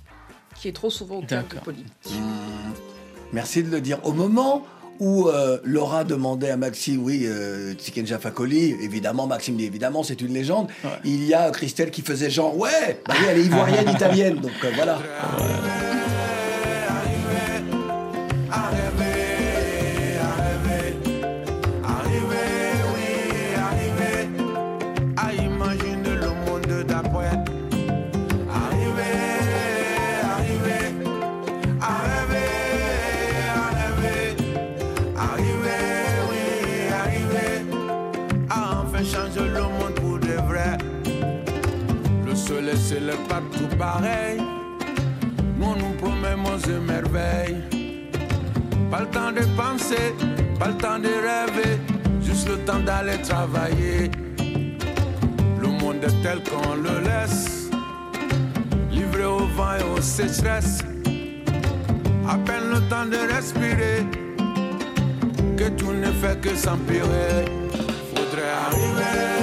qui 0.57 0.69
est 0.69 0.73
trop 0.73 0.91
souvent 0.91 1.17
au 1.17 1.23
cœur 1.23 1.45
de 1.49 1.59
politique. 1.61 2.13
Merci 3.33 3.63
de 3.63 3.71
le 3.71 3.81
dire. 3.81 3.99
Au 4.05 4.13
moment 4.13 4.65
où 5.01 5.29
euh, 5.29 5.59
Laura 5.65 6.05
demandait 6.05 6.51
à 6.51 6.57
Maxime, 6.57 7.03
oui, 7.03 7.23
euh, 7.25 7.75
Tikenja 7.75 8.19
Fakoli, 8.19 8.77
évidemment, 8.83 9.27
Maxime 9.27 9.57
dit 9.57 9.65
évidemment, 9.65 10.03
c'est 10.03 10.21
une 10.21 10.33
légende. 10.33 10.69
Il 11.05 11.25
y 11.25 11.35
a 11.35 11.51
Christelle 11.51 11.91
qui 11.91 12.03
faisait 12.03 12.31
genre, 12.31 12.57
ouais, 12.59 13.01
bah 13.07 13.15
oui, 13.19 13.27
elle 13.29 13.39
est 13.39 13.45
ivoirienne, 13.45 13.89
italienne, 13.95 14.37
donc 14.37 14.53
euh, 14.65 14.71
voilà. 14.75 14.99
Nous 45.59 45.75
nous 45.75 45.95
promettons 45.99 46.69
de 46.69 46.79
merveilles. 46.79 47.63
Pas 48.91 49.01
le 49.01 49.07
temps 49.07 49.33
de 49.33 49.41
penser, 49.57 50.15
pas 50.59 50.69
le 50.69 50.75
temps 50.75 50.99
de 50.99 51.09
rêver, 51.09 51.79
juste 52.23 52.49
le 52.49 52.59
temps 52.59 52.81
d'aller 52.81 53.19
travailler. 53.23 54.11
Le 55.61 55.69
monde 55.69 56.05
est 56.05 56.23
tel 56.23 56.43
qu'on 56.45 56.75
le 56.75 57.01
laisse, 57.01 57.71
livré 58.91 59.25
au 59.25 59.47
vent 59.57 59.77
et 59.81 59.99
aux 59.99 60.03
sécheresses. 60.03 60.83
À 62.29 62.37
peine 62.39 62.69
le 62.75 62.81
temps 62.91 63.07
de 63.07 63.35
respirer, 63.35 64.05
que 65.57 65.69
tout 65.71 65.93
ne 65.93 66.11
fait 66.21 66.39
que 66.41 66.55
s'empirer. 66.55 67.47
Faudrait 68.15 68.53
arriver, 68.67 69.36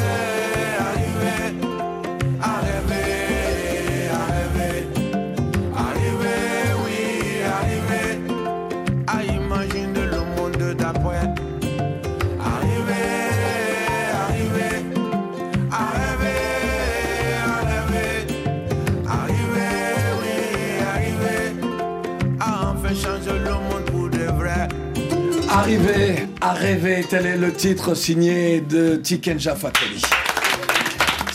Arriver 25.53 26.15
à 26.41 26.53
rêver, 26.53 27.05
tel 27.07 27.27
est 27.27 27.37
le 27.37 27.53
titre 27.53 27.93
signé 27.93 28.59
de 28.59 28.95
Tikenja 28.95 29.55
Fakoli. 29.55 30.01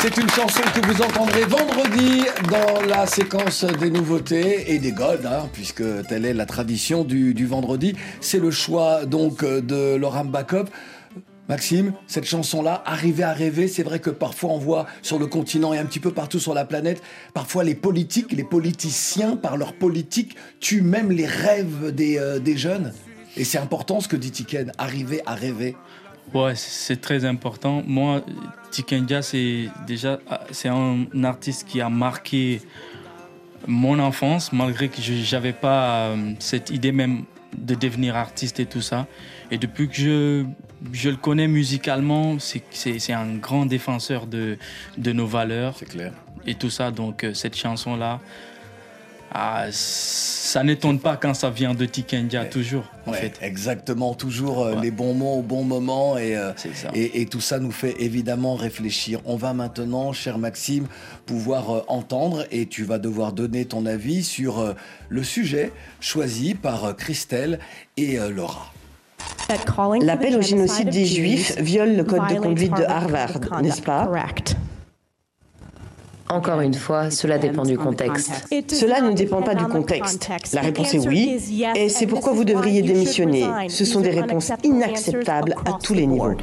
C'est 0.00 0.16
une 0.16 0.28
chanson 0.28 0.60
que 0.74 0.84
vous 0.88 1.00
entendrez 1.02 1.44
vendredi 1.44 2.24
dans 2.50 2.82
la 2.82 3.06
séquence 3.06 3.64
des 3.64 3.90
nouveautés 3.90 4.74
et 4.74 4.80
des 4.80 4.90
golds, 4.90 5.24
hein, 5.24 5.48
puisque 5.52 5.84
telle 6.08 6.24
est 6.24 6.34
la 6.34 6.46
tradition 6.46 7.04
du, 7.04 7.46
vendredi. 7.46 7.94
C'est 8.20 8.40
le 8.40 8.50
choix 8.50 9.06
donc 9.06 9.44
de 9.44 9.94
Laurent 9.94 10.24
Backup. 10.24 10.64
Maxime, 11.48 11.92
cette 12.08 12.26
chanson-là, 12.26 12.82
Arriver 12.86 13.22
à 13.22 13.32
rêver, 13.32 13.68
c'est 13.68 13.84
vrai 13.84 14.00
que 14.00 14.10
parfois 14.10 14.50
on 14.50 14.58
voit 14.58 14.86
sur 15.00 15.20
le 15.20 15.26
continent 15.26 15.72
et 15.72 15.78
un 15.78 15.86
petit 15.86 16.00
peu 16.00 16.10
partout 16.10 16.40
sur 16.40 16.54
la 16.54 16.64
planète, 16.64 17.00
parfois 17.34 17.62
les 17.62 17.76
politiques, 17.76 18.32
les 18.32 18.44
politiciens, 18.44 19.36
par 19.36 19.56
leur 19.56 19.74
politique, 19.74 20.34
tuent 20.58 20.82
même 20.82 21.12
les 21.12 21.26
rêves 21.26 21.94
des, 21.94 22.18
euh, 22.18 22.40
des 22.40 22.56
jeunes. 22.56 22.92
Et 23.38 23.44
c'est 23.44 23.58
important 23.58 24.00
ce 24.00 24.08
que 24.08 24.16
dit 24.16 24.30
Tiken, 24.32 24.72
arriver 24.78 25.22
à 25.24 25.34
rêver. 25.34 25.76
Ouais, 26.34 26.54
c'est 26.56 27.00
très 27.00 27.24
important. 27.24 27.82
Moi, 27.86 28.22
Tikenja, 28.70 29.22
c'est 29.22 29.68
déjà 29.86 30.18
c'est 30.50 30.68
un 30.68 31.06
artiste 31.24 31.66
qui 31.66 31.80
a 31.80 31.88
marqué 31.88 32.60
mon 33.66 33.98
enfance, 33.98 34.52
malgré 34.52 34.88
que 34.88 35.00
je 35.00 35.34
n'avais 35.34 35.52
pas 35.52 36.08
euh, 36.08 36.32
cette 36.38 36.70
idée 36.70 36.92
même 36.92 37.24
de 37.56 37.74
devenir 37.74 38.14
artiste 38.16 38.60
et 38.60 38.66
tout 38.66 38.82
ça. 38.82 39.06
Et 39.50 39.56
depuis 39.56 39.88
que 39.88 39.94
je, 39.94 40.44
je 40.92 41.08
le 41.08 41.16
connais 41.16 41.48
musicalement, 41.48 42.38
c'est- 42.38 43.12
un 43.12 43.36
grand 43.36 43.64
défenseur 43.66 44.26
de, 44.26 44.58
de 44.98 45.12
nos 45.12 45.26
valeurs. 45.26 45.74
C'est 45.78 45.88
clair. 45.88 46.12
Et 46.46 46.54
tout 46.54 46.70
ça, 46.70 46.90
donc 46.90 47.24
euh, 47.24 47.32
cette 47.34 47.56
chanson-là, 47.56 48.20
ah, 49.32 49.66
ça 49.70 50.64
n'étonne 50.64 50.98
pas 50.98 51.16
quand 51.16 51.34
ça 51.34 51.50
vient 51.50 51.74
de 51.74 51.84
Tikenja, 51.84 52.46
toujours. 52.46 52.84
En 53.06 53.10
Ouais, 53.12 53.18
fait. 53.18 53.38
exactement, 53.42 54.14
toujours 54.14 54.64
euh, 54.64 54.74
les 54.80 54.90
bons 54.90 55.12
mots 55.14 55.34
au 55.38 55.42
bon 55.42 55.64
moment 55.64 56.16
et, 56.16 56.36
euh, 56.36 56.52
et, 56.94 57.20
et 57.20 57.26
tout 57.26 57.40
ça 57.40 57.58
nous 57.58 57.70
fait 57.70 57.94
évidemment 58.00 58.54
réfléchir. 58.54 59.20
On 59.26 59.36
va 59.36 59.52
maintenant, 59.52 60.12
cher 60.12 60.38
Maxime, 60.38 60.86
pouvoir 61.26 61.70
euh, 61.70 61.84
entendre 61.88 62.44
et 62.50 62.66
tu 62.66 62.84
vas 62.84 62.98
devoir 62.98 63.32
donner 63.32 63.64
ton 63.66 63.84
avis 63.86 64.22
sur 64.24 64.74
le 65.08 65.22
sujet 65.22 65.72
choisi 66.00 66.54
par 66.54 66.96
Christelle 66.96 67.58
et 67.96 68.18
Laura. 68.30 68.72
L'appel 70.02 70.36
au 70.36 70.42
génocide 70.42 70.90
des 70.90 71.04
Juifs 71.06 71.56
viole 71.58 71.96
le 71.96 72.04
code 72.04 72.26
de 72.28 72.38
conduite 72.38 72.76
de 72.76 72.84
Harvard, 72.84 73.40
n'est-ce 73.62 73.82
pas 73.82 74.08
Encore 76.30 76.60
une 76.60 76.74
fois, 76.74 77.10
cela 77.10 77.38
dépend 77.38 77.62
du 77.62 77.78
contexte. 77.78 78.46
Cela 78.70 79.00
ne 79.00 79.12
dépend 79.12 79.42
pas 79.42 79.54
du 79.54 79.64
contexte. 79.64 80.28
La 80.52 80.60
réponse 80.60 80.94
est 80.94 81.06
oui, 81.06 81.38
et 81.74 81.88
c'est 81.88 82.06
pourquoi 82.06 82.32
vous 82.32 82.44
devriez 82.44 82.82
démissionner. 82.82 83.46
Ce 83.68 83.84
sont 83.84 84.00
des 84.00 84.10
réponses 84.10 84.52
inacceptables 84.62 85.54
à 85.64 85.78
tous 85.82 85.94
les 85.94 86.06
niveaux. 86.06 86.34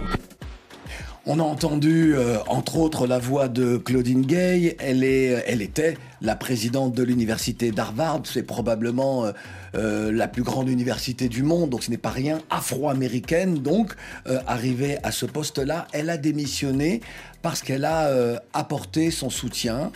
On 1.28 1.40
a 1.40 1.44
entendu, 1.44 2.14
euh, 2.16 2.38
entre 2.46 2.78
autres, 2.78 3.08
la 3.08 3.18
voix 3.18 3.48
de 3.48 3.78
Claudine 3.78 4.22
Gay. 4.22 4.76
Elle, 4.80 5.04
est, 5.04 5.44
elle 5.48 5.64
était 5.64 5.98
la 6.22 6.36
présidente 6.36 6.94
de 6.94 7.02
l'université 7.02 7.72
d'Harvard. 7.72 8.22
C'est 8.26 8.44
probablement 8.44 9.26
euh, 9.26 9.32
euh, 9.76 10.12
la 10.12 10.28
plus 10.28 10.44
grande 10.44 10.70
université 10.70 11.28
du 11.28 11.44
monde, 11.44 11.72
donc 11.72 11.84
ce 11.84 11.92
n'est 11.92 11.98
pas 11.98 12.12
rien. 12.12 12.40
Afro-américaine, 12.50 13.56
donc, 13.56 13.94
euh, 14.28 14.40
arrivée 14.48 14.98
à 15.04 15.12
ce 15.12 15.26
poste-là, 15.26 15.88
elle 15.92 16.10
a 16.10 16.18
démissionné 16.18 17.02
parce 17.42 17.62
qu'elle 17.62 17.86
a 17.86 18.06
euh, 18.06 18.38
apporté 18.54 19.12
son 19.12 19.30
soutien. 19.30 19.92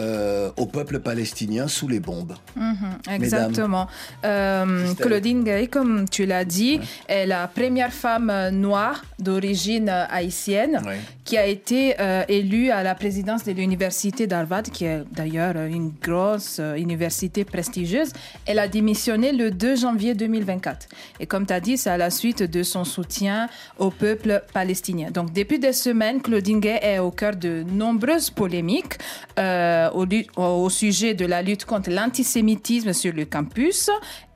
Euh, 0.00 0.50
au 0.56 0.66
peuple 0.66 0.98
palestinien 1.00 1.68
sous 1.68 1.86
les 1.88 2.00
bombes. 2.00 2.34
Mhm, 2.56 2.74
exactement. 3.10 3.86
Euh. 4.24 4.92
Claudine 4.94 5.44
Gay, 5.44 5.68
comme 5.68 6.08
tu 6.08 6.26
l'as 6.26 6.44
dit, 6.44 6.80
est 7.08 7.26
la 7.26 7.46
première 7.46 7.92
femme 7.92 8.32
noire 8.50 9.04
d'origine 9.18 9.88
haïtienne 9.88 10.80
Ouais. 10.84 10.98
qui 11.24 11.36
a 11.38 11.46
été 11.46 11.94
euh, 12.00 12.24
élue 12.28 12.70
à 12.70 12.82
la 12.82 12.94
présidence 12.94 13.44
de 13.44 13.52
l'université 13.52 14.26
d'Harvard, 14.26 14.64
qui 14.64 14.84
est 14.84 15.02
d'ailleurs 15.12 15.56
une 15.56 15.92
grosse 16.02 16.60
université 16.76 17.44
prestigieuse. 17.44 18.10
Elle 18.46 18.58
a 18.58 18.68
démissionné 18.68 19.32
le 19.32 19.50
2 19.50 19.76
janvier 19.76 20.14
2024. 20.14 20.86
Et 21.20 21.26
comme 21.26 21.46
tu 21.46 21.52
as 21.52 21.60
dit, 21.60 21.76
c'est 21.78 21.90
à 21.90 21.96
la 21.96 22.10
suite 22.10 22.42
de 22.42 22.62
son 22.62 22.84
soutien 22.84 23.48
au 23.78 23.90
peuple 23.90 24.42
palestinien. 24.52 25.10
Donc 25.10 25.32
depuis 25.32 25.58
des 25.58 25.72
semaines, 25.72 26.20
Claudine 26.20 26.60
Gay 26.60 26.78
est 26.82 26.98
au 26.98 27.10
cœur 27.10 27.36
de 27.36 27.64
nombreuses 27.70 28.30
polémiques 28.30 28.94
euh, 29.38 29.83
au, 29.92 30.04
lu- 30.04 30.26
au 30.36 30.68
sujet 30.70 31.14
de 31.14 31.26
la 31.26 31.42
lutte 31.42 31.64
contre 31.64 31.90
l'antisémitisme 31.90 32.92
sur 32.92 33.12
le 33.12 33.24
campus. 33.24 33.90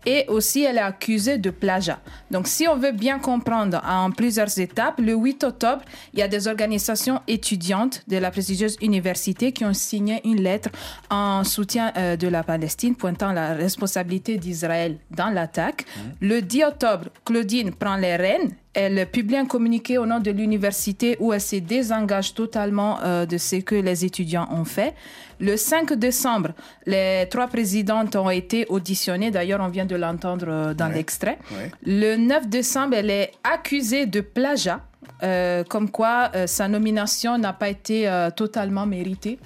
Et 0.07 0.24
aussi, 0.28 0.62
elle 0.62 0.76
est 0.78 0.80
accusée 0.80 1.36
de 1.38 1.51
plagiat. 1.51 1.99
Donc, 2.30 2.46
si 2.46 2.66
on 2.68 2.76
veut 2.76 2.92
bien 2.92 3.18
comprendre 3.18 3.82
en 3.86 4.11
plusieurs 4.11 4.59
étapes, 4.59 5.01
le 5.01 5.12
8 5.14 5.44
octobre, 5.44 5.82
il 6.14 6.20
y 6.20 6.22
a 6.22 6.28
des 6.28 6.46
organisations 6.49 7.20
étudiantes 7.26 8.03
de 8.09 8.16
la 8.16 8.30
prestigieuse 8.30 8.76
université 8.80 9.53
qui 9.53 9.64
ont 9.66 9.74
signé 9.74 10.20
une 10.24 10.40
lettre 10.40 10.70
en 11.11 11.44
soutien 11.44 11.92
euh, 11.96 12.16
de 12.16 12.28
la 12.28 12.42
Palestine, 12.42 12.94
pointant 12.94 13.32
la 13.32 13.53
responsabilité 13.55 14.38
d'Israël 14.38 14.96
dans 15.11 15.28
l'attaque. 15.30 15.84
Le 16.20 16.40
10 16.40 16.64
octobre, 16.64 17.07
Claudine 17.24 17.74
prend 17.74 17.96
les 17.96 18.16
rênes. 18.16 18.53
Elle 18.81 19.07
publie 19.11 19.37
un 19.37 19.45
communiqué 19.47 19.99
au 19.99 20.07
nom 20.07 20.20
de 20.20 20.31
l'université 20.31 21.16
où 21.18 21.33
elle 21.33 21.41
se 21.41 21.57
désengage 21.57 22.33
totalement 22.35 23.01
euh, 23.03 23.26
de 23.26 23.37
ce 23.37 23.57
que 23.57 23.74
les 23.74 24.05
étudiants 24.05 24.47
ont 24.53 24.64
fait. 24.64 24.95
Le 25.41 25.57
5 25.57 25.95
décembre, 25.95 26.51
les 26.87 27.26
trois 27.29 27.49
présidentes 27.49 28.14
ont 28.14 28.31
été 28.31 28.66
auditionnées. 28.68 29.33
D'ailleurs, 29.33 29.61
on 29.61 29.66
vient 29.68 29.85
de 29.85 29.97
l'entendre 29.97 30.47
euh, 30.49 30.74
dans 30.74 30.87
Ouais. 30.91 30.95
l'extrait. 30.95 31.39
Ouais. 31.51 31.72
Le 31.85 32.16
9 32.16 32.47
décembre, 32.49 32.95
elle 32.97 33.11
est 33.11 33.33
accusée 33.43 34.07
de 34.07 34.20
plagiat, 34.20 34.81
euh, 35.24 35.64
comme 35.64 35.91
quoi 35.91 36.31
euh, 36.37 36.47
sa 36.47 36.68
nomination 36.68 37.37
n'a 37.37 37.53
pas 37.53 37.70
été 37.70 38.09
totalement 38.37 38.87
méritée. 38.87 39.41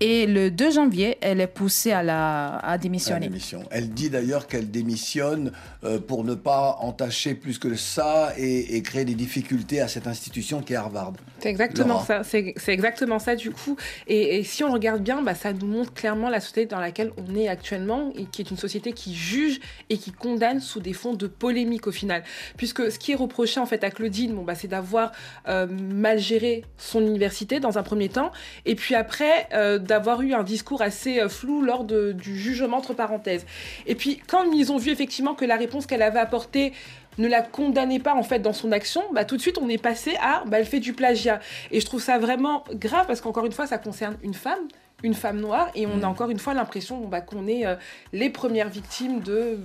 Et 0.00 0.26
le 0.26 0.50
2 0.50 0.70
janvier, 0.70 1.18
elle 1.20 1.40
est 1.40 1.48
poussée 1.48 1.90
à, 1.90 2.02
la, 2.04 2.56
à 2.56 2.72
La 2.72 2.78
démissionner. 2.78 3.26
démission. 3.26 3.64
Elle 3.70 3.90
dit 3.90 4.10
d'ailleurs 4.10 4.46
qu'elle 4.46 4.70
démissionne 4.70 5.50
euh, 5.82 5.98
pour 5.98 6.22
ne 6.24 6.34
pas 6.34 6.76
entacher 6.80 7.34
plus 7.34 7.58
que 7.58 7.74
ça 7.74 8.32
et, 8.36 8.76
et 8.76 8.82
créer 8.82 9.04
des 9.04 9.14
difficultés 9.14 9.80
à 9.80 9.88
cette 9.88 10.06
institution 10.06 10.60
qui 10.62 10.74
est 10.74 10.76
Harvard. 10.76 11.14
C'est 11.40 11.48
exactement 11.48 11.94
Laura. 11.94 12.04
ça. 12.04 12.22
C'est 12.24 12.54
c'est 12.56 12.72
exactement 12.72 13.18
ça 13.18 13.34
du 13.34 13.50
coup. 13.50 13.76
Et, 14.06 14.38
et 14.38 14.44
si 14.44 14.62
on 14.62 14.72
regarde 14.72 15.02
bien, 15.02 15.20
bah, 15.22 15.34
ça 15.34 15.52
nous 15.52 15.66
montre 15.66 15.92
clairement 15.92 16.28
la 16.30 16.38
société 16.40 16.66
dans 16.66 16.80
laquelle 16.80 17.10
on 17.16 17.34
est 17.34 17.48
actuellement 17.48 18.12
et 18.14 18.26
qui 18.26 18.40
est 18.42 18.50
une 18.50 18.56
société 18.56 18.92
qui 18.92 19.14
juge 19.16 19.58
et 19.90 19.98
qui 19.98 20.12
condamne 20.12 20.60
sous 20.60 20.80
des 20.80 20.92
fonds 20.92 21.14
de 21.14 21.26
polémique 21.26 21.88
au 21.88 21.92
final. 21.92 22.22
Puisque 22.56 22.90
ce 22.92 22.98
qui 23.00 23.12
est 23.12 23.16
reproché 23.16 23.58
en 23.58 23.66
fait 23.66 23.82
à 23.82 23.90
Claudine, 23.90 24.34
bon, 24.34 24.42
bah, 24.44 24.54
c'est 24.54 24.68
d'avoir 24.68 25.10
euh, 25.48 25.66
mal 25.66 26.18
géré 26.20 26.64
son 26.76 27.00
université 27.00 27.58
dans 27.58 27.78
un 27.78 27.82
premier 27.82 28.08
temps 28.08 28.30
et 28.64 28.74
puis 28.76 28.94
après 28.94 29.48
euh, 29.52 29.78
d'avoir 29.88 30.20
eu 30.22 30.32
un 30.34 30.44
discours 30.44 30.82
assez 30.82 31.18
euh, 31.20 31.28
flou 31.28 31.62
lors 31.62 31.82
de- 31.84 32.12
du 32.12 32.38
jugement 32.38 32.76
entre 32.76 32.94
parenthèses. 32.94 33.44
Et 33.86 33.94
puis 33.96 34.20
quand 34.28 34.44
ils 34.52 34.70
ont 34.70 34.76
vu 34.78 34.90
effectivement 34.90 35.34
que 35.34 35.44
la 35.44 35.56
réponse 35.56 35.86
qu'elle 35.86 36.02
avait 36.02 36.20
apportée 36.20 36.72
ne 37.18 37.26
la 37.26 37.42
condamnait 37.42 37.98
pas 37.98 38.14
en 38.14 38.22
fait 38.22 38.38
dans 38.38 38.52
son 38.52 38.70
action, 38.70 39.02
bah, 39.12 39.24
tout 39.24 39.36
de 39.36 39.42
suite 39.42 39.58
on 39.60 39.68
est 39.68 39.82
passé 39.82 40.16
à 40.22 40.44
bah, 40.46 40.60
elle 40.60 40.66
fait 40.66 40.78
du 40.78 40.92
plagiat. 40.92 41.40
Et 41.72 41.80
je 41.80 41.86
trouve 41.86 42.00
ça 42.00 42.18
vraiment 42.18 42.62
grave 42.74 43.06
parce 43.08 43.20
qu'encore 43.20 43.44
une 43.46 43.52
fois 43.52 43.66
ça 43.66 43.78
concerne 43.78 44.16
une 44.22 44.34
femme, 44.34 44.68
une 45.02 45.14
femme 45.14 45.40
noire, 45.40 45.68
et 45.74 45.86
on 45.86 46.02
a 46.02 46.06
encore 46.06 46.30
une 46.30 46.38
fois 46.38 46.54
l'impression 46.54 47.00
bah, 47.06 47.20
qu'on 47.20 47.46
est 47.48 47.66
euh, 47.66 47.74
les 48.12 48.30
premières 48.30 48.68
victimes 48.68 49.20
de 49.20 49.58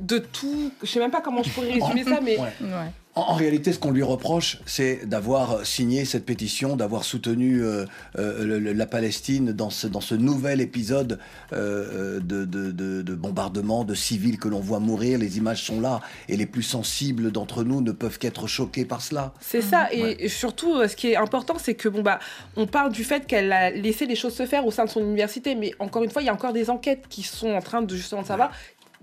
de 0.00 0.18
tout. 0.18 0.70
Je 0.82 0.86
sais 0.86 0.98
même 1.00 1.10
pas 1.10 1.20
comment 1.20 1.42
je 1.42 1.50
pourrais 1.50 1.72
résumer 1.78 2.04
ça, 2.04 2.20
mais 2.22 2.38
Ouais. 2.38 2.90
En 3.16 3.34
réalité, 3.34 3.72
ce 3.72 3.78
qu'on 3.80 3.90
lui 3.90 4.04
reproche, 4.04 4.58
c'est 4.66 5.04
d'avoir 5.04 5.66
signé 5.66 6.04
cette 6.04 6.24
pétition, 6.24 6.76
d'avoir 6.76 7.02
soutenu 7.04 7.62
euh, 7.62 7.84
euh, 8.18 8.44
le- 8.44 8.58
le- 8.60 8.72
la 8.72 8.86
Palestine 8.86 9.52
dans 9.52 9.68
ce, 9.68 9.88
dans 9.88 10.00
ce 10.00 10.14
nouvel 10.14 10.60
épisode 10.60 11.18
euh, 11.52 12.20
de, 12.20 12.44
de, 12.44 12.70
de- 12.70 13.02
de 13.02 13.14
bombardement 13.14 13.82
de 13.84 13.94
civils 13.94 14.38
que 14.38 14.46
l'on 14.48 14.60
voit 14.60 14.78
mourir. 14.78 15.18
Les 15.18 15.38
images 15.38 15.64
sont 15.64 15.80
là 15.80 16.00
et 16.28 16.36
les 16.36 16.46
plus 16.46 16.62
sensibles 16.62 17.32
d'entre 17.32 17.64
nous 17.64 17.80
ne 17.80 17.90
peuvent 17.92 18.18
qu'être 18.18 18.46
choqués 18.46 18.84
par 18.84 19.02
cela. 19.02 19.34
C'est 19.40 19.60
ça, 19.62 19.88
et 19.92 20.28
surtout, 20.28 20.86
ce 20.86 20.94
qui 20.94 21.08
est 21.08 21.16
important, 21.16 21.56
c'est 21.58 21.74
que 21.74 21.88
bon 21.88 22.02
bah, 22.02 22.20
on 22.56 22.66
parle 22.66 22.92
du 22.92 23.02
fait 23.02 23.26
qu'elle 23.26 23.52
a 23.52 23.70
laissé 23.70 24.06
les 24.06 24.14
choses 24.16 24.34
se 24.34 24.46
faire 24.46 24.64
au 24.66 24.70
sein 24.70 24.84
de 24.84 24.90
son 24.90 25.00
université, 25.00 25.56
mais 25.56 25.72
encore 25.80 26.04
une 26.04 26.10
fois, 26.10 26.22
il 26.22 26.26
y 26.26 26.28
a 26.28 26.34
encore 26.34 26.52
des 26.52 26.70
enquêtes 26.70 27.04
qui 27.08 27.22
sont 27.24 27.50
en 27.50 27.60
train 27.60 27.82
de 27.82 27.94
justement 27.96 28.22
de 28.22 28.26
savoir 28.28 28.52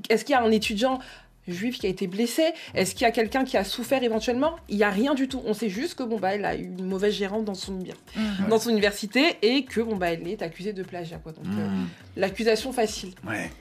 est-ce 0.09 0.23
qu'il 0.23 0.33
y 0.33 0.35
a 0.35 0.41
un 0.43 0.51
étudiant 0.51 0.99
juif 1.47 1.79
qui 1.79 1.85
a 1.85 1.89
été 1.89 2.07
blessé 2.07 2.43
Est-ce 2.73 2.93
qu'il 2.93 3.03
y 3.03 3.05
a 3.05 3.11
quelqu'un 3.11 3.43
qui 3.45 3.57
a 3.57 3.63
souffert 3.63 4.03
éventuellement? 4.03 4.55
Il 4.69 4.77
y 4.77 4.83
a 4.83 4.89
rien 4.89 5.13
du 5.15 5.27
tout. 5.27 5.41
On 5.45 5.53
sait 5.53 5.69
juste 5.69 5.95
que 5.95 6.03
bon 6.03 6.19
bah, 6.19 6.33
elle 6.35 6.45
a 6.45 6.55
eu 6.55 6.63
une 6.65 6.85
mauvaise 6.85 7.13
gérante 7.13 7.45
dans 7.45 7.53
son, 7.55 7.73
Mhm. 7.73 8.49
dans 8.49 8.59
son 8.59 8.69
université 8.69 9.37
et 9.41 9.63
que 9.65 9.81
bon 9.81 9.95
bah, 9.95 10.11
elle 10.11 10.27
est 10.27 10.41
accusée 10.41 10.73
de 10.73 10.83
plagiat. 10.83 11.17
Quoi. 11.17 11.31
Donc 11.31 11.45
euh, 11.47 11.67
Mm. 11.67 11.87
l'accusation 12.17 12.71
facile. 12.73 13.11
Ouais. 13.27 13.51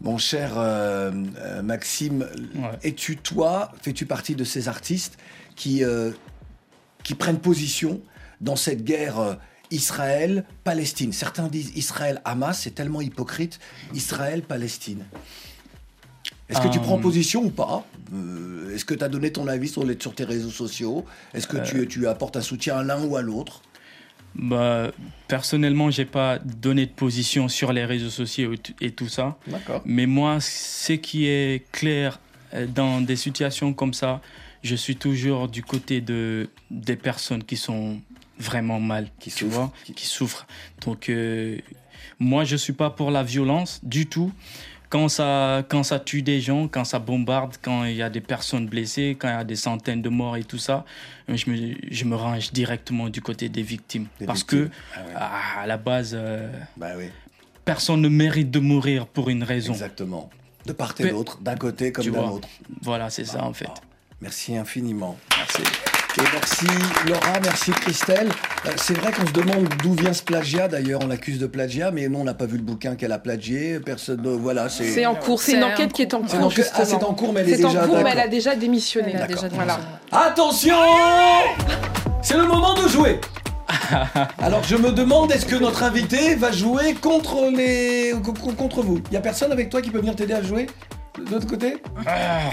Mon 0.00 0.18
cher 0.18 0.52
euh, 0.58 1.10
euh, 1.38 1.62
Maxime, 1.62 2.28
es-tu 2.82 3.16
toi, 3.16 3.72
fais-tu 3.80 4.04
partie 4.04 4.34
de 4.34 4.44
ces 4.44 4.68
artistes 4.68 5.16
qui, 5.54 5.82
euh, 5.84 6.10
qui 7.02 7.14
prennent 7.14 7.38
position 7.38 8.00
dans 8.42 8.56
cette 8.56 8.84
guerre 8.84 9.38
Israël-Palestine? 9.70 11.12
Certains 11.12 11.48
disent 11.48 11.72
Israël-Hamas, 11.76 12.60
c'est 12.60 12.74
tellement 12.74 13.00
hypocrite. 13.00 13.58
Israël-Palestine. 13.94 15.04
Est-ce 16.48 16.60
que 16.60 16.68
tu 16.68 16.78
Euh, 16.78 16.82
prends 16.82 16.98
position 16.98 17.42
ou 17.44 17.50
pas 17.50 17.84
Euh, 18.14 18.74
Est-ce 18.74 18.84
que 18.84 18.94
tu 18.94 19.02
as 19.04 19.08
donné 19.08 19.32
ton 19.32 19.46
avis 19.48 19.68
sur, 19.68 19.84
les, 19.84 19.96
sur 20.00 20.14
tes 20.14 20.24
réseaux 20.24 20.50
sociaux 20.50 21.04
Est-ce 21.34 21.46
que 21.46 21.56
tu, 21.58 21.86
tu 21.88 22.06
apportes 22.06 22.36
un 22.36 22.42
soutien 22.42 22.76
à 22.76 22.82
l'un 22.84 23.02
ou 23.04 23.16
à 23.16 23.22
l'autre 23.22 23.62
Bah, 24.34 24.90
personnellement, 25.28 25.90
j'ai 25.90 26.04
pas 26.04 26.38
donné 26.38 26.86
de 26.86 26.90
position 26.92 27.48
sur 27.48 27.72
les 27.72 27.84
réseaux 27.84 28.10
sociaux 28.10 28.52
et 28.80 28.90
tout- 28.92 29.08
ça. 29.08 29.38
Mais 29.84 30.06
moi, 30.06 30.38
ce 30.40 30.92
qui 30.92 31.26
est 31.26 31.64
clair 31.72 32.20
euh, 32.54 32.66
dans 32.66 33.00
des 33.00 33.16
situations 33.16 33.72
comme 33.72 33.94
ça, 33.94 34.20
je 34.62 34.76
suis 34.76 34.96
toujours 34.96 35.48
du 35.48 35.62
côté 35.62 36.00
de 36.00 36.48
des 36.70 36.96
personnes 36.96 37.42
qui 37.44 37.56
sont 37.56 38.00
vraiment 38.38 38.78
mal, 38.80 39.08
qui 39.18 39.30
tu 39.30 39.46
vois, 39.46 39.72
qui 39.94 40.06
souffrent. 40.06 40.46
Donc, 40.84 41.08
euh, 41.08 41.58
moi, 42.18 42.44
je 42.44 42.56
suis 42.56 42.72
pas 42.74 42.90
pour 42.90 43.10
la 43.10 43.22
violence 43.22 43.80
du 43.82 44.06
tout. 44.06 44.30
Quand 44.88 45.08
ça, 45.08 45.64
quand 45.68 45.82
ça 45.82 45.98
tue 45.98 46.22
des 46.22 46.40
gens, 46.40 46.68
quand 46.68 46.84
ça 46.84 46.98
bombarde, 47.00 47.56
quand 47.60 47.84
il 47.84 47.96
y 47.96 48.02
a 48.02 48.08
des 48.10 48.20
personnes 48.20 48.66
blessées, 48.68 49.16
quand 49.18 49.28
il 49.28 49.32
y 49.32 49.34
a 49.34 49.44
des 49.44 49.56
centaines 49.56 50.00
de 50.00 50.08
morts 50.08 50.36
et 50.36 50.44
tout 50.44 50.58
ça, 50.58 50.84
je 51.28 51.50
me, 51.50 51.74
je 51.90 52.04
me 52.04 52.14
range 52.14 52.52
directement 52.52 53.08
du 53.08 53.20
côté 53.20 53.48
des 53.48 53.62
victimes. 53.62 54.06
Des 54.20 54.26
Parce 54.26 54.40
victimes. 54.40 54.68
que, 54.68 54.74
Ah 54.94 55.00
ouais. 55.06 55.12
ah, 55.16 55.60
à 55.62 55.66
la 55.66 55.76
base, 55.76 56.12
euh, 56.14 56.48
Bah 56.76 56.90
oui. 56.96 57.06
personne 57.64 58.00
ne 58.00 58.08
mérite 58.08 58.50
de 58.50 58.60
mourir 58.60 59.06
pour 59.08 59.28
une 59.28 59.42
raison. 59.42 59.72
Exactement. 59.72 60.30
De 60.66 60.72
part 60.72 60.94
et 60.98 61.10
d'autre, 61.10 61.38
d'un 61.40 61.56
côté 61.56 61.92
comme 61.92 62.08
d'un 62.10 62.22
autre. 62.28 62.48
Voilà, 62.82 63.10
c'est 63.10 63.24
ça 63.24 63.44
en 63.44 63.52
fait. 63.52 63.68
Merci 64.20 64.56
infiniment. 64.56 65.16
Merci. 65.36 65.62
Et 66.18 66.22
merci 66.32 66.66
Laura, 67.06 67.38
merci 67.42 67.70
Christelle. 67.72 68.28
Euh, 68.66 68.70
C'est 68.76 68.96
vrai 68.96 69.12
qu'on 69.12 69.26
se 69.26 69.32
demande 69.32 69.68
d'où 69.82 69.92
vient 69.92 70.14
ce 70.14 70.22
plagiat. 70.22 70.66
D'ailleurs, 70.66 71.00
on 71.02 71.08
l'accuse 71.08 71.38
de 71.38 71.46
plagiat, 71.46 71.90
mais 71.90 72.08
nous, 72.08 72.18
on 72.20 72.24
n'a 72.24 72.32
pas 72.32 72.46
vu 72.46 72.56
le 72.56 72.62
bouquin 72.62 72.94
qu'elle 72.96 73.12
a 73.12 73.18
plagié. 73.18 73.80
Personne. 73.80 74.22
ne- 74.22 74.30
Voilà, 74.30 74.68
c'est. 74.70 74.90
C'est 74.90 75.04
en 75.06 75.14
cours, 75.14 75.42
c'est 75.42 75.52
une 75.52 75.64
enquête 75.64 75.92
qui 75.92 76.02
est 76.02 76.14
en 76.14 76.22
C'est 76.26 76.36
cours. 76.38 76.46
en 76.46 76.50
cours. 76.50 76.64
Ah, 76.74 76.84
c'est 76.86 77.02
en 77.04 77.14
cours, 77.14 77.32
mais 77.34 77.40
elle 77.40 77.50
est 77.50 77.56
C'est 77.56 77.64
en 77.66 77.74
cours, 77.86 77.98
mais 78.02 78.10
elle 78.12 78.20
a 78.20 78.28
déjà 78.28 78.54
démissionné. 78.56 79.12
Elle 79.14 79.22
a 79.22 79.26
déjà 79.26 79.48
Voilà. 79.52 79.78
Attention 80.10 80.74
C'est 82.22 82.36
le 82.36 82.44
moment 82.46 82.74
de 82.74 82.88
jouer. 82.88 83.20
Alors 84.38 84.62
je 84.64 84.76
me 84.76 84.90
demande 84.92 85.30
est-ce 85.32 85.46
que 85.46 85.54
notre 85.56 85.82
invité 85.82 86.34
va 86.34 86.50
jouer 86.50 86.94
contre 86.94 87.50
les 87.54 88.12
co- 88.24 88.32
co- 88.32 88.52
contre 88.52 88.82
vous? 88.82 89.00
Il 89.10 89.14
y 89.14 89.16
a 89.16 89.20
personne 89.20 89.52
avec 89.52 89.70
toi 89.70 89.80
qui 89.82 89.90
peut 89.90 89.98
venir 89.98 90.16
t'aider 90.16 90.34
à 90.34 90.42
jouer? 90.42 90.66
De 91.18 91.30
l'autre 91.32 91.46
côté 91.46 91.82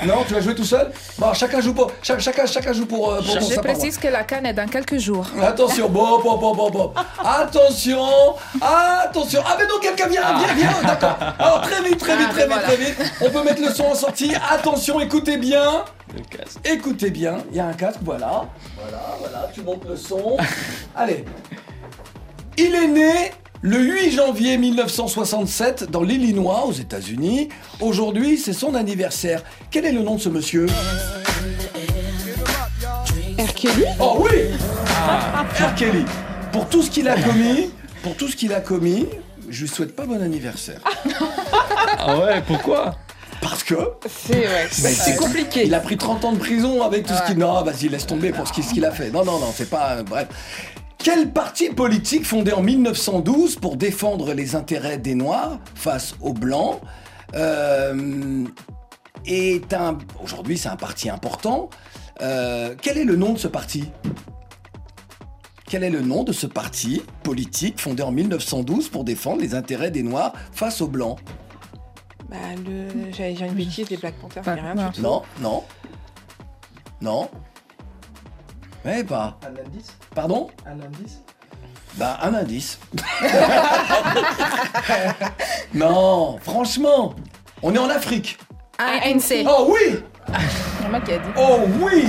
Non, 0.06 0.24
tu 0.28 0.34
vas 0.34 0.40
jouer 0.42 0.56
tout 0.56 0.64
seul 0.64 0.92
Bon, 1.18 1.34
chacun 1.34 1.60
joue 1.60 1.74
pour, 1.74 1.92
cha- 2.02 2.18
chacun, 2.20 2.46
chacun 2.46 2.72
joue 2.74 2.86
pour, 2.86 3.12
euh, 3.12 3.18
pour 3.22 3.40
Je 3.50 3.60
précise 3.60 3.98
que 3.98 4.08
la 4.08 4.24
canne 4.24 4.46
est 4.46 4.54
dans 4.54 4.68
quelques 4.68 4.98
jours. 4.98 5.26
Attention, 5.42 5.90
bon, 5.90 6.20
bon, 6.22 6.38
bon, 6.38 6.56
bon, 6.56 6.70
bon. 6.70 6.94
Attention, 7.24 8.00
attention. 8.62 9.42
Ah, 9.46 9.56
mais 9.60 9.66
non, 9.66 9.80
quelqu'un 9.82 10.08
vient, 10.08 10.22
viens, 10.38 10.54
viens, 10.54 10.82
d'accord. 10.84 11.18
Alors, 11.40 11.62
très 11.62 11.82
vite, 11.84 11.98
très 12.00 12.16
vite, 12.18 12.28
Ah, 12.30 12.34
très 12.34 12.48
vite, 12.48 12.62
très 12.64 12.76
vite. 12.78 13.14
On 13.22 13.30
peut 13.30 13.44
mettre 13.44 13.62
le 13.62 13.74
son 13.74 13.86
en 13.86 13.96
sortie. 13.96 14.34
Attention, 14.50 15.00
écoutez 15.00 15.38
bien. 15.38 15.84
Écoutez 16.64 17.10
bien, 17.10 17.38
il 17.52 17.58
y 17.58 17.60
a 17.60 17.66
un 17.68 17.74
casque, 17.74 18.00
voilà. 18.04 18.46
Voilà, 18.80 19.04
voilà, 19.20 19.50
tu 19.54 19.62
montes 19.62 19.84
le 19.90 19.96
son. 19.98 20.38
Allez. 20.96 21.26
Il 22.58 22.74
est 22.76 22.88
né 22.88 23.32
le 23.64 23.78
8 23.80 24.12
janvier 24.12 24.58
1967 24.58 25.90
dans 25.90 26.04
l'Illinois, 26.04 26.66
aux 26.66 26.74
États-Unis. 26.74 27.48
Aujourd'hui, 27.80 28.38
c'est 28.38 28.52
son 28.52 28.76
anniversaire. 28.76 29.42
Quel 29.72 29.86
est 29.86 29.94
le 29.94 30.02
nom 30.02 30.16
de 30.16 30.22
ce 30.22 30.28
monsieur? 30.30 30.66
R. 33.40 33.54
Kelly? 33.56 33.86
Oh 34.02 34.26
oui 34.26 34.50
R. 35.60 35.76
Kelly. 35.76 36.04
Pour 36.52 36.68
tout 36.68 36.84
ce 36.84 36.90
qu'il 36.92 37.08
a 37.08 37.16
commis, 37.16 37.72
pour 38.04 38.16
tout 38.18 38.28
ce 38.28 38.36
qu'il 38.36 38.54
a 38.54 38.60
commis, 38.60 39.08
je 39.50 39.62
lui 39.62 39.70
souhaite 39.70 39.96
pas 39.96 40.06
bon 40.06 40.22
anniversaire. 40.22 40.82
Ah 41.98 42.18
ouais, 42.20 42.44
pourquoi? 42.46 42.96
Parce 43.42 43.64
que 43.64 43.76
C'est 44.10 44.46
ouais, 44.48 45.16
compliqué. 45.18 45.64
Il 45.66 45.74
a 45.74 45.80
pris 45.80 45.98
30 45.98 46.26
ans 46.26 46.32
de 46.34 46.38
prison 46.38 46.82
avec 46.82 47.06
tout 47.06 47.14
ce 47.14 47.26
qu'il. 47.28 47.38
Non, 47.38 47.62
vas-y, 47.64 47.88
laisse 47.90 48.08
tomber 48.08 48.32
pour 48.32 48.48
ce 48.48 48.54
qu'il 48.54 48.64
ce 48.64 48.74
qu'il 48.74 48.86
a 48.86 48.92
fait. 48.92 49.10
Non, 49.10 49.24
non, 49.26 49.40
non, 49.40 49.54
c'est 49.56 49.70
pas. 49.70 49.98
euh, 49.98 50.04
bref. 50.04 50.28
Quel 51.04 51.34
parti 51.34 51.70
politique 51.70 52.26
fondé 52.26 52.54
en 52.54 52.62
1912 52.62 53.58
pour 53.58 53.76
défendre 53.76 54.34
les 54.34 54.56
intérêts 54.56 54.98
des 54.98 55.16
Noirs 55.16 55.60
face 55.76 56.16
aux 56.22 56.32
Blancs 56.32 56.80
euh, 57.36 58.46
est 59.26 59.74
un. 59.74 59.98
Aujourd'hui, 60.24 60.58
c'est 60.58 60.70
un 60.70 60.78
parti 60.78 61.10
important. 61.10 61.70
Euh, 62.22 62.74
quel 62.82 62.98
est 62.98 63.04
le 63.04 63.18
nom 63.18 63.34
de 63.34 63.38
ce 63.38 63.50
parti? 63.50 63.84
Quel 65.66 65.84
est 65.84 65.90
le 65.90 66.00
nom 66.00 66.24
de 66.24 66.32
ce 66.32 66.48
parti 66.48 67.02
politique 67.24 67.82
fondé 67.82 68.02
en 68.02 68.14
1912 68.14 68.88
pour 68.88 69.04
défendre 69.04 69.42
les 69.42 69.56
intérêts 69.56 69.92
des 69.92 70.04
Noirs 70.04 70.32
face 70.54 70.80
aux 70.80 70.88
Blancs? 70.88 71.20
Bah, 72.30 72.38
le... 72.66 73.12
j'allais 73.12 73.34
dire 73.34 73.48
une 73.48 73.56
bêtise, 73.56 73.90
les 73.90 73.98
Black 73.98 74.16
Panthers, 74.22 74.46
rien 74.46 74.74
du 74.74 74.96
tout. 74.96 75.02
Non, 75.02 75.24
non. 75.42 75.64
Non. 77.02 77.30
Ouais, 78.86 79.04
pas. 79.04 79.38
Un 79.46 79.66
indice 79.66 79.94
Pardon 80.14 80.50
Un 80.66 80.74
indice 80.74 81.22
Bah, 81.96 82.20
un 82.22 82.34
indice. 82.34 82.80
non, 85.74 86.38
franchement, 86.42 87.16
on 87.62 87.74
est 87.74 87.78
en 87.80 87.90
Afrique. 87.90 88.38
ANC. 88.80 89.46
Oh 89.48 89.70
oui 89.74 90.00
C'est 90.82 90.90
moi 90.90 91.00
qui 91.02 91.12
a 91.14 91.18
dit. 91.18 91.30
Oh 91.38 91.60
oui 91.80 92.06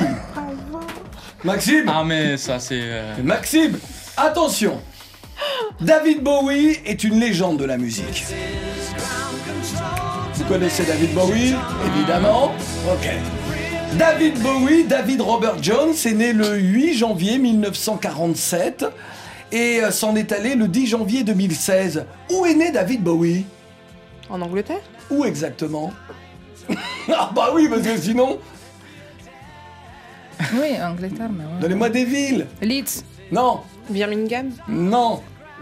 Maxime 1.45 1.85
Ah, 1.89 2.03
mais 2.05 2.37
ça, 2.37 2.59
c'est. 2.59 2.81
euh, 2.83 3.15
Maxime, 3.23 3.79
attention 4.17 4.81
David 5.81 6.23
Bowie 6.23 6.79
est 6.87 7.05
une 7.05 7.21
légende 7.21 7.59
de 7.59 7.65
la 7.65 7.77
musique. 7.77 8.25
Vous 10.35 10.45
connaissez 10.45 10.85
David 10.85 11.13
Bowie, 11.13 11.55
évidemment 11.87 12.53
Ok. 12.91 13.09
David 13.99 14.41
Bowie, 14.43 14.85
David 14.85 15.21
Robert 15.21 15.63
Jones, 15.63 15.95
est 16.05 16.13
né 16.15 16.33
le 16.33 16.57
8 16.57 16.95
janvier 16.95 17.39
1947 17.39 18.87
et 19.53 19.81
euh, 19.83 19.91
s'en 19.91 20.17
est 20.17 20.33
allé 20.33 20.55
le 20.57 20.67
10 20.69 20.87
janvier 20.89 21.23
2016. 21.23 22.05
Où 22.33 22.45
est 22.47 22.55
né 22.55 22.73
David 22.73 23.03
Bowie? 23.03 23.45
En 24.29 24.41
Angleterre? 24.41 24.81
Où 25.11 25.25
exactement? 25.25 25.93
Ah 27.13 27.31
bah 27.35 27.51
oui, 27.55 27.69
parce 27.69 27.83
que 27.83 27.97
sinon, 27.99 28.39
Oui, 30.55 30.69
Angleterre, 30.83 31.29
mais 31.31 31.45
ouais. 31.45 31.61
donnez-moi 31.61 31.91
des 31.91 32.07
villes. 32.07 32.47
Leeds. 32.63 33.05
Non, 33.31 33.61
Birmingham? 33.91 34.51
Non. 34.67 35.21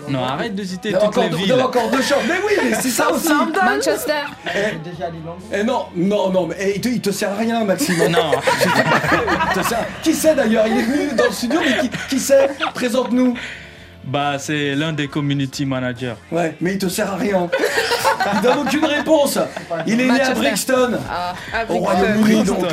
Non, 0.09 0.25
arrête 0.25 0.55
de 0.55 0.65
citer 0.65 0.93
toutes 0.93 1.17
les 1.17 1.29
villes. 1.29 1.53
avez 1.53 1.63
encore 1.63 1.89
deux 1.91 2.03
chances. 2.03 2.23
Mais 2.29 2.35
oui, 2.47 2.53
mais 2.71 2.77
c'est 2.81 2.91
ça 2.91 3.11
aussi. 3.13 3.29
Manchester. 3.29 4.13
Déjà 4.85 5.11
dit 5.11 5.19
Londres. 5.25 5.39
Eh 5.53 5.63
non, 5.63 5.87
non, 5.95 6.31
non, 6.31 6.47
mais 6.47 6.57
eh, 6.59 6.73
il, 6.77 6.81
te, 6.81 6.89
il 6.89 7.01
te 7.01 7.11
sert 7.11 7.31
à 7.33 7.37
rien, 7.37 7.65
Maxime. 7.65 8.09
Non. 8.09 8.33
Il 9.55 9.61
te 9.63 9.67
sert- 9.69 9.87
Qui 10.03 10.15
c'est 10.15 10.35
d'ailleurs 10.35 10.67
Il 10.67 10.79
est 10.79 10.83
venu 10.83 11.15
dans 11.15 11.25
le 11.27 11.33
studio, 11.33 11.61
mais 11.65 11.79
qui, 11.79 11.91
qui 12.09 12.19
c'est 12.19 12.51
Présente-nous. 12.75 13.35
Bah, 14.05 14.35
c'est 14.39 14.75
l'un 14.75 14.93
des 14.93 15.07
community 15.09 15.65
managers. 15.65 16.15
Ouais, 16.31 16.57
mais 16.61 16.73
il 16.73 16.79
te 16.79 16.89
sert 16.89 17.13
à 17.13 17.17
rien. 17.17 17.49
Il 18.35 18.41
donne 18.41 18.59
aucune 18.67 18.85
réponse. 18.85 19.39
Il 19.87 20.01
est 20.01 20.07
né 20.11 20.21
à. 20.21 20.35
Brixton, 20.35 20.99
Ah, 21.11 21.35
Ah, 21.53 21.65
au. 21.69 21.75
Royaume-Uni 21.79 22.43
donc. 22.45 22.67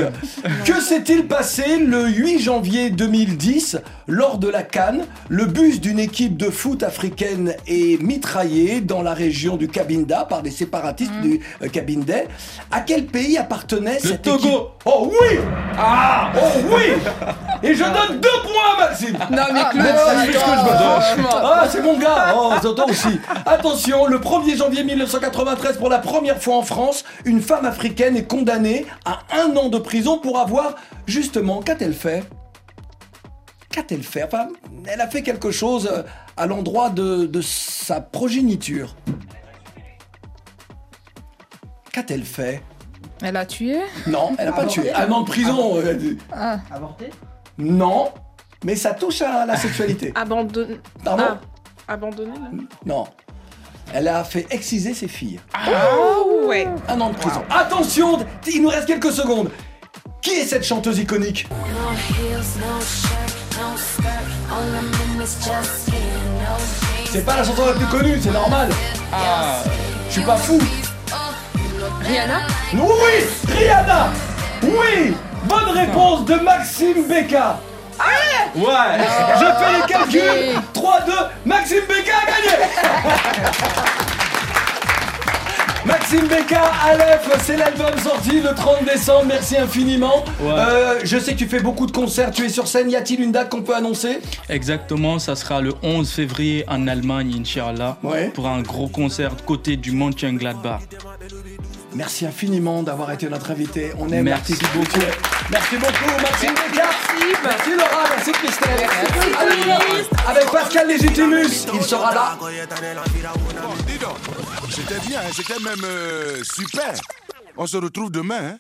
Que 0.65 0.81
s'est-il 0.81 1.25
passé 1.27 1.77
le 1.77 2.07
8 2.07 2.39
janvier 2.39 2.89
2010 2.89 3.77
lors 4.07 4.37
de 4.37 4.47
la 4.49 4.63
Cannes? 4.63 5.05
Le 5.27 5.45
bus 5.45 5.79
d'une 5.81 5.99
équipe 5.99 6.35
de 6.37 6.49
foot 6.49 6.83
africaine 6.83 7.53
est 7.67 8.01
mitraillé 8.01 8.81
dans 8.81 9.01
la 9.01 9.13
région 9.13 9.55
du 9.55 9.67
Cabinda 9.67 10.25
par 10.25 10.41
des 10.41 10.51
séparatistes 10.51 11.13
du 11.21 11.39
euh, 11.63 11.67
Cabindais. 11.69 12.27
À 12.71 12.81
quel 12.81 13.05
pays 13.05 13.37
appartenait 13.37 13.99
cette 13.99 14.23
Togo. 14.23 14.37
équipe? 14.37 14.53
Oh 14.85 15.11
oui 15.11 15.37
Ah 15.77 16.31
Oh 16.35 16.59
oui 16.71 16.93
Et 17.63 17.73
je 17.75 17.83
donne 17.83 18.19
deux 18.19 18.29
points, 18.43 18.87
Maxime 18.87 19.17
Non, 19.31 19.43
mais 19.53 19.59
Ah, 19.63 19.69
Claude, 19.71 19.85
je 19.85 20.31
fais 20.31 20.33
ce 20.33 20.37
que 20.37 20.51
je 20.51 21.15
veux. 21.17 21.18
Franchement. 21.21 21.49
Ah, 21.53 21.67
c'est 21.69 21.81
mon 21.81 21.97
gars. 21.97 22.35
Oh, 22.37 22.53
Zoto 22.61 22.83
aussi. 22.89 23.19
Attention, 23.45 24.05
le 24.07 24.19
1er 24.19 24.57
janvier 24.57 24.83
1993, 24.83 25.77
pour 25.77 25.89
la 25.89 25.99
première 25.99 26.41
fois 26.41 26.57
en 26.57 26.63
France, 26.63 27.03
une 27.25 27.41
femme 27.41 27.65
africaine 27.65 28.15
est 28.17 28.25
condamnée 28.27 28.85
à 29.05 29.19
un 29.37 29.55
an 29.55 29.69
de 29.69 29.77
prison 29.77 30.17
pour 30.19 30.39
avoir, 30.39 30.75
justement, 31.05 31.61
qu'a-t-elle 31.61 31.93
fait? 31.93 32.23
Qu'a-t-elle 33.71 34.03
fait? 34.03 34.23
Enfin, 34.23 34.47
elle 34.87 34.99
a 35.01 35.07
fait 35.07 35.21
quelque 35.21 35.51
chose 35.51 35.87
euh, 35.91 36.01
à 36.37 36.47
l'endroit 36.47 36.89
de, 36.89 37.25
de 37.27 37.41
sa 37.41 38.01
progéniture. 38.01 38.95
Qu'a-t-elle 41.91 42.23
fait? 42.23 42.61
Elle 43.21 43.35
a 43.35 43.45
tué? 43.45 43.79
Non, 44.07 44.31
elle 44.37 44.45
n'a 44.47 44.53
pas 44.53 44.65
tué. 44.65 44.91
Un 44.93 45.11
an 45.11 45.21
de 45.21 45.27
prison 45.27 45.73
euh, 45.77 46.15
Ah. 46.31 46.59
Avorté 46.71 47.09
Non, 47.57 48.09
mais 48.63 48.75
ça 48.75 48.93
touche 48.93 49.21
à 49.21 49.45
la 49.45 49.55
sexualité. 49.55 50.11
Abandonné. 50.15 50.79
Pardon 51.03 51.23
Ah, 51.87 51.93
abandonné, 51.93 52.31
Non. 52.85 53.05
Elle 53.93 54.07
a 54.07 54.23
fait 54.23 54.45
exciser 54.51 54.93
ses 54.93 55.07
filles. 55.07 55.39
Oh, 55.67 56.45
ouais. 56.47 56.67
Un 56.87 57.01
an 57.01 57.09
de 57.09 57.15
prison. 57.15 57.41
Attention, 57.49 58.19
il 58.47 58.61
nous 58.61 58.69
reste 58.69 58.85
quelques 58.85 59.11
secondes. 59.11 59.49
Qui 60.21 60.31
est 60.31 60.45
cette 60.45 60.63
chanteuse 60.63 60.99
iconique? 60.99 61.47
C'est 67.05 67.25
pas 67.25 67.35
la 67.37 67.43
chanson 67.43 67.65
la 67.65 67.73
plus 67.73 67.85
connue, 67.87 68.19
c'est 68.21 68.31
normal. 68.31 68.69
Ah, 69.11 69.63
Je 70.07 70.13
suis 70.13 70.21
pas 70.21 70.37
fou. 70.37 70.59
Rihanna? 72.01 72.41
Oui, 72.73 73.25
Rihanna. 73.47 74.09
Oui, 74.63 75.13
bonne 75.45 75.69
réponse 75.75 76.25
de 76.25 76.35
Maxime 76.35 77.07
Becca. 77.07 77.59
Ouais. 78.55 78.97
Je 79.39 79.45
fais 79.45 79.73
les 79.73 79.85
calculs. 79.87 80.61
3-2, 80.73 81.11
Maxime 81.45 81.85
Becca 81.87 82.17
a 82.17 82.25
gagné. 82.25 82.55
Maxime 85.85 86.27
Becca, 86.27 86.61
Aleph, 86.85 87.29
c'est 87.43 87.55
l'album 87.57 87.97
sorti 88.03 88.41
le 88.41 88.53
30 88.53 88.83
décembre, 88.85 89.25
merci 89.27 89.57
infiniment. 89.57 90.23
Ouais. 90.41 90.49
Euh, 90.51 90.99
je 91.03 91.17
sais 91.17 91.33
que 91.33 91.37
tu 91.39 91.47
fais 91.47 91.61
beaucoup 91.61 91.85
de 91.85 91.91
concerts, 91.91 92.31
tu 92.31 92.45
es 92.45 92.49
sur 92.49 92.67
scène, 92.67 92.89
y 92.91 92.95
a-t-il 92.95 93.21
une 93.21 93.31
date 93.31 93.49
qu'on 93.49 93.61
peut 93.61 93.75
annoncer? 93.75 94.19
Exactement, 94.49 95.19
ça 95.19 95.35
sera 95.35 95.61
le 95.61 95.73
11 95.81 96.09
février 96.09 96.65
en 96.67 96.87
Allemagne, 96.87 97.33
Inch'Allah, 97.39 97.97
Ouais. 98.03 98.27
pour 98.29 98.47
un 98.47 98.61
gros 98.61 98.87
concert 98.89 99.31
côté 99.45 99.77
du 99.77 99.91
Mönchengladbach. 99.91 100.81
Merci 101.95 102.25
infiniment 102.27 102.83
d'avoir 102.83 103.11
été 103.11 103.27
notre 103.29 103.49
invité. 103.49 103.91
On 103.97 104.09
aime 104.11 104.25
Merci 104.25 104.53
beaucoup. 104.73 104.99
Merci 105.49 105.75
beaucoup, 105.77 106.21
Maxime 106.21 106.51
Becca. 106.53 106.85
Merci 107.43 107.69
Laura, 107.71 108.03
merci 108.15 108.31
Christelle. 108.31 108.87
Avec, 109.39 110.07
avec 110.27 110.51
Pascal 110.51 110.87
Légitimus, 110.87 111.65
il 111.73 111.81
sera 111.81 112.13
là. 112.13 112.37
C'était 114.69 114.99
bien, 115.07 115.19
hein, 115.19 115.31
c'était 115.35 115.53
même 115.69 115.85
euh, 115.85 116.43
super. 116.43 116.93
On 117.55 117.67
se 117.67 117.77
retrouve 117.77 118.11
demain. 118.11 118.57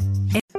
Hein. 0.00 0.38